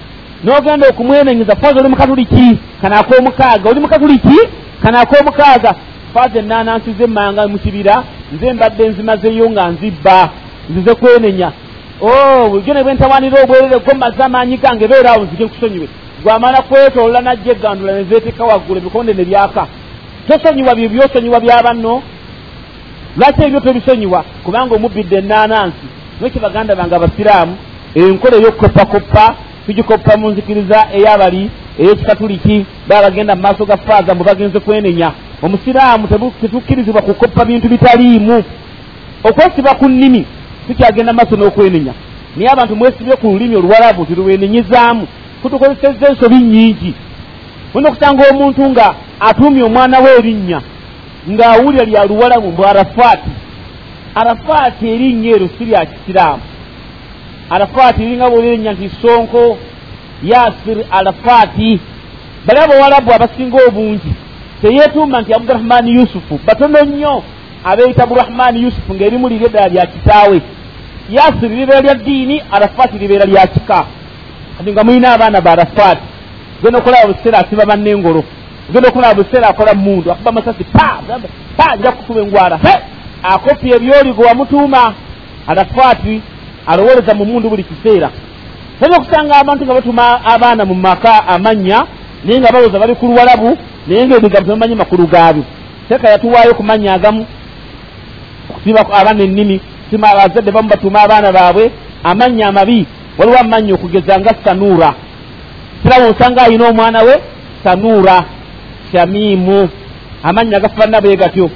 n'ogenda 0.44 0.88
okumwenenyeza 0.88 1.56
faaza 1.56 1.80
oli 1.80 1.88
mukatuli 1.88 2.24
ki? 2.26 2.58
Kanaak'omukaaga 2.82 3.70
oli 3.70 3.80
mukatuli 3.80 4.18
ki? 4.18 4.38
Kanaak'omukaaga 4.82 5.74
faaza 6.14 6.38
ennaanansi 6.38 6.92
zemmanga 6.98 7.48
mu 7.48 7.58
kibira 7.58 8.02
nze 8.32 8.52
mbadde 8.52 8.88
nzimazeyo 8.88 9.50
nga 9.50 9.68
nzibba 9.68 10.30
nzize 10.70 10.94
kwenenya. 10.94 11.52
O 12.00 12.48
bulijjo 12.48 12.74
ne 12.74 12.82
bwentawanira 12.84 13.42
obwerere 13.42 13.78
go 13.80 13.94
mazze 13.94 14.22
amaanyi 14.22 14.56
gange 14.56 14.88
beeraawo 14.88 15.24
nzike 15.24 15.44
nkusonyiwe 15.44 15.88
gwamala 16.22 16.62
kwetolola 16.62 17.20
najja 17.20 17.52
eggandula 17.52 17.92
ne 17.92 18.04
zeetekka 18.04 18.44
waggulu 18.44 18.78
ebikonde 18.78 19.14
ne 19.14 19.24
byaka 19.24 19.66
tosonyiwa 20.28 20.74
byo 20.74 20.88
byosonyiwa 20.88 21.40
byabanno 21.40 22.02
lwaki 23.16 23.42
ebyo 23.44 23.60
tobisonyiwa 23.60 24.24
kubanga 24.44 24.74
omubbidde 24.74 25.16
ennaanansi 25.18 25.86
nekyo 26.20 26.40
baganda 26.40 26.76
bange 26.76 26.94
abasiraamu? 26.96 27.56
Enkola 27.94 28.36
ey'okukoppakoppa 28.36 29.34
tugikoppa 29.66 30.16
mu 30.16 30.30
nzikiriza 30.30 30.78
ey'abali 30.96 31.50
ey'ekikatuliki. 31.78 32.66
Baba 32.88 33.02
bagenda 33.02 33.36
mu 33.36 33.42
maaso 33.42 33.64
ga 33.66 33.76
faaza 33.76 34.14
mbu 34.14 34.24
bagenze 34.24 34.60
kwenenya. 34.60 35.12
Omusiraamu 35.42 36.08
tetukkirizibwa 36.40 37.02
kukoppa 37.02 37.44
bintu 37.44 37.68
bitaliimu. 37.68 38.44
Okwesiba 39.24 39.74
ku 39.74 39.88
nnimi 39.88 40.26
tukyagenda 40.66 41.12
maaso 41.12 41.36
n'okwenenya. 41.36 41.92
Naye 42.36 42.50
abantu 42.50 42.76
mwesibye 42.76 43.16
ku 43.16 43.26
lulimi 43.26 43.56
oluwalabu 43.56 44.02
nti 44.02 44.14
lwenenyezaamu 44.14 45.06
kutukozesezza 45.42 46.08
ensobi 46.08 46.34
nnyingi 46.34 46.94
olina 47.76 47.90
okusanga 47.90 48.24
omuntu 48.30 48.70
nga 48.70 48.94
atuumye 49.20 49.62
omwana 49.62 49.98
we 50.00 50.10
erinnya 50.18 50.60
ng'awulira 51.30 51.84
lya 51.84 52.04
luwalabu 52.04 52.52
mbu 52.52 52.66
arafaati 52.66 53.30
arafaati 54.14 54.88
erinnya 54.94 55.30
eryo 55.30 55.48
si 55.58 55.64
lya 55.64 55.86
kisiraamu. 55.86 56.42
Arafaati 57.50 58.02
eringa 58.02 58.30
bwoli 58.30 58.48
erinnya 58.48 58.72
nti 58.72 58.90
sonko 59.02 59.58
yasir 60.22 60.78
arafaati 60.90 61.80
bali 62.46 62.60
abawalabu 62.60 63.12
abasinga 63.12 63.58
obungi 63.68 64.12
teyeetuuma 64.62 65.20
nti 65.20 65.34
abdurahmaani 65.34 65.90
yusufu 65.90 66.40
batono 66.46 66.84
nnyo 66.84 67.22
abeeyita 67.64 68.02
abdurahmaani 68.02 68.62
yusufu 68.62 68.94
ng'erimu 68.94 69.28
liri 69.28 69.44
eddala 69.44 69.68
lya 69.68 69.86
kitaawe. 69.86 70.42
Yasir 71.10 71.50
libeera 71.50 71.80
lya 71.80 71.94
ddiini 71.94 72.42
arafaati 72.52 72.98
libeera 72.98 73.24
lya 73.24 73.46
kika. 73.46 73.86
Kati 74.58 74.72
nga 74.72 74.84
mulina 74.84 75.12
abaana 75.12 75.40
ba 75.40 75.52
arafaati 75.52 76.15
genda 76.66 76.78
okulaba 76.78 77.12
buseera 77.12 77.38
asiba 77.38 77.66
bannengolo 77.66 78.24
genda 78.72 78.88
okulaba 78.88 79.14
buseera 79.14 79.48
akola 79.48 79.74
mundu 79.74 80.12
akuba 80.12 80.30
amasasi 80.30 80.64
pa 80.64 81.00
pa 81.56 81.76
nja 81.76 81.92
kukuba 81.92 82.20
engwara 82.20 82.56
he! 82.56 82.74
Akopi 83.22 83.70
ebyoligo 83.70 84.22
wamutuuma 84.22 84.94
arafaati 85.46 86.22
alowooleza 86.66 87.14
mu 87.14 87.24
mundu 87.24 87.50
buli 87.50 87.64
kiseera. 87.64 88.10
Tayina 88.80 88.96
okusanga 88.96 89.36
abantu 89.36 89.64
nga 89.64 89.74
batuma 89.74 90.24
abaana 90.24 90.64
mu 90.64 90.74
maka 90.74 91.28
amannya 91.28 91.86
naye 92.24 92.40
nga 92.40 92.52
balowooza 92.52 92.78
bali 92.78 92.94
ku 92.94 93.06
luwalabu 93.06 93.58
naye 93.86 94.06
ngaebigambo 94.06 94.48
temumanyi 94.50 94.74
makulu 94.74 95.06
gaabyo 95.06 95.44
teeka 95.88 96.10
yatuwaayo 96.10 96.54
ku 96.54 96.62
mannya 96.62 96.94
agamu 96.94 97.26
okusiba 98.50 98.80
abaana 98.80 99.22
ennimi 99.24 99.60
sima 99.90 100.10
abazadde 100.10 100.50
bamu 100.50 100.68
batuma 100.68 101.02
abaana 101.02 101.32
baabwe 101.32 101.70
amannya 102.04 102.46
amabi 102.46 102.86
waliwo 103.18 103.38
amannya 103.38 103.74
okugeza 103.74 104.18
nga 104.20 104.34
sanuura 104.44 104.94
siraba 105.86 106.08
osanga 106.08 106.42
ayina 106.42 106.68
omwana 106.68 107.02
we 107.02 107.14
sanuura 107.64 108.24
shamiimu 108.92 109.68
amannya 110.22 110.60
gafaanana 110.60 111.00
bwe 111.00 111.16
gatyo. 111.16 111.50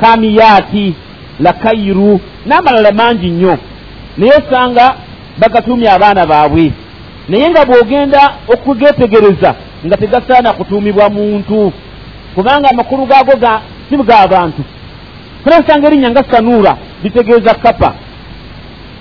Kamiyaati 0.00 0.94
lakairu 1.40 2.20
n'amalala 2.46 2.92
mangi 2.92 3.30
nnyo. 3.30 3.58
Naye 4.16 4.32
osanga 4.32 4.94
bagatumya 5.38 5.92
abaana 5.92 6.26
baabwe. 6.26 6.72
Naye 7.28 7.50
nga 7.50 7.64
bw'ogenda 7.64 8.32
okugetegereza 8.48 9.54
nga 9.86 9.96
tegasaana 9.96 10.52
kutuumibwa 10.52 11.10
muntu 11.10 11.72
kubanga 12.34 12.70
amakulu 12.70 13.06
gaago 13.06 13.36
ga 13.36 13.60
si 13.88 13.96
g'abantu 13.96 14.62
kale 15.44 15.56
osanga 15.56 15.86
erinnya 15.86 16.10
nga 16.10 16.24
sanuura 16.30 16.76
litegeeza 17.02 17.54
kapa 17.54 17.94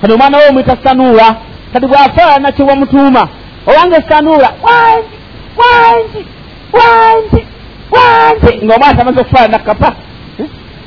kati 0.01 0.13
omwana 0.13 0.37
we 0.37 0.49
omwita 0.49 0.77
sanuura 0.83 1.35
kati 1.73 1.85
bw'afaanana 1.87 2.51
kye 2.51 2.65
wamutuuma 2.65 3.27
owange 3.67 3.95
sanuura 4.09 4.49
wangi 4.63 5.17
wangi 5.57 6.25
wangi 6.73 7.45
wangi 7.91 8.65
ng'omwana 8.65 8.97
tamaze 8.97 9.21
okufaanana 9.21 9.59
kapa 9.59 9.95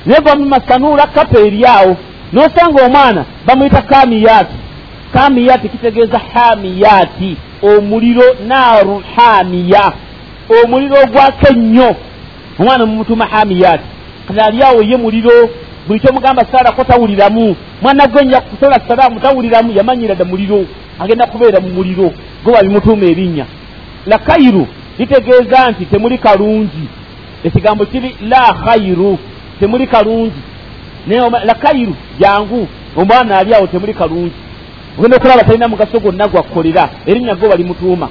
naye 0.07 0.21
gwamuma 0.21 0.61
sanuura 0.69 1.07
kapa 1.07 1.39
eri 1.39 1.67
awo 1.67 1.97
n'osanga 2.33 2.85
omwana 2.85 3.25
bamuyita 3.47 3.83
kamiyaati 3.83 4.55
kamiyaati 5.15 5.69
kitegeeza 5.69 6.21
hamiyaati 6.35 7.37
omuliro 7.63 8.37
naaru 8.49 9.03
hamiya. 9.17 9.93
Omuliro 10.65 10.97
ogwako 11.05 11.47
ennyo 11.51 11.97
omwana 12.59 12.87
mumutuma 12.87 13.27
hamiyaati 13.27 13.85
kati 14.29 14.41
ali 14.41 14.63
awo 14.63 14.83
ye 14.83 14.97
muliro 14.97 15.51
buli 15.89 16.01
kyomugamba 16.01 16.45
saarako 16.53 16.85
tawuliramu 16.85 17.57
mwana 17.83 18.07
gwe 18.07 18.25
nja 18.25 18.41
kusola 18.41 18.81
salaamu 18.89 19.21
tawuliramu 19.21 19.73
yamanyira 19.73 20.15
dda 20.15 20.25
muliro 20.25 20.65
agenda 20.99 21.27
kubeera 21.27 21.61
mu 21.61 21.69
muliro 21.69 22.13
gwe 22.45 22.53
babimutuuma 22.53 23.05
erinnya. 23.05 23.47
Lakairu 24.07 24.67
litegeeza 24.99 25.71
nti 25.71 25.85
temuli 25.87 26.19
kalungi. 26.19 26.89
Ekigambo 27.45 27.85
kiri 27.87 28.17
la 28.29 28.55
khairu 28.65 29.19
temuli 29.61 29.87
kalungi. 29.87 30.41
Naye 31.07 31.31
lakairu 31.45 31.95
jangu 32.21 32.69
omwana 32.97 33.39
ali 33.39 33.55
awo 33.55 33.67
temuli 33.67 33.95
kalungi. 33.95 34.33
Ogenda 34.99 35.17
okulaba 35.17 35.45
talina 35.45 35.69
mugaso 35.69 36.01
gwonna 36.01 36.29
gwakkolera 36.29 36.91
erinnya 37.07 37.35
gwe 37.35 37.49
balimutuuma. 37.49 38.09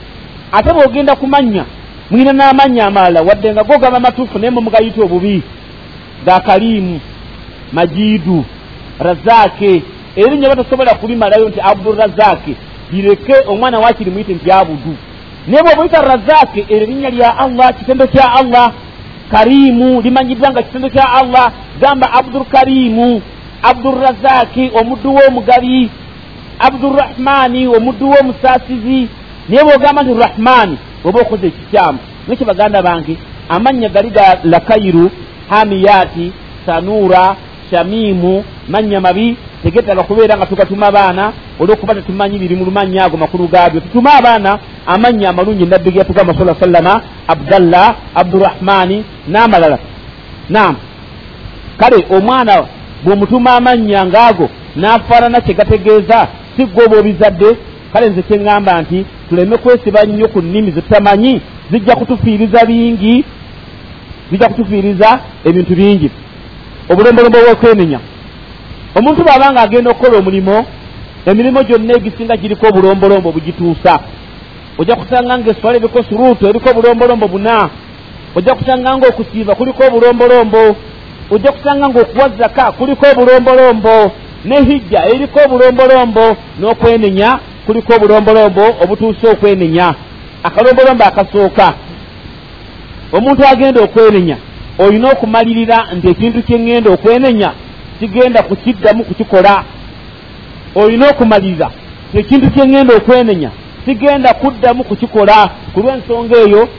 Ate 0.52 0.74
bw'ogenda 0.74 1.16
ku 1.16 1.28
mannya 1.28 1.66
mwina 2.12 2.34
n'amannya 2.34 2.86
amalala 2.86 3.22
wadde 3.22 3.52
nga 3.52 3.64
gogaba 3.64 4.00
matuufu 4.00 4.40
naye 4.40 4.52
mumugayita 4.52 5.02
obubi 5.02 5.44
ga 6.26 6.40
kaliimu 6.40 7.00
majiidu 7.74 8.46
razaake 9.00 9.84
erinnya 10.16 10.50
batasobola 10.50 10.94
kulimalayo 10.94 11.50
nti 11.50 11.62
abdurazake 11.62 12.56
lireke 12.92 13.34
omwana 13.48 13.80
wakiri 13.80 14.12
muyite 14.12 14.34
nti 14.34 14.52
abudu. 14.52 14.96
Naye 15.48 15.64
bw'obuyita 15.64 16.02
razaake 16.02 16.60
eryo 16.70 16.78
erinnya 16.84 17.10
lya 17.10 17.38
allah 17.38 17.74
kitendo 17.78 18.08
kya 18.08 18.34
allah 18.34 18.72
kariimu 19.32 20.02
limanyiddwa 20.02 20.52
nga 20.52 20.62
kitendo 20.62 20.90
kya 20.90 21.14
allah 21.14 21.52
gamba 21.82 22.08
abdulkariimu 22.14 23.22
abdurazaki 23.64 24.72
omuddu 24.82 25.16
w'omugabi 25.16 25.90
abdurahmani 26.60 27.68
omuddu 27.68 28.10
w'omusaasizi. 28.10 29.08
Naye 29.50 29.64
bw'ogamba 29.64 30.04
nti 30.04 30.14
rahmani 30.14 30.78
oba 31.06 31.20
okoze 31.22 31.48
ekikyamu 31.48 32.00
nekyo 32.28 32.46
baganda 32.46 32.82
bange 32.82 33.18
amannya 33.50 33.90
gali 33.90 34.10
ga 34.10 34.38
lakairu 34.44 35.12
hamiyaati 35.50 36.32
sanuura 36.66 37.36
shamiimu 37.72 38.44
mannya 38.70 39.02
mabi 39.02 39.38
tegetaaga 39.64 40.04
kubeera 40.04 40.38
nga 40.38 40.46
tugatuma 40.46 40.92
baana 40.92 41.34
olwokuba 41.60 41.96
tetumanyi 41.96 42.40
biri 42.40 42.56
mu 42.56 42.66
lumannya 42.66 43.04
ago 43.04 43.18
makulu 43.18 43.48
gaabyo. 43.48 43.82
Tutuma 43.82 44.14
abaana 44.14 44.60
amannya 44.86 45.30
amalungi 45.30 45.66
nabbi 45.66 45.92
ge 45.92 46.00
yatugamba 46.00 46.34
sala 46.34 46.56
sallama 46.60 47.02
abdallah 47.28 47.96
abdurahmani 48.16 49.04
n'amalala 49.28 49.80
naam. 50.50 50.76
Kale 51.78 52.06
omwana 52.10 52.64
bw'omutuma 53.04 53.56
amannya 53.56 54.06
ngaago 54.06 54.50
n'afaanana 54.76 55.42
kye 55.42 55.54
gategeeza 55.54 56.28
si 56.56 56.66
gwe 56.66 56.86
oba 56.86 57.00
obizadde? 57.00 57.58
Kale 57.94 58.10
nze 58.10 58.22
kyeŋŋamba 58.22 58.82
nti 58.82 59.06
tuleme 59.30 59.58
kwesiba 59.58 60.04
nnyo 60.04 60.28
ku 60.28 60.42
nnimi 60.42 60.72
ze 60.72 60.82
tutamanyi 60.82 61.42
zijja 61.72 61.96
kutufiiriza 61.96 62.66
bingi 62.66 63.24
zijja 64.32 64.48
kutufiiriza 64.48 65.20
ebintu 65.46 65.76
bingi. 65.76 66.10
Obulombolombo 66.90 67.38
bw'okwenenya 67.40 68.00
omuntu 68.96 69.24
bw'aba 69.24 69.52
nga 69.52 69.62
agenda 69.62 69.92
okukola 69.92 70.18
omulimu 70.18 70.66
emirimu 71.26 71.64
gyonna 71.64 71.94
egisinga 71.98 72.36
giriko 72.42 72.68
obulombolombo 72.68 73.32
bugituusa. 73.32 73.94
Ojja 74.80 74.96
kusanga 74.96 75.38
nga 75.38 75.52
eswala 75.52 75.78
eriko 75.78 76.04
suruutu 76.04 76.48
eriko 76.50 76.70
obulombolombo 76.70 77.28
buna. 77.28 77.70
Ojja 78.36 78.56
kusanga 78.56 78.98
nga 78.98 79.08
okusiiba 79.08 79.56
kuliko 79.56 79.84
obulombolombo. 79.88 80.76
Ojja 81.32 81.52
kusanga 81.52 81.90
nga 81.90 82.02
okuwa 82.02 82.30
zaka 82.30 82.72
kuliko 82.72 83.06
obulombolombo. 83.12 84.12
Ne 84.46 84.58
hijja 84.68 85.00
eriko 85.14 85.40
obulombolombo 85.46 86.26
n'okwenenya 86.60 87.40
kuliko 87.66 87.94
obulombolombo 87.96 88.66
obutuuse 88.84 89.28
okwenenya. 89.28 89.94
Akalombolombo 90.44 91.04
akasooka. 91.04 91.74
Omuntu 93.14 93.44
agenda 93.52 93.82
okwenenya 93.82 94.38
olina 94.80 95.12
okumalirira 95.12 95.78
nti 95.96 96.08
ekintu 96.08 96.40
kyeŋŋenda 96.48 96.90
okwenenya 96.92 97.50
kigenda 98.00 98.44
kukiddamu 98.44 99.04
kukikola. 99.04 99.64
Olina 100.76 101.10
okumalirira 101.10 101.70
nti 102.14 102.20
ekintu 102.20 102.48
kyeŋŋenda 102.52 102.94
okwenenya 102.96 103.52
kigenda 103.86 104.34
kuddamu 104.34 104.84
kukikola. 104.84 105.50
Ku 105.74 105.80
lw'ensonga 105.82 106.38
eyo 106.46 106.70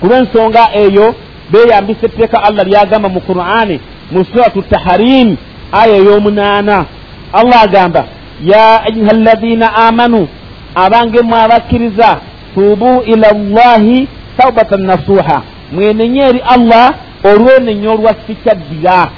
ku 0.00 0.06
lw'ensonga 0.06 0.62
eyo 0.74 1.14
beeyambisa 1.50 2.06
etteeka 2.06 2.42
allah 2.42 2.64
lyagamba 2.66 3.08
mu 3.08 3.20
qur'ani 3.20 3.80
mu 4.12 4.24
suratu 4.24 4.62
taharimu 4.62 5.36
aya 5.72 5.96
ey'omunaana. 5.96 6.86
Allah 7.32 7.62
agamba 7.62 8.04
ya 8.44 8.82
ayuha 8.84 9.10
alladina 9.10 9.74
amanu 9.74 10.28
abange 10.74 11.20
mwe 11.22 11.40
abakkiriza 11.42 12.18
tuubu 12.54 13.02
ila 13.06 13.32
llahi 13.32 14.08
taubatan 14.36 14.82
nasuha 14.82 15.42
mwenenye 15.72 16.20
eri 16.20 16.42
allah 16.54 16.94
olwenenya 17.24 17.90
olwa 17.90 18.14
sikyaddira 18.26 19.08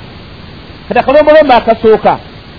kati 0.89 1.01
akalombolombo 1.01 1.55
akasooka 1.55 2.19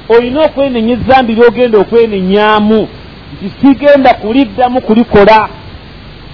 olina 0.10 0.42
okwenenya 0.46 0.94
ezambi 0.94 1.36
lyogenda 1.36 1.78
okwenenyaamu 1.80 2.88
nti 3.34 3.52
sigenda 3.62 4.14
kuliddamu 4.14 4.82
kulikola. 4.82 5.50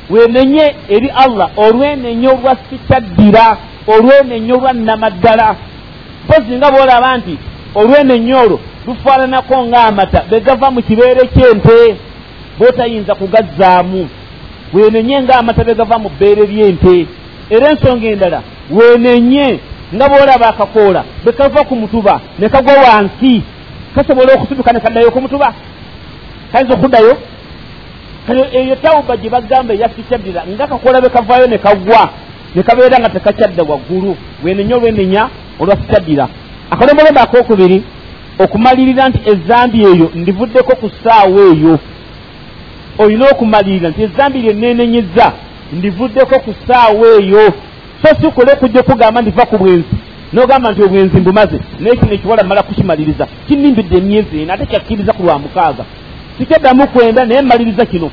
Wenenye 0.10 0.76
eri 0.90 1.10
allah 1.16 1.50
olwenenya 1.58 2.30
olwa 2.32 2.58
sikyaddira 2.70 3.58
olwenenya 3.88 4.54
olwa 4.56 4.74
nnamaddala. 4.74 5.56
Mpozi 6.26 6.56
nga 6.58 6.72
boolaba 6.72 7.18
nti 7.18 7.38
olwenenya 7.76 8.40
olwo 8.42 8.60
lufaananako 8.88 9.66
ng'amata 9.66 10.24
begava 10.30 10.72
mu 10.72 10.82
kibeere 10.82 11.28
ky'ente 11.28 11.96
bootayinza 12.60 13.16
kugazzaamu. 13.16 14.10
Wenenye 14.74 15.22
ng'amata 15.22 15.64
begava 15.64 15.98
mu 16.00 16.10
bbeere 16.10 16.46
ly'ente 16.46 17.08
era 17.50 17.70
ensonga 17.72 18.08
endala 18.08 18.42
wenenye 18.72 19.60
nga 19.96 20.10
boolaba 20.10 20.48
akakoola 20.48 21.04
bekava 21.26 21.64
ku 21.64 21.76
mutuba 21.76 22.22
ne 22.40 22.50
kagwa 22.50 22.74
wansi. 22.74 23.44
Kasobola 23.96 24.34
okusituka 24.34 24.74
ne 24.74 24.80
kaddayo 24.80 25.12
ku 25.12 25.22
mutuba. 25.22 25.54
Kayinza 26.52 26.74
okuddayo? 26.74 27.18
Eyo 28.54 28.76
tawuba 28.76 29.18
gye 29.18 29.30
bagamba 29.30 29.74
eyasikyaddira 29.74 30.44
nga 30.50 30.68
kakoola 30.68 31.02
bekavaayo 31.02 31.48
ne 31.48 31.58
kagwa 31.58 32.10
ne 32.56 32.64
kabeera 32.64 33.00
nga 33.00 33.10
tekakyadda 33.10 33.64
waggulu. 33.64 34.18
Wenenya 34.44 34.76
olwenenya 34.76 35.30
olwa 35.60 35.76
sikyaddira 35.76 36.28
akalombolombo 36.72 37.20
akokubiri 37.22 37.84
okumalirira 38.40 39.10
nti 39.10 39.20
ezambi 39.32 39.80
eyo 39.82 40.12
ndivuddeko 40.16 40.76
ku 40.76 40.90
ssaawa 40.90 41.42
eyo. 41.54 41.80
Olina 42.98 43.26
okumalirira 43.32 43.90
nti 43.90 44.02
ezambi 44.04 44.40
lyeneenenyeza 44.40 45.32
ndivuddeko 45.74 46.40
ku 46.40 46.54
ssaawa 46.54 47.08
eyo 47.20 47.54
so 48.04 48.16
si 48.22 48.32
kole 48.32 48.52
okujja 48.52 48.80
okugamba 48.80 49.22
ndiva 49.22 49.46
ku 49.46 49.58
bwenzi. 49.58 49.96
Nogamba 50.34 50.72
nti 50.72 50.84
obwenzi 50.84 51.18
mbumaze. 51.18 51.60
Naye 51.80 51.96
kino 51.96 52.14
ekiwala 52.14 52.44
mmala 52.44 52.64
kukimaliriza. 52.64 53.28
Kinnimbidde 53.48 53.98
emyezi 53.98 54.42
ena 54.42 54.54
ate 54.54 54.66
kyakkiriza 54.66 55.14
ku 55.14 55.24
lwa 55.24 55.40
mukaaga. 55.40 55.86
Sikyaddamu 56.38 56.88
kwenda 56.88 57.26
naye 57.26 57.42
mmaliriza 57.42 57.86
kino. 57.86 58.12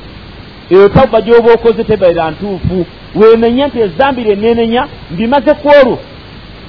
Eyo 0.69 0.89
tawuba 0.89 1.21
gyoba 1.21 1.53
okoze 1.53 1.83
tebaera 1.83 2.31
ntuufu. 2.31 2.85
Wenenya 3.15 3.67
nti 3.67 3.79
ezambi 3.79 4.23
lyeneenenya 4.23 4.87
mbimaze 5.11 5.53
ku 5.53 5.67
olwo. 5.67 5.99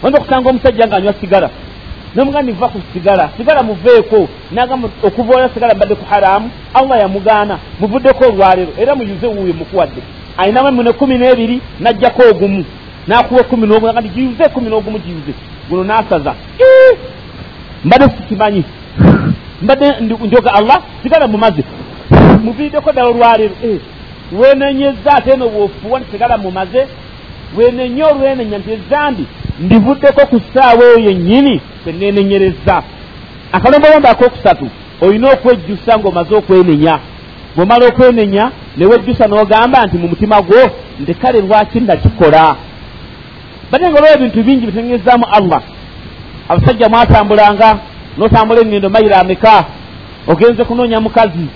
Oyinza 0.02 0.18
okusanga 0.18 0.50
omusajja 0.50 0.86
ng'anywa 0.86 1.14
sigala 1.20 1.50
nomuga 2.14 2.42
niva 2.42 2.68
ku 2.68 2.80
sigala 2.92 3.30
sigala 3.36 3.62
muveeko. 3.62 4.28
Nagamba 4.52 4.88
okuva 5.02 5.36
ola 5.36 5.48
sigala 5.48 5.74
mbadde 5.74 5.94
ku 5.94 6.04
haramu 6.10 6.50
allah 6.74 6.98
yamugaana. 7.00 7.58
Muvuddeko 7.80 8.24
olwaleero. 8.24 8.72
Era 8.80 8.94
muyuze 8.94 9.26
wuuyo 9.26 9.54
mukuwadde. 9.54 10.02
Ayinamu 10.36 10.68
emune 10.68 10.92
kumi 10.92 11.18
n'ebiri 11.18 11.60
najjako 11.80 12.22
ogumu 12.30 12.64
nakuwa 13.06 13.40
ekumi 13.40 13.66
n'omu 13.66 13.86
nagandi 13.86 14.08
giyuze 14.08 14.44
ekumi 14.44 14.68
n'ogumu 14.70 14.98
giyuze 14.98 15.32
guno 15.68 15.84
nasaza 15.84 16.34
mbadde 17.84 18.04
sikimanyi. 18.16 18.64
Mbadde 19.62 19.90
njoga 20.00 20.54
allah 20.54 20.82
sigala 21.02 21.26
mumaze. 21.28 21.64
Muviiddeko 22.44 22.92
ddala 22.92 23.08
olwaleero 23.08 23.54
wenenyeza 24.32 25.12
ate 25.16 25.30
eno 25.30 25.48
bwofuwa 25.48 26.00
nti 26.00 26.10
sigala 26.12 26.38
mumaze? 26.38 26.86
Wenenye 27.56 28.04
olwenenya 28.04 28.58
nti 28.58 28.70
ezambi 28.72 29.26
ndivuddeko 29.60 30.26
ku 30.26 30.40
ssaawa 30.40 30.84
eyo 30.84 30.98
yennyini 30.98 31.60
kweneenenyereza 31.84 32.82
akalombolombo 33.52 34.08
akokusatu 34.08 34.68
olina 35.00 35.30
okwejjusa 35.32 35.98
ng'omaze 35.98 36.34
okwenenya. 36.34 36.98
Bw'omala 37.56 37.86
okwenenya 37.86 38.50
newejjusa 38.76 39.26
n'ogamba 39.26 39.86
nti 39.86 39.96
mu 39.98 40.08
mutima 40.08 40.42
gwo 40.42 40.70
nti 41.00 41.14
kale 41.14 41.40
lwaki 41.40 41.80
nakikola 41.80 42.56
bate 43.72 43.90
nga 43.90 43.98
olwo 43.98 44.12
ebintu 44.14 44.42
bingi 44.42 44.66
bitegeezaamu 44.66 45.26
allah. 45.32 45.62
Abasajja 46.48 46.88
mwatambulanga 46.88 47.78
n'otambula 48.18 48.60
engendo 48.60 48.90
mayiro 48.90 49.16
ameka 49.16 49.64
ogenze 50.26 50.64
kunoonya 50.64 51.00
mukazi. 51.00 51.46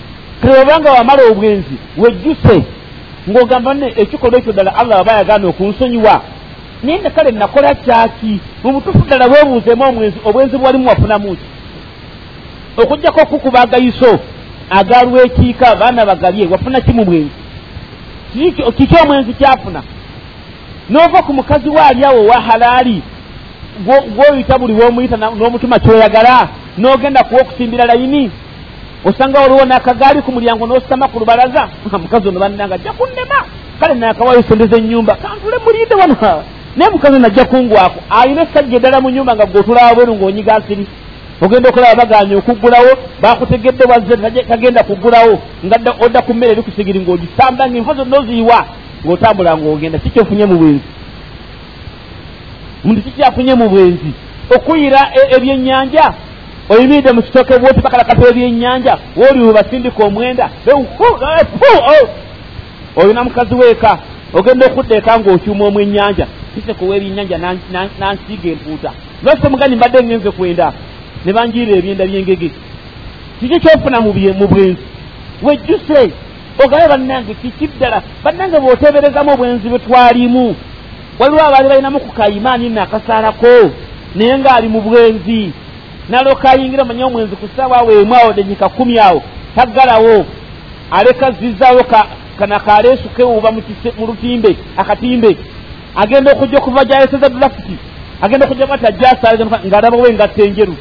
Kale 0.41 0.61
obanga 0.61 0.91
wamala 0.91 1.23
obwenzi 1.31 1.75
wejjuse. 1.97 2.63
Ng'ogamba 3.29 3.73
ne 3.73 3.93
ekikolwa 3.95 4.39
ekyo 4.39 4.51
ddala 4.51 4.75
allah 4.75 4.99
aba 4.99 5.13
yagaana 5.13 5.47
okunsonyiwa. 5.47 6.21
Naye 6.83 6.99
ne 7.01 7.09
kale 7.09 7.31
nakola 7.31 7.75
kyaki? 7.75 8.39
Mu 8.63 8.71
butuufu 8.71 9.05
ddala 9.05 9.25
weebuuzeemu 9.25 9.83
omwenzi 9.83 10.17
obwenzi 10.25 10.57
bwalimu 10.57 10.89
wafunamu 10.89 11.35
ki? 11.35 11.45
Okugjako 12.77 13.21
okukuba 13.21 13.61
agayiso 13.61 14.19
agalwekiika 14.69 15.71
abaana 15.71 16.05
bagalye 16.05 16.47
wafuna 16.47 16.81
ki 16.81 16.93
mu 16.93 17.05
bwenzi? 17.05 17.31
Kiki 18.77 18.95
omwenzi 19.03 19.33
kyafuna 19.33 19.83
n'ova 20.89 21.21
ku 21.21 21.33
mukazi 21.33 21.69
waali 21.69 22.05
awo 22.05 22.21
owa 22.23 22.41
halaali 22.41 23.01
gw'oyita 23.85 24.57
buli 24.59 24.73
w'omuyita 24.73 25.17
n'omutuma 25.17 25.79
kyeyagala 25.79 26.47
n'ogenda 26.77 27.23
kuwa 27.23 27.41
okusimbira 27.41 27.85
layini 27.85 28.31
osanga 29.05 29.39
waliwo 29.39 29.65
n'akagaali 29.65 30.21
ku 30.21 30.31
mulyango 30.31 30.67
n'ositama 30.67 31.07
ku 31.07 31.19
lubalaza 31.19 31.69
mukazi 32.03 32.27
ono 32.27 32.39
bannanga 32.39 32.75
ajja 32.75 32.93
kunnema! 32.93 33.45
Kale 33.79 33.93
naakawayo 33.93 34.43
sente 34.49 34.65
z'ennyumba 34.67 35.15
kantule 35.15 35.57
mulinde 35.65 35.95
wano! 35.95 36.43
Naye 36.75 36.91
mukazi 36.91 37.15
ono 37.15 37.27
ajja 37.27 37.45
kungwako 37.45 37.99
ayina 38.09 38.41
essajja 38.41 38.77
eddala 38.77 39.01
mu 39.01 39.09
nyumba 39.09 39.35
nga 39.35 39.45
gweotulaba 39.45 39.95
bweru 39.95 40.15
ng'onyiga 40.15 40.55
asiri. 40.55 40.87
Ogenda 41.41 41.69
okulaba 41.69 41.95
baganye 41.95 42.35
okuggulawo 42.35 42.91
bakutegedde 43.21 43.83
wazze 43.85 44.17
tagenda 44.49 44.83
kuggulawo 44.83 45.39
nga 45.65 45.77
odda 46.05 46.21
ku 46.21 46.33
mmere 46.33 46.51
eri 46.51 46.61
ku 46.61 46.71
sigiri 46.71 46.99
ng'ogisamba 46.99 47.69
nga 47.69 47.77
enfa 47.77 47.93
zonna 47.93 48.17
oziyiwa 48.17 48.65
ng'otambula 49.07 49.57
ng'ogenda 49.57 49.99
si 49.99 50.09
kyofunye 50.09 50.45
mu 50.45 50.57
bwenzi. 50.57 50.87
Muntu 52.83 53.01
kikyafunye 53.01 53.55
mu 53.55 53.69
bwenzi. 53.69 54.11
Okuyira 54.55 55.01
ebyennyanja 55.35 56.13
oyimiridde 56.69 57.11
mu 57.11 57.21
kitooke 57.21 57.59
bwoti 57.59 57.81
bakalakasa 57.81 58.29
ebyennyanja 58.29 58.97
wooli 59.15 59.43
webasindika 59.43 60.03
omwenda 60.03 60.49
olina 62.95 63.23
mukazi 63.23 63.55
weeka 63.55 63.97
ogenda 64.33 64.65
okudda 64.65 64.95
eka 64.95 65.19
ng'okyuma 65.19 65.65
omwennyanja. 65.65 66.27
Kisekuwa 66.55 66.95
ebyennyanja 66.97 67.37
nansiiga 67.99 68.49
empuuta. 68.49 68.91
Lwase 69.23 69.49
mugani 69.49 69.75
mbadde 69.75 70.03
ngenze 70.03 70.31
kwenda? 70.31 70.73
Ne 71.25 71.33
banjiira 71.33 71.77
ebyenda 71.77 72.05
byengege. 72.05 72.51
Kiki 73.39 73.59
kyofuna 73.59 74.01
mu 74.01 74.13
bwenzi? 74.47 74.83
Wejjuse 75.43 76.11
ogabe 76.63 76.87
bannange 76.87 77.33
kiki 77.33 77.67
ddala 77.67 78.01
bannange 78.23 78.57
bw'oteeberezamu 78.59 79.31
obwenzi 79.33 79.69
bwe 79.69 79.79
twalimu 79.79 80.55
waliwo 81.19 81.41
abaali 81.43 81.69
balinamu 81.69 81.99
ku 81.99 82.11
kayimaani 82.11 82.69
nno 82.69 82.81
akasaalako 82.81 83.71
naye 84.15 84.37
ng'ali 84.37 84.67
mu 84.67 84.81
bwenzi. 84.81 85.51
Nalyoka 86.09 86.49
ayingira 86.49 86.85
manye 86.85 87.03
omwenzi 87.03 87.35
ku 87.35 87.47
ssaawa 87.47 87.77
awo 87.77 87.91
emu 87.91 88.15
awo 88.15 88.33
denyika 88.33 88.69
kumi 88.69 88.99
awo 88.99 89.21
taggalawo. 89.55 90.25
Aleka 90.91 91.31
zizzaawo 91.31 91.83
kanakaleesu 92.39 93.09
kewuuba 93.09 93.51
mu 93.51 93.61
lutimbe 94.07 94.57
akatimbe. 94.77 95.37
Agenda 95.95 96.31
okujja 96.31 96.57
okuva 96.57 96.85
gyaleseza 96.85 97.29
dulafuti 97.29 97.77
agenda 98.21 98.45
okujja 98.45 98.67
bati 98.67 98.85
ajja 98.85 99.11
asaaliza 99.11 99.45
ng'alabawo 99.45 100.07
engatta 100.07 100.43
enjeru. 100.43 100.75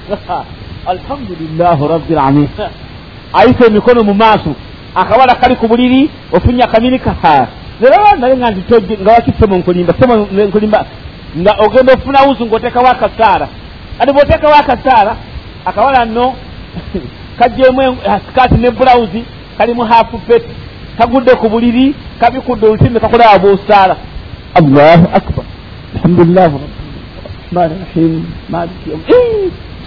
Alhamdulillahi 0.92 1.88
rabbilalamin 1.88 2.48
ayisa 3.38 3.66
emikono 3.66 4.04
mu 4.04 4.14
maaso 4.14 4.54
akawala 4.96 5.34
kali 5.34 5.56
ku 5.56 5.68
buliri 5.68 6.10
ofunye 6.32 6.62
akamini 6.64 6.98
kaha 6.98 7.46
lero 7.80 7.96
naye 8.18 8.36
nga 8.36 8.50
nti 8.50 8.98
nga 9.02 9.12
wakisemo 9.12 9.56
nkulimba? 9.56 9.94
Semo 10.00 10.14
nkulimba 10.48 10.86
nga 11.38 11.52
ogenda 11.58 11.92
ofuna 11.92 12.22
wuzu 12.22 12.46
ng'oteekawo 12.46 12.88
akasaara 12.88 13.48
ati 14.00 14.12
bw'oteekawo 14.12 14.54
akasaara 14.54 15.16
akawala 15.64 16.04
nno 16.04 16.34
kagyemu 17.38 17.96
sikaati 18.26 18.54
ne 18.54 18.70
bulawuzi 18.70 19.24
kalimu 19.58 19.84
haafu 19.84 20.18
peti 20.18 20.52
kagudde 20.98 21.34
ku 21.34 21.48
buliri 21.48 21.94
kabikudde 22.20 22.66
olutimbe 22.66 23.00
kakulaba 23.00 23.38
bw'osaala. 23.38 23.96
Allahu 24.54 25.04
akbar. 25.12 25.44
Alhamdulilah 25.94 26.52
rahim 27.52 28.24
maliki 28.48 28.90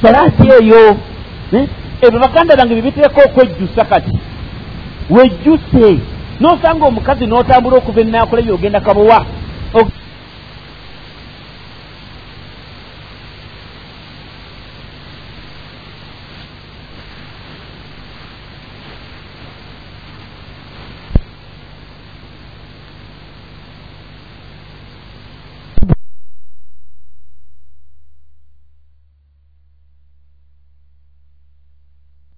salaati 0.02 0.48
eyo. 0.62 0.98
Ebyo 2.02 2.20
baganda 2.20 2.56
bange 2.56 2.76
bibiteeka 2.76 3.22
okwejjusa 3.26 3.86
kati 3.86 4.12
wejjuse 5.10 6.00
nosanga 6.40 6.86
omukazi 6.86 7.26
n'otambula 7.26 7.78
okuva 7.78 8.02
enaakola 8.02 8.42
yogenda 8.42 8.80
kabowa. 8.80 9.26